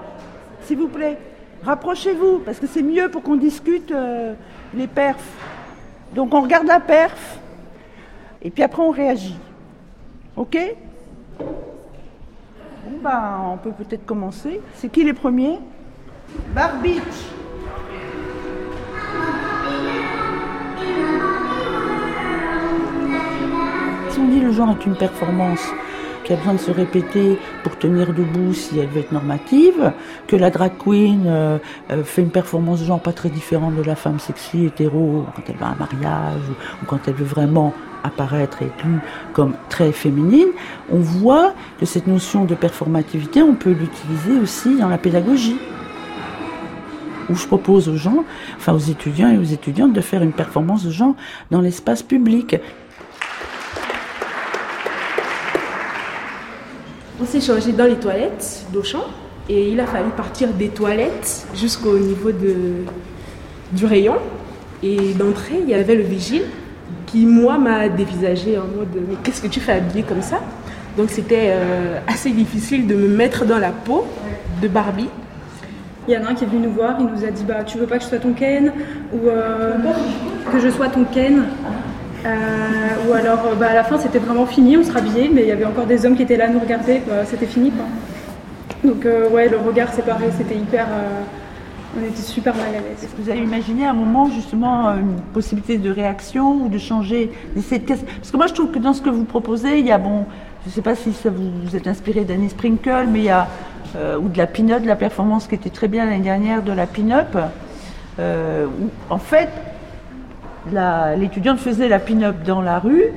S'il 0.62 0.78
vous 0.78 0.88
plaît, 0.88 1.16
rapprochez-vous, 1.64 2.40
parce 2.44 2.58
que 2.58 2.66
c'est 2.66 2.82
mieux 2.82 3.08
pour 3.08 3.22
qu'on 3.22 3.36
discute 3.36 3.92
euh, 3.92 4.34
les 4.74 4.88
perfs. 4.88 5.20
Donc 6.14 6.32
on 6.32 6.42
regarde 6.42 6.66
la 6.66 6.78
perf, 6.78 7.38
et 8.40 8.50
puis 8.50 8.62
après 8.62 8.82
on 8.82 8.90
réagit. 8.90 9.36
Ok? 10.36 10.56
Bon 11.38 12.98
ben, 13.02 13.40
on 13.52 13.56
peut 13.56 13.72
peut-être 13.72 14.06
commencer. 14.06 14.60
C'est 14.74 14.88
qui 14.88 15.02
les 15.04 15.12
premiers? 15.12 15.58
Barbitch. 16.54 17.02
Si 24.10 24.20
on 24.20 24.28
dit 24.28 24.40
le 24.40 24.52
genre 24.52 24.70
est 24.70 24.86
une 24.86 24.96
performance 24.96 25.66
qui 26.24 26.32
a 26.32 26.36
besoin 26.36 26.54
de 26.54 26.58
se 26.58 26.70
répéter 26.70 27.38
pour 27.62 27.78
tenir 27.78 28.12
debout 28.12 28.54
si 28.54 28.78
elle 28.78 28.88
veut 28.88 29.00
être 29.00 29.12
normative, 29.12 29.92
que 30.26 30.36
la 30.36 30.50
drag 30.50 30.72
queen 30.78 31.24
euh, 31.26 31.58
euh, 31.90 32.02
fait 32.02 32.22
une 32.22 32.30
performance 32.30 32.80
de 32.80 32.86
genre 32.86 33.00
pas 33.00 33.12
très 33.12 33.28
différente 33.28 33.76
de 33.76 33.82
la 33.82 33.94
femme 33.94 34.18
sexy, 34.18 34.64
hétéro, 34.66 35.26
quand 35.36 35.42
elle 35.48 35.56
va 35.56 35.66
à 35.66 35.70
un 35.70 35.76
mariage 35.76 36.42
ou, 36.82 36.86
quand 36.86 36.98
elle 37.06 37.14
veut 37.14 37.24
vraiment 37.24 37.74
apparaître 38.02 38.62
et 38.62 38.66
être 38.66 38.84
lue 38.84 39.00
comme 39.32 39.54
très 39.68 39.92
féminine, 39.92 40.48
on 40.90 40.98
voit 40.98 41.54
que 41.78 41.86
cette 41.86 42.06
notion 42.06 42.44
de 42.44 42.54
performativité, 42.54 43.42
on 43.42 43.54
peut 43.54 43.72
l'utiliser 43.72 44.40
aussi 44.42 44.78
dans 44.78 44.88
la 44.88 44.98
pédagogie 44.98 45.56
où 47.30 47.34
je 47.34 47.46
propose 47.46 47.88
aux 47.88 47.96
gens, 47.96 48.24
enfin 48.56 48.74
aux 48.74 48.78
étudiants 48.78 49.30
et 49.30 49.38
aux 49.38 49.44
étudiantes 49.44 49.92
de 49.92 50.00
faire 50.00 50.22
une 50.22 50.32
performance 50.32 50.84
de 50.84 50.90
genre 50.90 51.14
dans 51.50 51.60
l'espace 51.60 52.02
public. 52.02 52.56
On 57.24 57.26
s'est 57.26 57.40
changé 57.40 57.72
dans 57.72 57.86
les 57.86 57.94
toilettes 57.94 58.66
d'Auchan 58.70 59.02
et 59.48 59.70
il 59.70 59.80
a 59.80 59.86
fallu 59.86 60.10
partir 60.14 60.52
des 60.52 60.68
toilettes 60.68 61.46
jusqu'au 61.54 61.96
niveau 61.96 62.32
de, 62.32 62.84
du 63.72 63.86
rayon. 63.86 64.16
Et 64.82 65.14
d'entrée, 65.14 65.60
il 65.62 65.70
y 65.70 65.72
avait 65.72 65.94
le 65.94 66.02
vigile 66.02 66.42
qui, 67.06 67.24
moi, 67.24 67.56
m'a 67.56 67.88
dévisagé 67.88 68.58
en 68.58 68.66
mode 68.66 68.90
Mais 69.08 69.14
qu'est-ce 69.22 69.40
que 69.40 69.46
tu 69.46 69.58
fais 69.58 69.72
habillé 69.72 70.02
comme 70.02 70.20
ça? 70.20 70.40
Donc 70.98 71.08
c'était 71.08 71.46
euh, 71.46 71.98
assez 72.06 72.30
difficile 72.30 72.86
de 72.86 72.94
me 72.94 73.08
mettre 73.08 73.46
dans 73.46 73.58
la 73.58 73.70
peau 73.70 74.04
de 74.60 74.68
Barbie. 74.68 75.08
Il 76.06 76.12
y 76.12 76.18
en 76.18 76.24
a 76.24 76.28
un 76.28 76.34
qui 76.34 76.44
est 76.44 76.46
venu 76.46 76.66
nous 76.66 76.74
voir, 76.74 76.96
il 77.00 77.06
nous 77.06 77.24
a 77.24 77.30
dit 77.30 77.44
bah 77.44 77.64
tu 77.64 77.78
veux 77.78 77.86
pas 77.86 77.96
que 77.96 78.04
je 78.04 78.08
sois 78.10 78.18
ton 78.18 78.34
Ken? 78.34 78.70
Ou 79.14 79.28
euh, 79.28 79.76
que 80.52 80.60
je 80.60 80.68
sois 80.68 80.88
ton 80.88 81.04
Ken? 81.04 81.44
Ou 82.24 83.12
alors 83.12 83.54
bah, 83.58 83.68
à 83.70 83.74
la 83.74 83.84
fin 83.84 83.98
c'était 83.98 84.18
vraiment 84.18 84.46
fini, 84.46 84.76
on 84.76 84.84
se 84.84 84.92
rhabillait 84.92 85.30
mais 85.32 85.42
il 85.42 85.48
y 85.48 85.52
avait 85.52 85.64
encore 85.64 85.86
des 85.86 86.06
hommes 86.06 86.16
qui 86.16 86.22
étaient 86.22 86.36
là 86.36 86.46
à 86.46 86.48
nous 86.48 86.60
regarder, 86.60 87.00
quoi. 87.00 87.24
c'était 87.24 87.46
fini 87.46 87.70
quoi. 87.70 87.84
Donc 88.82 89.04
euh, 89.04 89.28
ouais 89.30 89.48
le 89.48 89.58
regard 89.58 89.92
séparé 89.92 90.26
c'était 90.36 90.56
hyper 90.56 90.86
on 91.96 92.04
était 92.04 92.22
super 92.22 92.54
mal 92.56 92.68
à 92.68 92.72
l'aise. 92.72 93.04
Est-ce 93.04 93.14
que 93.14 93.22
vous 93.22 93.30
avez 93.30 93.42
imaginé 93.42 93.86
à 93.86 93.90
un 93.90 93.94
moment 93.94 94.28
justement 94.28 94.88
une 94.94 95.20
possibilité 95.32 95.78
de 95.78 95.90
réaction 95.90 96.64
ou 96.64 96.68
de 96.68 96.78
changer 96.78 97.30
d'essayer 97.54 97.80
Parce 97.80 98.30
que 98.32 98.36
moi 98.36 98.46
je 98.46 98.54
trouve 98.54 98.70
que 98.70 98.78
dans 98.78 98.92
ce 98.92 99.02
que 99.02 99.10
vous 99.10 99.24
proposez, 99.24 99.78
il 99.78 99.86
y 99.86 99.92
a 99.92 99.98
bon, 99.98 100.24
je 100.64 100.70
ne 100.70 100.74
sais 100.74 100.82
pas 100.82 100.96
si 100.96 101.12
ça 101.12 101.30
vous, 101.30 101.50
vous 101.62 101.76
êtes 101.76 101.86
inspiré 101.86 102.24
d'Annie 102.24 102.50
Sprinkle, 102.50 103.06
mais 103.08 103.20
il 103.20 103.24
y 103.26 103.30
a 103.30 103.46
euh, 103.96 104.18
ou 104.18 104.28
de 104.28 104.38
la 104.38 104.48
pin-up, 104.48 104.82
de 104.82 104.88
la 104.88 104.96
performance 104.96 105.46
qui 105.46 105.54
était 105.54 105.70
très 105.70 105.86
bien 105.86 106.04
l'année 106.04 106.24
dernière 106.24 106.62
de 106.62 106.72
la 106.72 106.86
pin-up. 106.86 107.36
Euh, 108.18 108.66
en 109.08 109.18
fait, 109.18 109.48
l'étudiante 111.16 111.58
faisait 111.58 111.88
la 111.88 111.98
pin-up 111.98 112.36
dans 112.44 112.60
la 112.60 112.78
rue, 112.78 113.12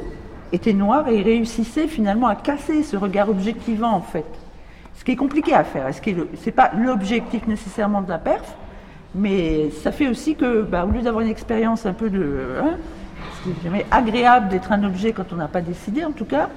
était 0.52 0.74
noire 0.74 1.08
et 1.10 1.22
réussissait 1.22 1.88
finalement 1.88 2.28
à 2.28 2.36
casser 2.36 2.84
ce 2.84 2.96
regard 2.96 3.30
objectivant 3.30 3.92
en 3.92 4.02
fait. 4.02 4.26
Ce 4.96 5.04
qui 5.04 5.12
est 5.12 5.16
compliqué 5.18 5.54
à 5.54 5.64
faire. 5.64 5.86
Ce 5.94 6.10
n'est 6.10 6.52
pas 6.52 6.72
l'objectif 6.78 7.46
nécessairement 7.48 8.02
de 8.02 8.10
la 8.10 8.18
perf, 8.18 8.56
mais 9.14 9.70
ça 9.70 9.92
fait 9.92 10.08
aussi 10.08 10.36
que, 10.36 10.62
bah, 10.62 10.86
au 10.86 10.92
lieu 10.92 11.02
d'avoir 11.02 11.24
une 11.24 11.30
expérience 11.30 11.86
un 11.86 11.94
peu 11.94 12.10
de. 12.10 12.56
Hein, 12.62 12.78
c'est 13.56 13.64
jamais 13.64 13.86
agréable 13.92 14.50
d'être 14.50 14.72
un 14.72 14.84
objet 14.84 15.14
quand 15.14 15.32
on 15.34 15.36
n'a 15.36 15.48
pas 15.48 15.62
décidé, 15.62 16.04
en 16.04 16.12
tout 16.12 16.26
cas. 16.26 16.50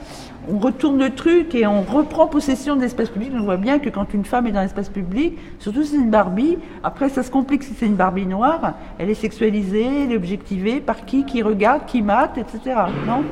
On 0.49 0.59
retourne 0.59 0.99
le 0.99 1.11
truc 1.11 1.55
et 1.55 1.66
on 1.66 1.82
reprend 1.82 2.26
possession 2.26 2.76
de 2.76 2.80
l'espace 2.80 3.11
public. 3.11 3.30
On 3.34 3.43
voit 3.43 3.57
bien 3.57 3.78
que 3.78 3.88
quand 3.88 4.12
une 4.14 4.24
femme 4.24 4.47
est 4.47 4.53
dans 4.53 4.62
l'espace 4.62 4.88
public, 4.88 5.38
surtout 5.59 5.82
si 5.82 5.91
c'est 5.91 5.97
une 5.97 6.11
Barbie, 6.11 6.59
après 6.82 7.09
ça 7.09 7.22
se 7.22 7.30
complique 7.30 7.62
si 7.62 7.74
c'est 7.74 7.86
une 7.86 7.97
Barbie 7.97 8.26
noire, 8.26 8.74
elle 8.99 9.11
est 9.11 9.14
sexualisée, 9.14 10.05
elle 10.05 10.12
est 10.12 10.16
objectivée 10.16 10.80
par 10.80 11.05
qui, 11.05 11.24
qui 11.24 11.43
regarde, 11.43 11.86
qui 11.86 12.03
mate, 12.03 12.38
etc. 12.38 12.76
Non? 13.07 13.24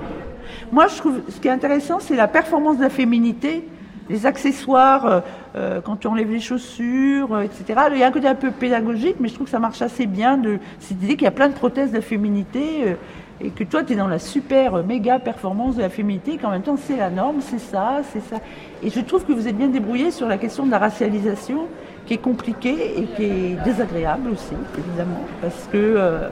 Moi, 0.73 0.87
je 0.87 0.97
trouve 0.97 1.21
ce 1.29 1.41
qui 1.41 1.49
est 1.49 1.53
intéressant, 1.53 1.99
c'est 2.01 2.17
la 2.17 2.29
performance 2.29 2.79
de 2.79 2.83
la 2.83 2.91
féminité 2.91 3.65
les 4.09 4.27
accessoires, 4.27 5.07
euh, 5.07 5.21
euh, 5.57 5.81
quand 5.81 5.97
tu 5.97 6.07
enlèves 6.07 6.31
les 6.31 6.41
chaussures, 6.41 7.35
euh, 7.35 7.43
etc. 7.43 7.81
Il 7.93 7.99
y 7.99 8.03
a 8.03 8.07
un 8.07 8.11
côté 8.11 8.27
un 8.27 8.35
peu 8.35 8.51
pédagogique, 8.51 9.17
mais 9.21 9.29
je 9.29 9.35
trouve 9.35 9.47
que 9.47 9.51
ça 9.51 9.59
marche 9.59 9.83
assez 9.83 10.07
bien 10.07 10.37
de 10.37 10.59
cette 10.79 11.03
idée 11.03 11.15
qu'il 11.15 11.25
y 11.25 11.29
a 11.29 11.33
plein 11.33 11.49
de 11.49 11.55
prothèses 11.55 11.91
de 11.91 11.97
la 11.97 12.03
féminité. 12.03 12.97
Et 13.41 13.51
que 13.51 13.65
toi, 13.65 13.85
tu 13.85 13.93
es 13.93 13.97
dans 13.97 14.09
la 14.09 14.19
super 14.19 14.75
euh, 14.75 14.83
méga 14.83 15.19
performance 15.19 15.77
de 15.77 15.83
la 15.83 15.89
féminité, 15.89 16.39
qu'en 16.39 16.51
même 16.51 16.63
temps, 16.63 16.77
c'est 16.77 16.97
la 16.97 17.11
norme, 17.11 17.41
c'est 17.41 17.61
ça, 17.61 18.01
c'est 18.13 18.21
ça. 18.21 18.37
Et 18.83 18.91
je 18.91 19.01
trouve 19.01 19.25
que 19.25 19.33
vous 19.33 19.47
êtes 19.47 19.57
bien 19.57 19.69
débrouillé 19.69 20.11
sur 20.11 20.27
la 20.27 20.39
question 20.39 20.67
de 20.67 20.71
la 20.71 20.79
racialisation, 20.79 21.67
qui 22.07 22.15
est 22.15 22.19
compliquée 22.19 22.99
et 22.99 23.05
qui 23.05 23.25
est 23.25 23.65
désagréable 23.65 24.31
aussi, 24.31 24.55
évidemment, 24.79 25.21
parce 25.41 25.69
que 25.71 25.77
euh, 25.77 26.29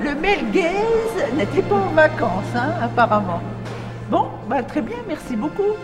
le 0.00 0.14
male 0.14 0.50
gaze 0.52 1.34
n'était 1.36 1.62
pas 1.62 1.76
en 1.76 1.92
vacances, 1.92 2.54
hein, 2.54 2.72
apparemment. 2.82 3.40
Bon, 4.10 4.28
bah, 4.48 4.62
très 4.62 4.80
bien, 4.80 4.96
merci 5.06 5.36
beaucoup. 5.36 5.74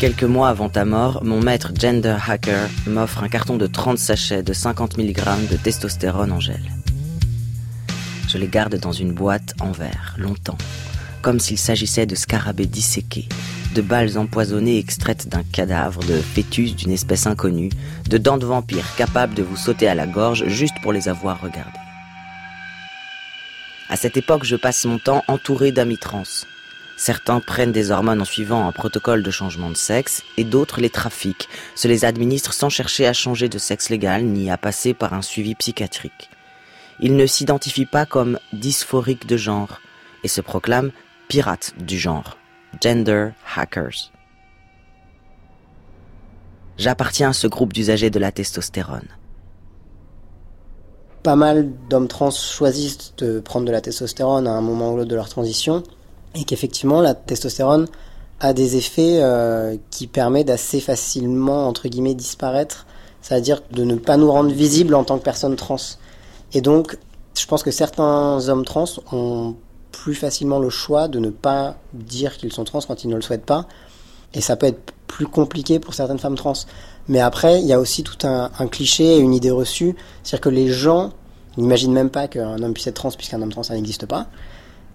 Quelques 0.00 0.24
mois 0.24 0.48
avant 0.48 0.70
ta 0.70 0.86
mort, 0.86 1.22
mon 1.24 1.42
maître 1.42 1.72
Gender 1.78 2.16
Hacker 2.26 2.70
m'offre 2.86 3.22
un 3.22 3.28
carton 3.28 3.58
de 3.58 3.66
30 3.66 3.98
sachets 3.98 4.42
de 4.42 4.54
50 4.54 4.96
mg 4.96 5.46
de 5.50 5.58
testostérone 5.58 6.32
en 6.32 6.40
gel. 6.40 6.62
Je 8.26 8.38
les 8.38 8.48
garde 8.48 8.76
dans 8.76 8.92
une 8.92 9.12
boîte 9.12 9.52
en 9.60 9.72
verre, 9.72 10.14
longtemps, 10.16 10.56
comme 11.20 11.38
s'il 11.38 11.58
s'agissait 11.58 12.06
de 12.06 12.14
scarabées 12.14 12.64
disséqués, 12.64 13.28
de 13.74 13.82
balles 13.82 14.16
empoisonnées 14.16 14.78
extraites 14.78 15.28
d'un 15.28 15.42
cadavre, 15.42 16.02
de 16.04 16.16
fœtus 16.16 16.74
d'une 16.74 16.92
espèce 16.92 17.26
inconnue, 17.26 17.68
de 18.08 18.16
dents 18.16 18.38
de 18.38 18.46
vampire 18.46 18.96
capables 18.96 19.34
de 19.34 19.42
vous 19.42 19.58
sauter 19.58 19.86
à 19.86 19.94
la 19.94 20.06
gorge 20.06 20.48
juste 20.48 20.80
pour 20.82 20.94
les 20.94 21.10
avoir 21.10 21.42
regardées. 21.42 21.78
À 23.90 23.96
cette 23.96 24.16
époque, 24.16 24.44
je 24.44 24.56
passe 24.56 24.86
mon 24.86 24.98
temps 24.98 25.24
entouré 25.28 25.72
d'amis 25.72 25.98
trans. 25.98 26.22
Certains 27.00 27.40
prennent 27.40 27.72
des 27.72 27.92
hormones 27.92 28.20
en 28.20 28.26
suivant 28.26 28.68
un 28.68 28.72
protocole 28.72 29.22
de 29.22 29.30
changement 29.30 29.70
de 29.70 29.74
sexe 29.74 30.22
et 30.36 30.44
d'autres 30.44 30.82
les 30.82 30.90
trafiquent, 30.90 31.48
se 31.74 31.88
les 31.88 32.04
administrent 32.04 32.52
sans 32.52 32.68
chercher 32.68 33.06
à 33.06 33.14
changer 33.14 33.48
de 33.48 33.56
sexe 33.56 33.88
légal 33.88 34.22
ni 34.22 34.50
à 34.50 34.58
passer 34.58 34.92
par 34.92 35.14
un 35.14 35.22
suivi 35.22 35.54
psychiatrique. 35.54 36.28
Ils 37.00 37.16
ne 37.16 37.24
s'identifient 37.24 37.86
pas 37.86 38.04
comme 38.04 38.38
dysphoriques 38.52 39.26
de 39.26 39.38
genre 39.38 39.80
et 40.24 40.28
se 40.28 40.42
proclament 40.42 40.92
pirates 41.26 41.72
du 41.78 41.98
genre, 41.98 42.36
gender 42.82 43.30
hackers. 43.56 44.12
J'appartiens 46.76 47.30
à 47.30 47.32
ce 47.32 47.46
groupe 47.46 47.72
d'usagers 47.72 48.10
de 48.10 48.18
la 48.18 48.30
testostérone. 48.30 49.08
Pas 51.22 51.36
mal 51.36 51.70
d'hommes 51.88 52.08
trans 52.08 52.30
choisissent 52.30 53.14
de 53.16 53.40
prendre 53.40 53.64
de 53.64 53.72
la 53.72 53.80
testostérone 53.80 54.46
à 54.46 54.52
un 54.52 54.60
moment 54.60 54.92
ou 54.92 54.98
l'autre 54.98 55.08
de 55.08 55.16
leur 55.16 55.30
transition 55.30 55.82
et 56.34 56.44
qu'effectivement 56.44 57.00
la 57.00 57.14
testostérone 57.14 57.86
a 58.40 58.52
des 58.52 58.76
effets 58.76 59.18
euh, 59.20 59.76
qui 59.90 60.06
permettent 60.06 60.48
d'assez 60.48 60.80
facilement 60.80 61.68
entre 61.68 61.88
guillemets 61.88 62.14
disparaître, 62.14 62.86
c'est-à-dire 63.20 63.62
de 63.70 63.84
ne 63.84 63.96
pas 63.96 64.16
nous 64.16 64.30
rendre 64.30 64.50
visibles 64.50 64.94
en 64.94 65.04
tant 65.04 65.18
que 65.18 65.24
personne 65.24 65.56
trans. 65.56 65.76
Et 66.54 66.62
donc, 66.62 66.96
je 67.38 67.46
pense 67.46 67.62
que 67.62 67.70
certains 67.70 68.48
hommes 68.48 68.64
trans 68.64 68.86
ont 69.12 69.54
plus 69.92 70.14
facilement 70.14 70.58
le 70.58 70.70
choix 70.70 71.06
de 71.06 71.18
ne 71.18 71.28
pas 71.30 71.76
dire 71.92 72.38
qu'ils 72.38 72.52
sont 72.52 72.64
trans 72.64 72.80
quand 72.80 73.04
ils 73.04 73.10
ne 73.10 73.16
le 73.16 73.22
souhaitent 73.22 73.44
pas, 73.44 73.66
et 74.32 74.40
ça 74.40 74.56
peut 74.56 74.66
être 74.66 74.94
plus 75.06 75.26
compliqué 75.26 75.78
pour 75.78 75.92
certaines 75.92 76.18
femmes 76.18 76.36
trans. 76.36 76.54
Mais 77.08 77.20
après, 77.20 77.60
il 77.60 77.66
y 77.66 77.72
a 77.72 77.80
aussi 77.80 78.02
tout 78.02 78.26
un, 78.26 78.50
un 78.58 78.66
cliché 78.68 79.16
et 79.16 79.18
une 79.18 79.34
idée 79.34 79.50
reçue, 79.50 79.96
c'est-à-dire 80.22 80.40
que 80.40 80.48
les 80.48 80.68
gens 80.68 81.12
n'imaginent 81.56 81.92
même 81.92 82.10
pas 82.10 82.28
qu'un 82.28 82.62
homme 82.62 82.72
puisse 82.72 82.86
être 82.86 82.94
trans 82.94 83.10
puisqu'un 83.10 83.42
homme 83.42 83.50
trans 83.50 83.64
ça 83.64 83.74
n'existe 83.74 84.06
pas 84.06 84.28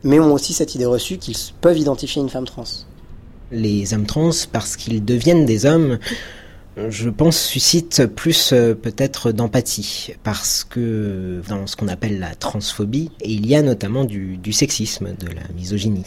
mais 0.06 0.20
ont 0.20 0.34
aussi 0.34 0.54
cette 0.54 0.76
idée 0.76 0.86
reçue 0.86 1.18
qu'ils 1.18 1.36
peuvent 1.60 1.78
identifier 1.78 2.22
une 2.22 2.30
femme 2.30 2.46
trans. 2.46 2.64
Les 3.52 3.94
hommes 3.94 4.06
trans, 4.06 4.32
parce 4.52 4.78
qu'ils 4.78 5.04
deviennent 5.04 5.46
des 5.46 5.66
hommes, 5.66 6.00
je 6.78 7.10
pense, 7.10 7.38
suscitent 7.38 8.06
plus 8.06 8.54
euh, 8.54 8.76
peut-être 8.76 9.32
d'empathie, 9.32 10.14
parce 10.24 10.64
que 10.64 11.42
dans 11.50 11.68
ce 11.68 11.76
qu'on 11.76 11.88
appelle 11.88 12.20
la 12.20 12.36
transphobie, 12.36 13.12
il 13.24 13.46
y 13.48 13.56
a 13.56 13.62
notamment 13.62 14.06
du, 14.06 14.54
sexisme, 14.54 15.16
de 15.20 15.28
la 15.28 15.42
misogynie. 15.56 16.06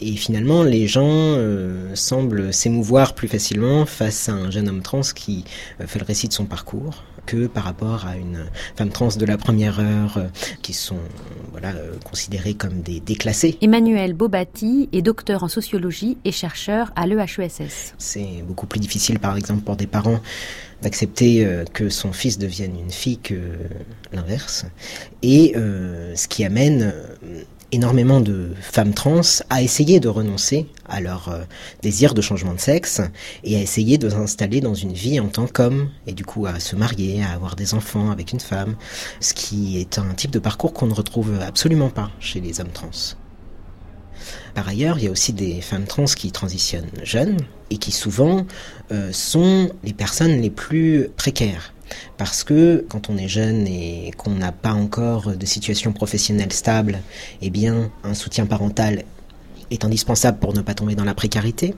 Et 0.00 0.16
finalement, 0.16 0.62
les 0.62 0.86
gens 0.86 1.04
euh, 1.08 1.94
semblent 1.94 2.52
s'émouvoir 2.52 3.14
plus 3.14 3.28
facilement 3.28 3.86
face 3.86 4.28
à 4.28 4.32
un 4.32 4.50
jeune 4.50 4.68
homme 4.68 4.82
trans 4.82 5.00
qui 5.14 5.44
euh, 5.80 5.86
fait 5.86 5.98
le 5.98 6.04
récit 6.04 6.28
de 6.28 6.32
son 6.32 6.46
parcours, 6.46 7.04
que 7.26 7.46
par 7.46 7.64
rapport 7.64 8.06
à 8.06 8.16
une 8.16 8.46
femme 8.76 8.90
trans 8.90 9.08
de 9.08 9.24
la 9.24 9.38
première 9.38 9.80
heure 9.80 10.18
euh, 10.18 10.26
qui 10.62 10.72
sont 10.72 10.98
voilà, 11.52 11.72
considérées 12.04 12.54
comme 12.54 12.82
des 12.82 13.00
déclassées. 13.00 13.56
Emmanuel 13.60 14.14
Bobati 14.14 14.88
est 14.92 15.02
docteur 15.02 15.44
en 15.44 15.48
sociologie 15.48 16.18
et 16.24 16.32
chercheur 16.32 16.92
à 16.96 17.06
l'EHESS. 17.06 17.94
C'est 17.98 18.42
beaucoup 18.46 18.66
plus 18.66 18.80
difficile 18.80 19.18
par 19.18 19.36
exemple 19.36 19.62
pour 19.62 19.76
des 19.76 19.86
parents 19.86 20.20
d'accepter 20.82 21.48
que 21.72 21.88
son 21.88 22.12
fils 22.12 22.36
devienne 22.36 22.78
une 22.78 22.90
fille 22.90 23.16
que 23.16 23.40
l'inverse. 24.12 24.66
Et 25.22 25.54
ce 25.54 26.28
qui 26.28 26.44
amène 26.44 26.92
énormément 27.74 28.20
de 28.20 28.52
femmes 28.60 28.94
trans 28.94 29.20
à 29.50 29.60
essayer 29.60 29.98
de 29.98 30.08
renoncer 30.08 30.66
à 30.88 31.00
leur 31.00 31.28
euh, 31.28 31.42
désir 31.82 32.14
de 32.14 32.20
changement 32.20 32.54
de 32.54 32.60
sexe 32.60 33.00
et 33.42 33.56
à 33.56 33.60
essayer 33.60 33.98
de 33.98 34.08
s'installer 34.08 34.60
dans 34.60 34.74
une 34.74 34.92
vie 34.92 35.18
en 35.18 35.28
tant 35.28 35.46
qu'homme 35.46 35.90
et 36.06 36.12
du 36.12 36.24
coup 36.24 36.46
à 36.46 36.60
se 36.60 36.76
marier, 36.76 37.22
à 37.22 37.32
avoir 37.32 37.56
des 37.56 37.74
enfants 37.74 38.10
avec 38.10 38.32
une 38.32 38.40
femme, 38.40 38.76
ce 39.20 39.34
qui 39.34 39.78
est 39.78 39.98
un 39.98 40.14
type 40.14 40.30
de 40.30 40.38
parcours 40.38 40.72
qu'on 40.72 40.86
ne 40.86 40.94
retrouve 40.94 41.40
absolument 41.40 41.90
pas 41.90 42.10
chez 42.20 42.40
les 42.40 42.60
hommes 42.60 42.72
trans. 42.72 42.90
Par 44.54 44.68
ailleurs, 44.68 44.98
il 44.98 45.04
y 45.04 45.08
a 45.08 45.10
aussi 45.10 45.32
des 45.32 45.60
femmes 45.60 45.86
trans 45.86 46.04
qui 46.04 46.30
transitionnent 46.30 46.90
jeunes 47.02 47.38
et 47.70 47.76
qui 47.76 47.90
souvent 47.90 48.46
euh, 48.92 49.10
sont 49.12 49.70
les 49.82 49.92
personnes 49.92 50.40
les 50.40 50.50
plus 50.50 51.08
précaires 51.16 51.73
parce 52.16 52.44
que 52.44 52.84
quand 52.88 53.10
on 53.10 53.16
est 53.16 53.28
jeune 53.28 53.66
et 53.66 54.12
qu'on 54.16 54.30
n'a 54.30 54.52
pas 54.52 54.72
encore 54.72 55.36
de 55.36 55.46
situation 55.46 55.92
professionnelle 55.92 56.52
stable, 56.52 57.00
eh 57.42 57.50
bien, 57.50 57.90
un 58.02 58.14
soutien 58.14 58.46
parental 58.46 59.04
est 59.70 59.84
indispensable 59.84 60.38
pour 60.38 60.54
ne 60.54 60.60
pas 60.60 60.74
tomber 60.74 60.94
dans 60.94 61.04
la 61.04 61.14
précarité. 61.14 61.74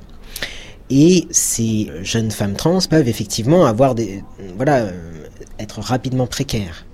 Et 0.90 1.26
ces 1.30 1.90
jeunes 2.02 2.30
femmes 2.30 2.54
trans 2.54 2.78
peuvent 2.88 3.08
effectivement 3.08 3.66
avoir 3.66 3.94
des, 3.94 4.22
voilà, 4.56 4.82
euh, 4.82 5.26
être 5.58 5.80
rapidement 5.80 6.26
précaires. 6.26 6.86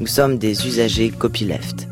Nous 0.00 0.06
sommes 0.06 0.38
des 0.38 0.66
usagers 0.66 1.10
copyleft. 1.10 1.88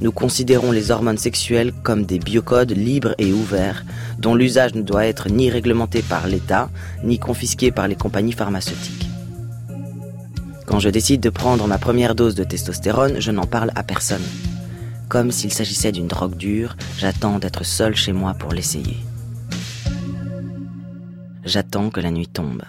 Nous 0.00 0.12
considérons 0.12 0.72
les 0.72 0.90
hormones 0.90 1.18
sexuelles 1.18 1.72
comme 1.82 2.06
des 2.06 2.18
biocodes 2.18 2.70
libres 2.70 3.14
et 3.18 3.32
ouverts 3.32 3.84
dont 4.20 4.34
l'usage 4.34 4.74
ne 4.74 4.82
doit 4.82 5.06
être 5.06 5.28
ni 5.28 5.50
réglementé 5.50 6.02
par 6.02 6.26
l'État, 6.26 6.70
ni 7.02 7.18
confisqué 7.18 7.70
par 7.70 7.88
les 7.88 7.96
compagnies 7.96 8.32
pharmaceutiques. 8.32 9.08
Quand 10.66 10.78
je 10.78 10.88
décide 10.88 11.20
de 11.20 11.30
prendre 11.30 11.66
ma 11.66 11.78
première 11.78 12.14
dose 12.14 12.36
de 12.36 12.44
testostérone, 12.44 13.18
je 13.18 13.32
n'en 13.32 13.46
parle 13.46 13.72
à 13.74 13.82
personne. 13.82 14.22
Comme 15.08 15.32
s'il 15.32 15.52
s'agissait 15.52 15.90
d'une 15.90 16.06
drogue 16.06 16.36
dure, 16.36 16.76
j'attends 16.96 17.40
d'être 17.40 17.64
seul 17.64 17.96
chez 17.96 18.12
moi 18.12 18.34
pour 18.34 18.52
l'essayer. 18.52 18.98
J'attends 21.44 21.90
que 21.90 22.00
la 22.00 22.12
nuit 22.12 22.28
tombe. 22.28 22.62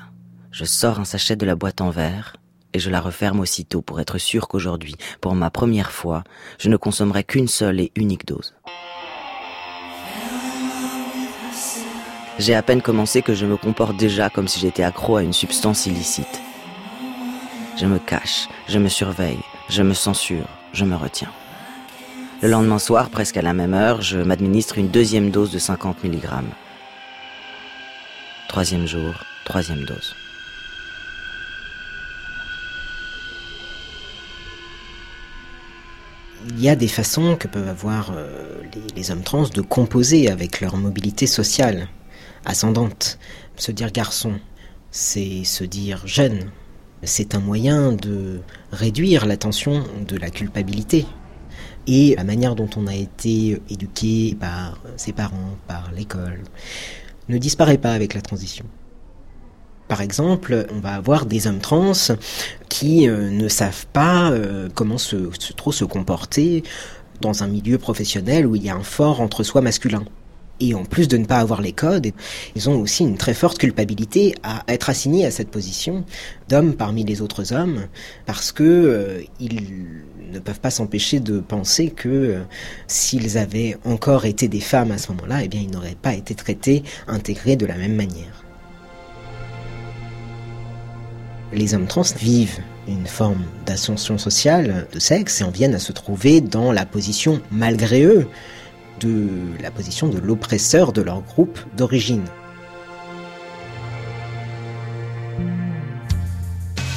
Je 0.52 0.66
sors 0.66 0.99
un 0.99 1.06
sachet 1.06 1.36
de 1.36 1.45
la 1.45 1.56
boîte 1.56 1.82
en 1.82 1.91
verre 1.91 2.38
et 2.74 2.80
je 2.80 2.89
la 2.89 3.02
referme 3.02 3.41
aussitôt 3.41 3.82
pour 3.82 3.99
être 3.99 4.18
sûr 4.18 4.47
qu'aujourd'hui, 4.47 4.95
pour 5.20 5.36
ma 5.36 5.52
première 5.52 5.91
fois, 5.91 6.24
je 6.58 6.70
ne 6.70 6.78
consommerai 6.78 7.24
qu'une 7.24 7.47
seule 7.47 7.80
et 7.80 7.91
unique 7.95 8.26
dose. 8.26 8.56
J'ai 12.40 12.56
à 12.56 12.62
peine 12.64 12.82
commencé 12.82 13.22
que 13.22 13.34
je 13.34 13.46
me 13.46 13.58
comporte 13.58 13.98
déjà 13.98 14.30
comme 14.30 14.48
si 14.48 14.60
j'étais 14.60 14.84
accro 14.84 15.18
à 15.18 15.24
une 15.24 15.34
substance 15.34 15.86
illicite. 15.86 16.42
Je 17.78 17.86
me 17.86 18.00
cache, 18.00 18.48
je 18.68 18.80
me 18.80 18.90
surveille, 18.90 19.40
je 19.70 19.84
me 19.84 19.94
censure, 19.94 20.48
je 20.74 20.86
me 20.86 20.96
retiens. 20.96 21.32
Le 22.42 22.50
lendemain 22.50 22.80
soir, 22.80 23.10
presque 23.10 23.38
à 23.38 23.42
la 23.42 23.54
même 23.54 23.74
heure, 23.74 24.02
je 24.02 24.18
m'administre 24.18 24.78
une 24.78 24.88
deuxième 24.88 25.30
dose 25.30 25.52
de 25.52 25.60
50 25.60 26.04
mg. 26.04 26.28
Troisième 28.48 28.88
jour, 28.88 29.14
troisième 29.46 29.86
dose. 29.86 30.16
il 36.50 36.60
y 36.60 36.70
a 36.70 36.76
des 36.76 36.88
façons 36.88 37.36
que 37.36 37.48
peuvent 37.48 37.68
avoir 37.68 38.12
euh, 38.16 38.62
les, 38.74 38.82
les, 38.96 39.12
hommes 39.12 39.22
trans 39.22 39.48
de 39.48 39.62
composer 39.62 40.28
avec 40.30 40.60
leur 40.60 40.76
mobilité 40.76 41.28
sociale 41.28 41.88
ascendante. 42.46 43.20
Se 43.56 43.72
dire 43.72 43.92
garçon, 43.92 44.34
c'est 44.92 45.44
se 45.44 45.64
dire 45.64 46.06
jeune. 46.06 46.52
C'est 47.04 47.36
un 47.36 47.39
moyen 47.39 47.94
de 47.94 48.42
réduire 48.72 49.26
la 49.26 49.38
tension 49.38 49.84
de 50.08 50.18
la 50.18 50.30
culpabilité. 50.30 51.06
Et 51.88 52.16
la 52.16 52.24
manière 52.24 52.56
dont 52.56 52.70
on 52.76 52.86
a 52.88 52.96
été 52.96 53.60
éduqué 53.70 54.38
par 54.39 54.80
ses 54.98 55.14
parents, 55.14 55.58
par 55.68 55.92
l'école, 55.92 56.44
ne 57.28 57.38
disparaît 57.38 57.80
pas 57.80 57.94
avec 57.94 58.14
la 58.14 58.22
transition. 58.22 58.66
Par 59.88 60.02
exemple, 60.02 60.68
on 60.74 60.80
va 60.80 60.94
avoir 60.94 61.26
des 61.26 61.48
hommes 61.48 61.60
trans 61.60 61.92
qui 62.70 63.10
euh, 63.10 63.30
ne 63.30 63.50
savent 63.50 63.88
pas 63.88 64.32
euh, 64.32 64.70
comment 64.74 64.98
se, 64.98 65.18
trop 65.54 65.74
se 65.74 65.84
comporter 65.84 66.64
dans 67.20 67.44
un 67.44 67.48
milieu 67.48 67.78
professionnel 67.78 68.48
où 68.48 68.56
il 68.56 68.64
y 68.64 68.70
a 68.70 68.76
un 68.76 68.84
fort 68.84 69.20
entre-soi 69.20 69.62
masculin. 69.62 70.06
Et 70.62 70.76
en 70.76 70.86
plus 70.86 71.07
de 71.07 71.18
ne 71.18 71.26
pas 71.26 71.39
avoir 71.39 71.59
les 71.59 71.72
codes, 71.72 72.12
ils 72.55 72.70
ont 72.70 72.80
aussi 72.80 73.03
une 73.03 73.18
très 73.18 73.34
forte 73.34 73.57
culpabilité 73.57 74.36
à 74.43 74.64
être 74.68 74.91
assignés 74.91 75.26
à 75.26 75.32
cette 75.32 75.49
position 75.49 76.05
d'homme 76.49 76.76
parmi 76.76 77.03
les 77.03 77.22
autres 77.22 77.51
hommes, 77.51 77.88
parce 78.28 78.51
que 78.51 78.64
euh, 78.64 79.22
ils 79.39 79.66
ne 80.32 80.39
peuvent 80.39 80.59
pas 80.59 80.70
s'empêcher 80.70 81.20
de 81.20 81.39
penser 81.39 81.89
que 81.89 82.09
euh, 82.09 82.41
s'ils 82.86 83.39
avaient 83.39 83.76
encore 83.86 84.26
été 84.26 84.47
des 84.47 84.59
femmes 84.59 84.91
à 84.91 84.99
ce 84.99 85.12
moment-là, 85.14 85.43
eh 85.43 85.47
bien 85.47 85.62
ils 85.62 85.72
n'auraient 85.72 85.97
pas 85.99 86.14
été 86.14 86.36
traités, 86.36 86.84
intégrés 87.07 87.55
de 87.55 87.66
la 87.66 87.76
même 87.76 87.95
manière. 87.95 88.45
Les 91.53 91.74
hommes 91.74 91.88
trans 91.88 92.03
vivent 92.18 92.59
une 92.88 93.07
forme 93.07 93.43
d'ascension 93.66 94.20
sociale 94.20 94.88
de 94.93 94.99
sexe 94.99 95.41
et 95.41 95.43
en 95.43 95.49
viennent 95.49 95.76
à 95.76 95.80
se 95.80 95.91
trouver 95.91 96.39
dans 96.39 96.72
la 96.72 96.86
position, 96.86 97.41
malgré 97.51 98.03
eux, 98.03 98.28
de 99.02 99.28
la 99.62 99.72
position 99.72 100.08
de 100.08 100.18
l'oppresseur 100.18 100.93
de 100.93 101.02
leur 101.02 101.22
groupe 101.22 101.60
d'origine. 101.76 102.24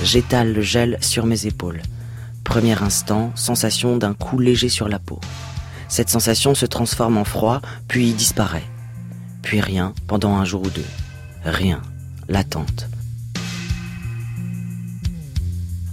J'étale 0.02 0.52
le 0.52 0.60
gel 0.60 0.98
sur 1.00 1.26
mes 1.26 1.46
épaules. 1.46 1.80
Premier 2.44 2.80
instant, 2.82 3.32
sensation 3.34 3.96
d'un 3.96 4.12
coup 4.12 4.38
léger 4.38 4.68
sur 4.68 4.88
la 4.88 4.98
peau. 4.98 5.18
Cette 5.88 6.10
sensation 6.10 6.54
se 6.54 6.66
transforme 6.66 7.16
en 7.16 7.24
froid, 7.24 7.62
puis 7.88 8.12
disparaît. 8.12 8.64
Puis 9.42 9.60
rien 9.60 9.94
pendant 10.06 10.36
un 10.36 10.44
jour 10.44 10.62
ou 10.62 10.70
deux. 10.70 10.84
Rien. 11.44 11.80
L'attente. 12.28 12.88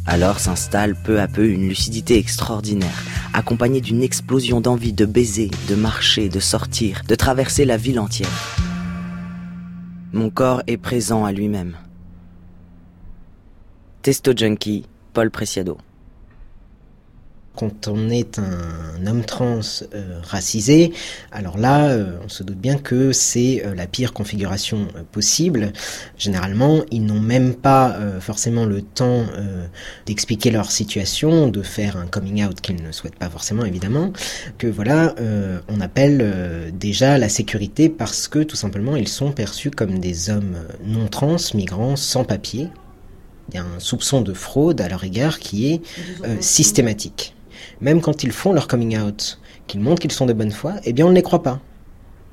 Alors 0.06 0.40
s'installe 0.40 0.96
peu 0.96 1.20
à 1.20 1.28
peu 1.28 1.48
une 1.48 1.68
lucidité 1.68 2.18
extraordinaire, 2.18 3.04
accompagnée 3.34 3.82
d'une 3.82 4.02
explosion 4.02 4.60
d'envie 4.60 4.94
de 4.94 5.06
baiser, 5.06 5.52
de 5.70 5.76
marcher, 5.76 6.28
de 6.28 6.40
sortir, 6.40 7.04
de 7.08 7.16
traverser 7.16 7.66
la 7.66 7.78
ville 7.78 8.00
entière. 8.00 8.30
Mon 10.12 10.30
corps 10.30 10.64
est 10.68 10.78
présent 10.78 11.24
à 11.24 11.32
lui-même. 11.32 11.78
Testo 14.02 14.34
Junkie, 14.36 14.86
Paul 15.14 15.30
Preciado. 15.30 15.78
Quand 17.56 17.90
on 17.90 18.10
est 18.10 18.40
un 18.40 19.06
homme 19.06 19.26
trans 19.26 19.60
euh, 19.94 20.20
racisé, 20.24 20.94
alors 21.34 21.58
là, 21.58 21.90
euh, 21.90 22.18
on 22.24 22.30
se 22.30 22.44
doute 22.44 22.58
bien 22.58 22.78
que 22.78 23.12
c'est 23.12 23.64
euh, 23.66 23.76
la 23.76 23.88
pire 23.88 24.14
configuration 24.14 24.88
possible. 25.12 25.74
Généralement, 26.18 26.84
ils 26.92 27.06
n'ont 27.06 27.20
même 27.20 27.54
pas 27.54 27.98
forcément 28.20 28.66
le 28.66 28.82
temps 28.82 29.26
d'expliquer 30.06 30.52
leur 30.52 30.72
situation, 30.72 31.48
de 31.48 31.62
faire 31.62 31.98
un 31.98 32.08
coming 32.08 32.46
out 32.46 32.62
qu'ils 32.62 32.82
ne 32.82 32.92
souhaitent 32.92 33.16
pas 33.16 33.30
forcément, 33.30 33.66
évidemment. 33.66 34.14
Que 34.58 34.68
voilà, 34.68 35.16
on 35.68 35.82
appelle 35.82 36.72
déjà 36.74 37.18
la 37.18 37.30
sécurité 37.30 37.90
parce 37.90 38.28
que 38.28 38.40
tout 38.40 38.56
simplement, 38.56 38.96
ils 38.96 39.08
sont 39.08 39.32
perçus 39.32 39.72
comme 39.72 40.00
des 40.00 40.30
hommes 40.30 40.58
non 40.86 41.08
trans, 41.08 41.38
migrants, 41.54 41.96
sans 41.96 42.24
papier. 42.24 42.70
Il 43.50 43.56
y 43.56 43.58
a 43.58 43.64
un 43.64 43.80
soupçon 43.80 44.22
de 44.22 44.34
fraude 44.34 44.80
à 44.80 44.88
leur 44.88 45.04
égard 45.04 45.40
qui 45.40 45.72
est 45.74 45.82
systématique. 46.42 47.36
Même 47.80 48.02
quand 48.02 48.24
ils 48.24 48.32
font 48.32 48.54
leur 48.54 48.68
coming 48.68 48.98
out, 49.00 49.40
qu'ils 49.68 49.82
montrent 49.82 50.02
qu'ils 50.02 50.12
sont 50.12 50.26
de 50.26 50.34
bonne 50.34 50.52
foi, 50.52 50.76
eh 50.84 50.94
bien 50.94 51.06
on 51.06 51.10
ne 51.10 51.16
les 51.16 51.22
croit 51.22 51.44
pas. 51.44 51.60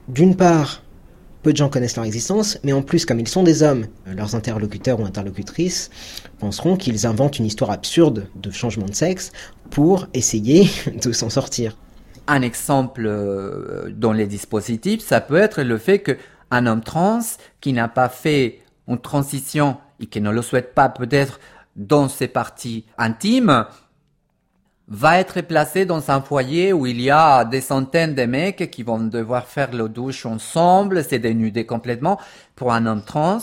D'une 0.08 0.36
part, 0.36 0.82
peu 1.42 1.52
de 1.52 1.56
gens 1.56 1.68
connaissent 1.68 1.96
leur 1.96 2.04
existence, 2.04 2.58
mais 2.64 2.72
en 2.72 2.82
plus, 2.82 3.06
comme 3.06 3.20
ils 3.20 3.28
sont 3.28 3.42
des 3.42 3.62
hommes, 3.62 3.86
euh, 4.06 4.14
leurs 4.14 4.34
interlocuteurs 4.34 5.00
ou 5.00 5.04
interlocutrices 5.04 5.90
penseront 6.38 6.76
qu'ils 6.76 7.06
inventent 7.06 7.38
une 7.38 7.46
histoire 7.46 7.70
absurde 7.70 8.28
de 8.36 8.50
changement 8.50 8.86
de 8.86 8.94
sexe 8.94 9.32
pour 9.70 10.06
essayer 10.14 10.68
de 11.02 11.12
s'en 11.12 11.30
sortir. 11.30 11.76
Un 12.26 12.42
exemple 12.42 13.04
euh, 13.06 13.90
dans 13.90 14.12
les 14.12 14.26
dispositifs, 14.26 15.00
ça 15.00 15.20
peut 15.20 15.36
être 15.36 15.62
le 15.62 15.78
fait 15.78 16.00
qu'un 16.00 16.66
homme 16.66 16.82
trans 16.82 17.20
qui 17.60 17.72
n'a 17.72 17.88
pas 17.88 18.08
fait 18.08 18.60
une 18.86 18.98
transition 18.98 19.76
et 20.00 20.06
qui 20.06 20.20
ne 20.20 20.30
le 20.30 20.42
souhaite 20.42 20.74
pas 20.74 20.88
peut-être 20.88 21.40
dans 21.76 22.08
ses 22.08 22.28
parties 22.28 22.84
intimes, 22.98 23.64
va 24.88 25.18
être 25.18 25.42
placé 25.42 25.84
dans 25.84 26.10
un 26.10 26.22
foyer 26.22 26.72
où 26.72 26.86
il 26.86 27.00
y 27.00 27.10
a 27.10 27.44
des 27.44 27.60
centaines 27.60 28.14
de 28.14 28.24
mecs 28.24 28.70
qui 28.70 28.82
vont 28.82 28.98
devoir 28.98 29.46
faire 29.46 29.72
le 29.72 29.88
douche 29.88 30.24
ensemble, 30.24 31.04
se 31.04 31.16
dénuder 31.16 31.66
complètement. 31.66 32.18
Pour 32.56 32.72
un 32.72 32.86
homme 32.86 33.02
trans, 33.02 33.38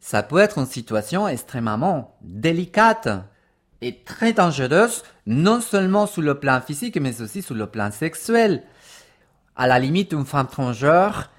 ça 0.00 0.22
peut 0.22 0.38
être 0.38 0.58
une 0.58 0.66
situation 0.66 1.26
extrêmement 1.26 2.16
délicate 2.20 3.08
et 3.80 4.02
très 4.04 4.34
dangereuse, 4.34 5.02
non 5.26 5.62
seulement 5.62 6.06
sur 6.06 6.20
le 6.20 6.38
plan 6.38 6.60
physique, 6.60 6.98
mais 7.00 7.22
aussi 7.22 7.40
sur 7.40 7.54
le 7.54 7.66
plan 7.66 7.90
sexuel. 7.90 8.62
À 9.56 9.66
la 9.66 9.78
limite, 9.78 10.12
une 10.12 10.26
femme 10.26 10.48
transgenre, 10.48 11.30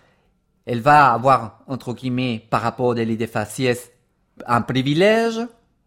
elle 0.66 0.82
va 0.82 1.12
avoir, 1.12 1.60
entre 1.68 1.94
guillemets, 1.94 2.48
par 2.50 2.62
rapport 2.62 2.96
délit 2.96 3.18
de 3.18 3.28
faciès, 3.28 3.92
un 4.48 4.62
privilège, 4.62 5.40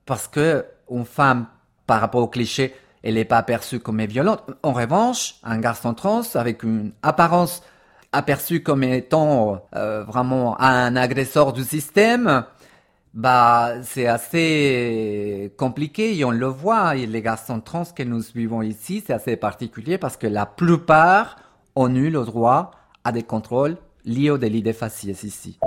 parce 0.07 0.29
que 0.29 0.65
une 0.89 1.05
femme, 1.05 1.47
par 1.87 2.01
rapport 2.01 2.23
au 2.23 2.29
cliché, 2.29 2.75
elle 3.05 3.15
n'est 3.15 3.27
pas 3.27 3.43
perçue 3.43 3.81
comme 3.81 4.03
violente. 4.03 4.43
En 4.63 4.73
revanche, 4.73 5.37
un 5.45 5.59
garçon 5.59 5.93
trans 5.93 6.23
avec 6.35 6.63
une 6.63 6.93
apparence 7.03 7.63
aperçue 8.13 8.63
comme 8.63 8.83
étant 8.83 9.63
euh, 9.77 10.05
vraiment 10.05 10.59
un 10.59 10.97
agresseur 10.97 11.53
du 11.53 11.65
système, 11.65 12.45
bah 13.13 13.75
c'est 13.83 14.07
assez 14.07 15.53
compliqué 15.59 16.17
et 16.17 16.25
on 16.25 16.31
le 16.31 16.47
voit. 16.47 16.97
Et 16.97 17.07
les 17.07 17.21
garçons 17.21 17.61
trans 17.61 17.85
que 17.85 18.03
nous 18.03 18.23
suivons 18.23 18.63
ici, 18.63 19.05
c'est 19.07 19.13
assez 19.13 19.37
particulier 19.37 19.99
parce 19.99 20.17
que 20.17 20.27
la 20.27 20.47
plupart 20.47 21.37
ont 21.77 21.95
eu 21.95 22.09
le 22.09 22.25
droit 22.25 22.71
à 23.05 23.13
des 23.13 23.23
contrôles 23.23 23.77
liés 24.07 24.31
au 24.31 24.39
délit 24.39 24.63
de 24.63 24.73
faciès 24.73 25.25
ici. 25.25 25.59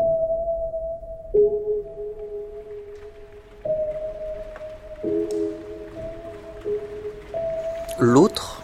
L'autre, 8.00 8.62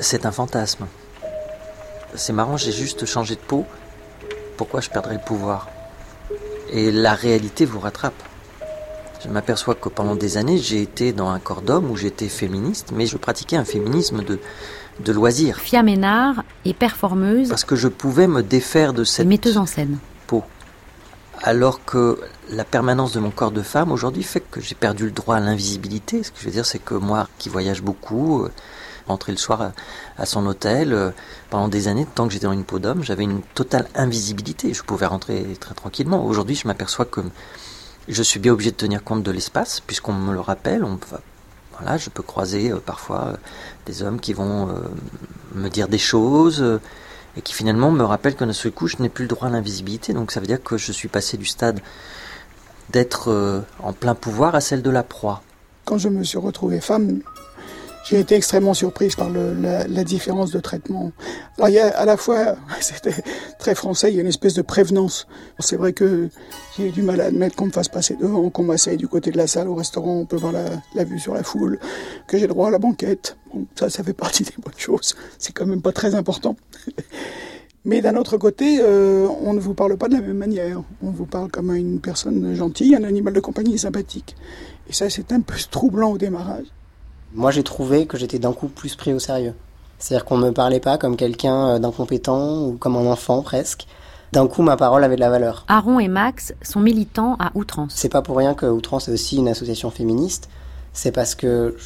c'est 0.00 0.24
un 0.24 0.32
fantasme. 0.32 0.86
C'est 2.14 2.32
marrant, 2.32 2.56
j'ai 2.56 2.72
juste 2.72 3.04
changé 3.04 3.34
de 3.34 3.40
peau. 3.40 3.66
Pourquoi 4.56 4.80
je 4.80 4.88
perdrais 4.88 5.14
le 5.14 5.20
pouvoir? 5.20 5.68
Et 6.70 6.90
la 6.90 7.12
réalité 7.12 7.66
vous 7.66 7.78
rattrape. 7.78 8.14
Je 9.22 9.28
m'aperçois 9.28 9.74
que 9.74 9.90
pendant 9.90 10.14
des 10.16 10.38
années, 10.38 10.56
j'ai 10.56 10.80
été 10.80 11.12
dans 11.12 11.28
un 11.28 11.38
corps 11.38 11.60
d'homme 11.60 11.90
où 11.90 11.96
j'étais 11.96 12.28
féministe, 12.28 12.92
mais 12.94 13.06
je 13.06 13.18
pratiquais 13.18 13.56
un 13.56 13.64
féminisme 13.64 14.22
de, 14.24 14.38
de 15.00 15.12
loisir. 15.12 15.58
Fia 15.58 15.82
Ménard 15.82 16.42
est 16.64 16.74
performeuse 16.74 17.50
Parce 17.50 17.64
que 17.64 17.76
je 17.76 17.88
pouvais 17.88 18.28
me 18.28 18.42
défaire 18.42 18.94
de 18.94 19.02
et 19.02 19.06
cette 19.06 19.26
metteuse 19.26 19.58
en 19.58 19.66
scène. 19.66 19.98
Alors 21.42 21.84
que 21.84 22.18
la 22.50 22.64
permanence 22.64 23.12
de 23.12 23.20
mon 23.20 23.30
corps 23.30 23.50
de 23.50 23.62
femme 23.62 23.92
aujourd'hui 23.92 24.22
fait 24.22 24.40
que 24.40 24.60
j'ai 24.60 24.74
perdu 24.74 25.04
le 25.04 25.10
droit 25.10 25.36
à 25.36 25.40
l'invisibilité. 25.40 26.22
Ce 26.22 26.30
que 26.30 26.38
je 26.40 26.46
veux 26.46 26.50
dire, 26.50 26.66
c'est 26.66 26.78
que 26.78 26.94
moi, 26.94 27.28
qui 27.38 27.48
voyage 27.48 27.82
beaucoup, 27.82 28.42
euh, 28.42 28.50
rentrer 29.06 29.32
le 29.32 29.38
soir 29.38 29.62
à, 29.62 29.72
à 30.18 30.26
son 30.26 30.46
hôtel, 30.46 30.92
euh, 30.92 31.10
pendant 31.50 31.68
des 31.68 31.88
années, 31.88 32.06
tant 32.14 32.26
que 32.26 32.32
j'étais 32.32 32.46
dans 32.46 32.52
une 32.52 32.64
peau 32.64 32.78
d'homme, 32.78 33.04
j'avais 33.04 33.24
une 33.24 33.42
totale 33.54 33.88
invisibilité. 33.94 34.74
Je 34.74 34.82
pouvais 34.82 35.06
rentrer 35.06 35.44
très 35.60 35.74
tranquillement. 35.74 36.24
Aujourd'hui, 36.24 36.56
je 36.56 36.66
m'aperçois 36.66 37.04
que 37.04 37.20
je 38.08 38.22
suis 38.22 38.40
bien 38.40 38.52
obligé 38.52 38.70
de 38.70 38.76
tenir 38.76 39.04
compte 39.04 39.22
de 39.22 39.30
l'espace, 39.30 39.80
puisqu'on 39.80 40.12
me 40.12 40.32
le 40.32 40.40
rappelle. 40.40 40.84
Voilà, 41.78 41.98
je 41.98 42.08
peux 42.08 42.22
croiser 42.22 42.70
euh, 42.70 42.80
parfois 42.84 43.26
euh, 43.26 43.36
des 43.84 44.02
hommes 44.02 44.20
qui 44.20 44.32
vont 44.32 44.68
euh, 44.68 44.72
me 45.54 45.68
dire 45.68 45.88
des 45.88 45.98
choses 45.98 46.62
euh, 46.62 46.80
et 47.36 47.42
qui 47.42 47.54
finalement 47.54 47.90
me 47.90 48.02
rappellent 48.02 48.34
que 48.34 48.44
d'un 48.44 48.52
seul 48.52 48.72
coup, 48.72 48.88
je 48.88 48.96
n'ai 48.98 49.08
plus 49.08 49.24
le 49.24 49.28
droit 49.28 49.48
à 49.48 49.50
l'invisibilité. 49.50 50.12
Donc 50.12 50.32
ça 50.32 50.40
veut 50.40 50.46
dire 50.46 50.62
que 50.62 50.76
je 50.76 50.92
suis 50.92 51.08
passé 51.08 51.36
du 51.36 51.44
stade 51.44 51.80
d'être 52.90 53.30
euh, 53.30 53.60
en 53.82 53.92
plein 53.92 54.14
pouvoir 54.14 54.54
à 54.54 54.60
celle 54.60 54.82
de 54.82 54.90
la 54.90 55.02
proie. 55.02 55.42
Quand 55.84 55.98
je 55.98 56.08
me 56.08 56.24
suis 56.24 56.38
retrouvé 56.38 56.80
femme, 56.80 57.20
j'ai 58.08 58.20
été 58.20 58.34
extrêmement 58.36 58.74
surprise 58.74 59.16
par 59.16 59.30
le- 59.30 59.54
la, 59.54 59.86
la 59.88 60.04
différence 60.04 60.50
de 60.52 60.60
traitement. 60.60 61.12
Alors 61.58 61.68
il 61.68 61.74
y 61.74 61.78
a 61.78 61.88
à 61.88 62.04
la 62.04 62.16
fois, 62.16 62.56
c'était 62.80 63.14
très 63.58 63.74
français, 63.74 64.10
il 64.12 64.16
y 64.16 64.18
a 64.18 64.22
une 64.22 64.28
espèce 64.28 64.54
de 64.54 64.62
prévenance. 64.62 65.26
C'est 65.58 65.76
vrai 65.76 65.92
que 65.92 66.28
j'ai 66.76 66.90
du 66.90 67.02
mal 67.02 67.20
à 67.20 67.24
admettre 67.26 67.56
qu'on 67.56 67.66
me 67.66 67.72
fasse 67.72 67.88
passer 67.88 68.16
devant, 68.16 68.48
qu'on 68.50 68.62
m'asseye 68.64 68.96
du 68.96 69.08
côté 69.08 69.30
de 69.30 69.36
la 69.36 69.46
salle 69.46 69.68
au 69.68 69.74
restaurant, 69.74 70.14
on 70.20 70.26
peut 70.26 70.36
voir 70.36 70.52
la, 70.52 70.64
la 70.94 71.04
vue 71.04 71.18
sur 71.18 71.34
la 71.34 71.42
foule, 71.42 71.78
que 72.28 72.38
j'ai 72.38 72.46
droit 72.46 72.68
à 72.68 72.70
la 72.70 72.78
banquette. 72.78 73.36
Bon, 73.52 73.66
ça, 73.74 73.90
ça 73.90 74.02
fait 74.04 74.12
partie 74.12 74.44
des 74.44 74.54
bonnes 74.62 74.74
choses. 74.78 75.14
C'est 75.38 75.52
quand 75.52 75.66
même 75.66 75.82
pas 75.82 75.92
très 75.92 76.14
important. 76.14 76.56
Mais 77.84 78.00
d'un 78.02 78.16
autre 78.16 78.36
côté, 78.36 78.78
euh, 78.80 79.28
on 79.42 79.52
ne 79.52 79.60
vous 79.60 79.72
parle 79.74 79.96
pas 79.96 80.08
de 80.08 80.14
la 80.14 80.20
même 80.20 80.36
manière. 80.36 80.82
On 81.04 81.10
vous 81.10 81.24
parle 81.26 81.52
comme 81.52 81.72
une 81.72 82.00
personne 82.00 82.52
gentille, 82.54 82.96
un 82.96 83.04
animal 83.04 83.32
de 83.32 83.38
compagnie 83.38 83.78
sympathique. 83.78 84.34
Et 84.90 84.92
ça, 84.92 85.08
c'est 85.08 85.30
un 85.30 85.40
peu 85.40 85.54
troublant 85.70 86.10
au 86.10 86.18
démarrage. 86.18 86.66
Moi, 87.36 87.50
j'ai 87.52 87.62
trouvé 87.62 88.06
que 88.06 88.16
j'étais 88.16 88.38
d'un 88.38 88.52
coup 88.52 88.66
plus 88.68 88.96
pris 88.96 89.12
au 89.12 89.18
sérieux. 89.18 89.54
C'est-à-dire 89.98 90.24
qu'on 90.24 90.38
ne 90.38 90.46
me 90.46 90.52
parlait 90.52 90.80
pas 90.80 90.98
comme 90.98 91.16
quelqu'un 91.16 91.68
euh, 91.68 91.78
d'incompétent 91.78 92.62
ou 92.66 92.72
comme 92.78 92.96
un 92.96 93.06
enfant 93.06 93.42
presque. 93.42 93.86
d'un 94.32 94.46
coup 94.48 94.62
ma 94.62 94.76
parole 94.76 95.04
avait 95.04 95.14
de 95.16 95.20
la 95.20 95.30
valeur. 95.30 95.64
Aaron 95.68 95.98
et 96.00 96.08
Max 96.08 96.52
sont 96.62 96.80
militants 96.80 97.36
à 97.38 97.52
outrance. 97.54 97.92
C'est 97.94 98.08
pas 98.08 98.20
pour 98.22 98.36
rien 98.36 98.54
que 98.54 98.66
Outrance 98.66 99.08
est 99.08 99.12
aussi 99.12 99.36
une 99.36 99.48
association 99.48 99.90
féministe. 99.90 100.48
C'est 100.92 101.12
parce 101.12 101.34
que, 101.34 101.76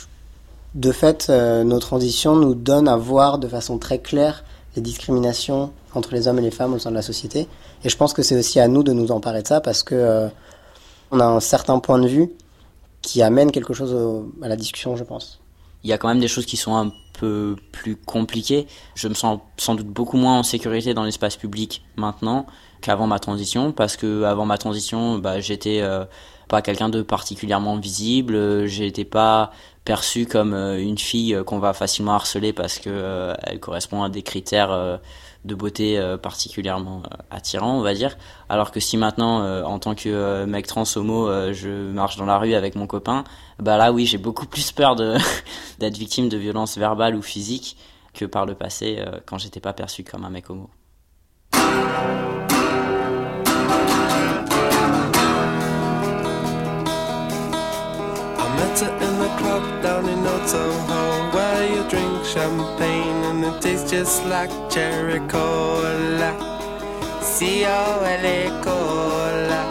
de 0.74 0.92
fait, 0.92 1.26
euh, 1.30 1.64
nos 1.64 1.78
transitions 1.80 2.36
nous 2.36 2.54
donnent 2.54 2.88
à 2.88 2.96
voir 2.96 3.38
de 3.38 3.46
façon 3.48 3.78
très 3.78 3.98
claire 3.98 4.44
les 4.76 4.82
discriminations 4.82 5.70
entre 5.94 6.12
les 6.14 6.28
hommes 6.28 6.38
et 6.38 6.42
les 6.42 6.50
femmes 6.52 6.74
au 6.74 6.78
sein 6.78 6.90
de 6.90 6.94
la 6.96 7.02
société. 7.02 7.48
Et 7.84 7.88
je 7.88 7.96
pense 7.96 8.12
que 8.12 8.22
c'est 8.22 8.38
aussi 8.38 8.60
à 8.60 8.68
nous 8.68 8.82
de 8.84 8.92
nous 8.92 9.10
emparer 9.10 9.42
de 9.42 9.48
ça 9.48 9.60
parce 9.60 9.82
que 9.82 9.94
euh, 9.96 10.28
on 11.10 11.18
a 11.20 11.24
un 11.26 11.40
certain 11.40 11.78
point 11.80 11.98
de 11.98 12.06
vue 12.08 12.30
qui 13.02 13.20
amène 13.22 13.50
quelque 13.50 13.74
chose 13.74 13.92
au- 13.92 14.30
à 14.42 14.48
la 14.48 14.56
discussion, 14.56 14.94
je 14.96 15.02
pense. 15.04 15.39
Il 15.84 15.90
y 15.90 15.92
a 15.92 15.98
quand 15.98 16.08
même 16.08 16.20
des 16.20 16.28
choses 16.28 16.46
qui 16.46 16.56
sont 16.56 16.76
un 16.76 16.92
peu 17.18 17.56
plus 17.72 17.96
compliquées. 17.96 18.66
Je 18.94 19.08
me 19.08 19.14
sens 19.14 19.40
sans 19.56 19.74
doute 19.74 19.86
beaucoup 19.86 20.16
moins 20.16 20.38
en 20.38 20.42
sécurité 20.42 20.94
dans 20.94 21.04
l'espace 21.04 21.36
public 21.36 21.82
maintenant 21.96 22.46
qu'avant 22.80 23.06
ma 23.06 23.18
transition, 23.18 23.72
parce 23.72 23.96
que 23.96 24.24
avant 24.24 24.46
ma 24.46 24.56
transition, 24.58 25.18
bah, 25.18 25.40
j'étais 25.40 25.80
euh, 25.82 26.04
pas 26.48 26.62
quelqu'un 26.62 26.88
de 26.88 27.02
particulièrement 27.02 27.76
visible. 27.76 28.34
euh, 28.34 28.66
J'étais 28.66 29.04
pas 29.04 29.52
perçu 29.84 30.26
comme 30.26 30.54
euh, 30.54 30.80
une 30.80 30.98
fille 30.98 31.36
qu'on 31.46 31.58
va 31.58 31.72
facilement 31.74 32.12
harceler 32.14 32.52
parce 32.52 32.78
que 32.78 33.34
elle 33.42 33.60
correspond 33.60 34.02
à 34.02 34.08
des 34.08 34.22
critères 34.22 34.98
de 35.44 35.54
beauté 35.54 35.98
euh, 35.98 36.18
particulièrement 36.18 37.02
euh, 37.06 37.16
attirants, 37.30 37.78
on 37.78 37.82
va 37.82 37.94
dire. 37.94 38.16
Alors 38.48 38.70
que 38.70 38.80
si 38.80 38.96
maintenant, 38.96 39.42
euh, 39.42 39.62
en 39.62 39.78
tant 39.78 39.94
que 39.94 40.44
mec 40.44 40.66
trans 40.66 40.84
homo, 40.96 41.28
je 41.52 41.90
marche 41.90 42.16
dans 42.16 42.26
la 42.26 42.38
rue 42.38 42.54
avec 42.54 42.74
mon 42.74 42.86
copain, 42.86 43.24
bah 43.58 43.76
là 43.76 43.92
oui, 43.92 44.06
j'ai 44.06 44.18
beaucoup 44.18 44.46
plus 44.46 44.72
peur 44.72 44.96
d'être 45.78 45.96
victime 45.96 46.28
de 46.28 46.36
violences 46.36 46.76
verbales 46.76 47.14
ou 47.14 47.22
physiques 47.22 47.76
que 48.12 48.24
par 48.24 48.44
le 48.44 48.54
passé 48.54 49.02
quand 49.26 49.38
j'étais 49.38 49.60
pas 49.60 49.72
perçu 49.72 50.04
comme 50.04 50.24
un 50.24 50.30
mec 50.30 50.50
homo. 50.50 50.68
You 61.80 61.90
drink 61.90 62.24
champagne 62.24 63.24
and 63.30 63.44
it 63.44 63.62
tastes 63.62 63.90
just 63.90 64.24
like 64.26 64.50
cherry 64.70 65.20
cola. 65.28 66.30
C-O-L-A 67.22 68.48
cola. 68.64 69.62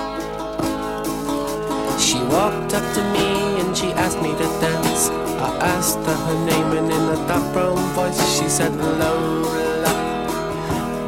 She 1.99 2.17
walked 2.33 2.73
up 2.73 2.85
to 2.95 3.01
me 3.13 3.61
and 3.61 3.77
she 3.77 3.87
asked 3.93 4.21
me 4.21 4.31
to 4.31 4.47
dance. 4.61 5.09
I 5.39 5.49
asked 5.75 5.99
her 5.99 6.15
her 6.15 6.45
name 6.45 6.77
and 6.77 6.91
in 6.91 7.05
a 7.15 7.27
dark 7.27 7.53
brown 7.53 7.77
voice 7.93 8.19
she 8.37 8.47
said 8.49 8.75
Lola. 8.75 9.93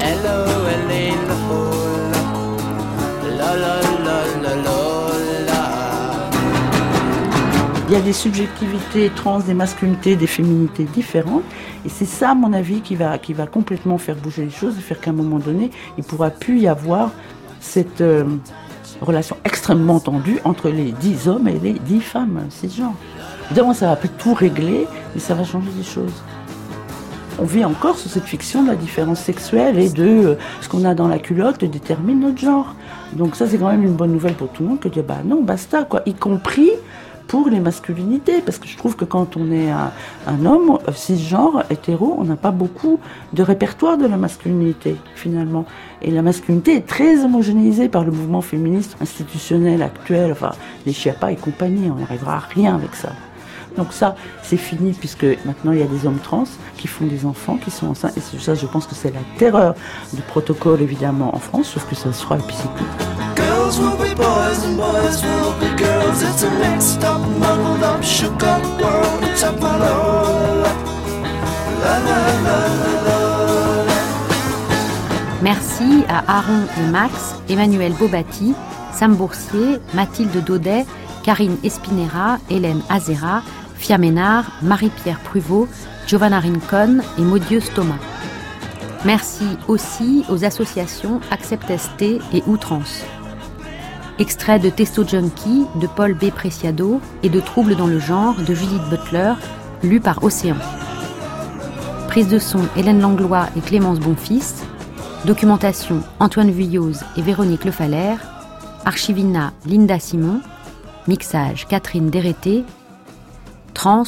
L-O-L-A 0.02 1.04
Lola 1.30 2.22
La 3.24 3.54
la 3.54 3.54
la 3.54 3.80
la 3.80 3.91
Il 7.92 7.96
y 7.96 7.98
a 7.98 8.04
des 8.04 8.14
subjectivités 8.14 9.12
trans, 9.14 9.40
des 9.42 9.54
masculinités, 9.54 10.16
des 10.16 10.26
féminités 10.26 10.86
différentes. 10.86 11.44
Et 11.86 11.90
c'est 11.90 12.06
ça, 12.06 12.30
à 12.30 12.34
mon 12.34 12.54
avis, 12.54 12.80
qui 12.80 12.96
va, 12.96 13.18
qui 13.18 13.34
va 13.34 13.48
complètement 13.48 13.98
faire 13.98 14.16
bouger 14.16 14.46
les 14.46 14.50
choses 14.50 14.78
et 14.78 14.82
faire 14.82 15.02
qu'à 15.02 15.10
un 15.10 15.14
moment 15.14 15.40
donné, 15.40 15.72
il 15.98 16.06
pourra 16.06 16.30
plus 16.30 16.62
y 16.62 16.70
avoir 16.70 17.12
cette 17.60 18.00
euh, 18.00 18.24
relation 19.02 19.36
extrêmement 19.44 20.00
tendue 20.00 20.40
entre 20.46 20.70
les 20.70 20.94
dix 21.02 21.28
hommes 21.28 21.50
et 21.50 21.60
les 21.60 21.74
dix 21.74 22.00
femmes 22.00 22.46
cisgenres. 22.50 22.96
Évidemment, 23.48 23.74
ça 23.74 23.88
va 23.88 23.98
plus 23.98 24.08
tout 24.08 24.36
régler, 24.36 24.88
mais 25.14 25.20
ça 25.20 25.34
va 25.34 25.44
changer 25.44 25.72
des 25.78 25.84
choses. 25.84 26.14
On 27.40 27.44
vit 27.44 27.66
encore 27.66 27.98
sous 27.98 28.08
cette 28.08 28.24
fiction 28.24 28.64
de 28.64 28.70
la 28.70 28.76
différence 28.78 29.20
sexuelle 29.20 29.78
et 29.78 29.90
de 29.90 30.06
euh, 30.06 30.36
ce 30.62 30.70
qu'on 30.70 30.86
a 30.86 30.96
dans 30.96 31.10
la 31.10 31.20
culotte 31.20 31.66
détermine 31.66 32.22
notre 32.22 32.40
genre. 32.40 32.74
Donc 33.12 33.36
ça, 33.36 33.48
c'est 33.48 33.58
quand 33.58 33.70
même 33.70 33.84
une 33.84 33.96
bonne 33.96 34.14
nouvelle 34.14 34.36
pour 34.36 34.48
tout 34.48 34.64
le 34.64 34.70
monde 34.70 34.80
que 34.80 34.88
de 34.88 34.94
dire, 34.94 35.04
bah 35.04 35.18
non, 35.26 35.42
basta, 35.42 35.84
quoi. 35.84 36.04
Y 36.06 36.14
compris 36.14 36.70
pour 37.32 37.48
les 37.48 37.62
masculinités, 37.62 38.42
parce 38.42 38.58
que 38.58 38.68
je 38.68 38.76
trouve 38.76 38.98
que 38.98 39.06
quand 39.06 39.38
on 39.38 39.54
est 39.54 39.72
un, 39.72 39.94
un 40.28 40.46
homme 40.46 40.80
euh, 40.86 40.92
cisgenre, 40.94 41.64
hétéro, 41.70 42.18
on 42.20 42.26
n'a 42.26 42.36
pas 42.36 42.52
beaucoup 42.52 43.00
de 43.32 43.42
répertoire 43.42 43.98
de 43.98 44.06
la 44.06 44.18
masculinité, 44.18 44.98
finalement. 45.16 45.64
Et 46.02 46.12
la 46.12 46.24
masculinité 46.24 46.76
est 46.76 46.86
très 46.86 47.24
homogénéisée 47.24 47.88
par 47.88 48.04
le 48.04 48.12
mouvement 48.12 48.42
féministe 48.42 48.98
institutionnel 49.00 49.82
actuel, 49.82 50.34
enfin, 50.34 50.52
les 50.86 50.92
Chiapas 50.92 51.32
et 51.32 51.38
compagnie, 51.38 51.90
on 51.90 52.02
n'arrivera 52.02 52.36
à 52.36 52.40
rien 52.40 52.76
avec 52.76 52.96
ça. 52.96 53.14
Donc 53.78 53.94
ça, 53.94 54.18
c'est 54.44 54.58
fini 54.58 54.92
puisque 54.92 55.24
maintenant 55.46 55.72
il 55.72 55.80
y 55.80 55.84
a 55.84 55.88
des 55.88 56.06
hommes 56.06 56.20
trans 56.22 56.44
qui 56.76 56.90
font 56.90 57.06
des 57.06 57.26
enfants, 57.26 57.56
qui 57.56 57.72
sont 57.72 57.88
enceintes. 57.88 58.18
Et 58.18 58.40
ça, 58.40 58.56
je 58.56 58.66
pense 58.66 58.86
que 58.86 58.96
c'est 58.96 59.14
la 59.14 59.22
terreur 59.38 59.74
du 60.12 60.22
protocole 60.22 60.82
évidemment 60.82 61.34
en 61.34 61.40
France, 61.40 61.70
sauf 61.70 61.88
que 61.88 61.96
ça 61.96 62.12
se 62.12 62.24
fera 62.24 62.36
Merci 75.42 76.04
à 76.10 76.38
Aaron 76.38 76.68
et 76.78 76.92
Max, 76.92 77.36
Emmanuel 77.50 77.94
Bobati, 77.94 78.54
Sam 78.94 79.16
Boursier, 79.16 79.80
Mathilde 79.94 80.44
Daudet, 80.44 80.86
Karine 81.24 81.58
Espinera, 81.64 82.40
Hélène 82.50 82.82
Azera, 82.90 83.42
Fia 83.76 83.98
Ménard, 83.98 84.52
Marie-Pierre 84.62 85.20
Pruvot, 85.20 85.68
Giovanna 86.08 86.40
Rincon 86.40 87.00
et 87.18 87.22
Maudieu 87.22 87.62
Thomas. 87.74 88.00
Merci 89.06 89.46
aussi 89.68 90.26
aux 90.30 90.44
associations 90.44 91.22
Accept 91.32 91.72
ST 91.78 92.02
et 92.34 92.44
Outrance. 92.48 93.04
Extrait 94.22 94.60
de 94.60 94.70
Testo 94.70 95.04
Junkie 95.04 95.66
de 95.82 95.88
Paul 95.88 96.14
B. 96.14 96.30
Preciado 96.30 97.02
et 97.24 97.30
de 97.30 97.40
Troubles 97.40 97.76
dans 97.76 97.88
le 97.88 97.98
genre 97.98 98.36
de 98.36 98.54
Judith 98.54 98.84
Butler, 98.92 99.34
lu 99.82 100.00
par 100.00 100.24
Océan. 100.24 100.58
Prise 102.08 102.28
de 102.28 102.38
son 102.38 102.60
Hélène 102.78 103.02
Langlois 103.02 103.48
et 103.58 103.62
Clémence 103.62 104.00
Bonfils. 104.00 104.64
Documentation 105.26 106.04
Antoine 106.20 106.52
Vuilloz 106.52 107.04
et 107.18 107.24
Véronique 107.24 107.66
Lefalaire. 107.66 108.20
Archivina 108.86 109.54
Linda 109.66 109.98
Simon. 109.98 110.42
Mixage 111.08 111.68
Catherine 111.68 112.12
Dérété. 112.12 112.64
Trans, 113.74 114.04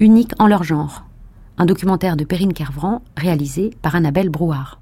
unique 0.00 0.32
en 0.38 0.46
leur 0.46 0.64
genre. 0.64 1.04
Un 1.58 1.66
documentaire 1.66 2.16
de 2.16 2.24
Perrine 2.24 2.54
Kervran 2.54 3.02
réalisé 3.18 3.76
par 3.82 3.96
Annabelle 3.96 4.30
Brouard. 4.30 4.77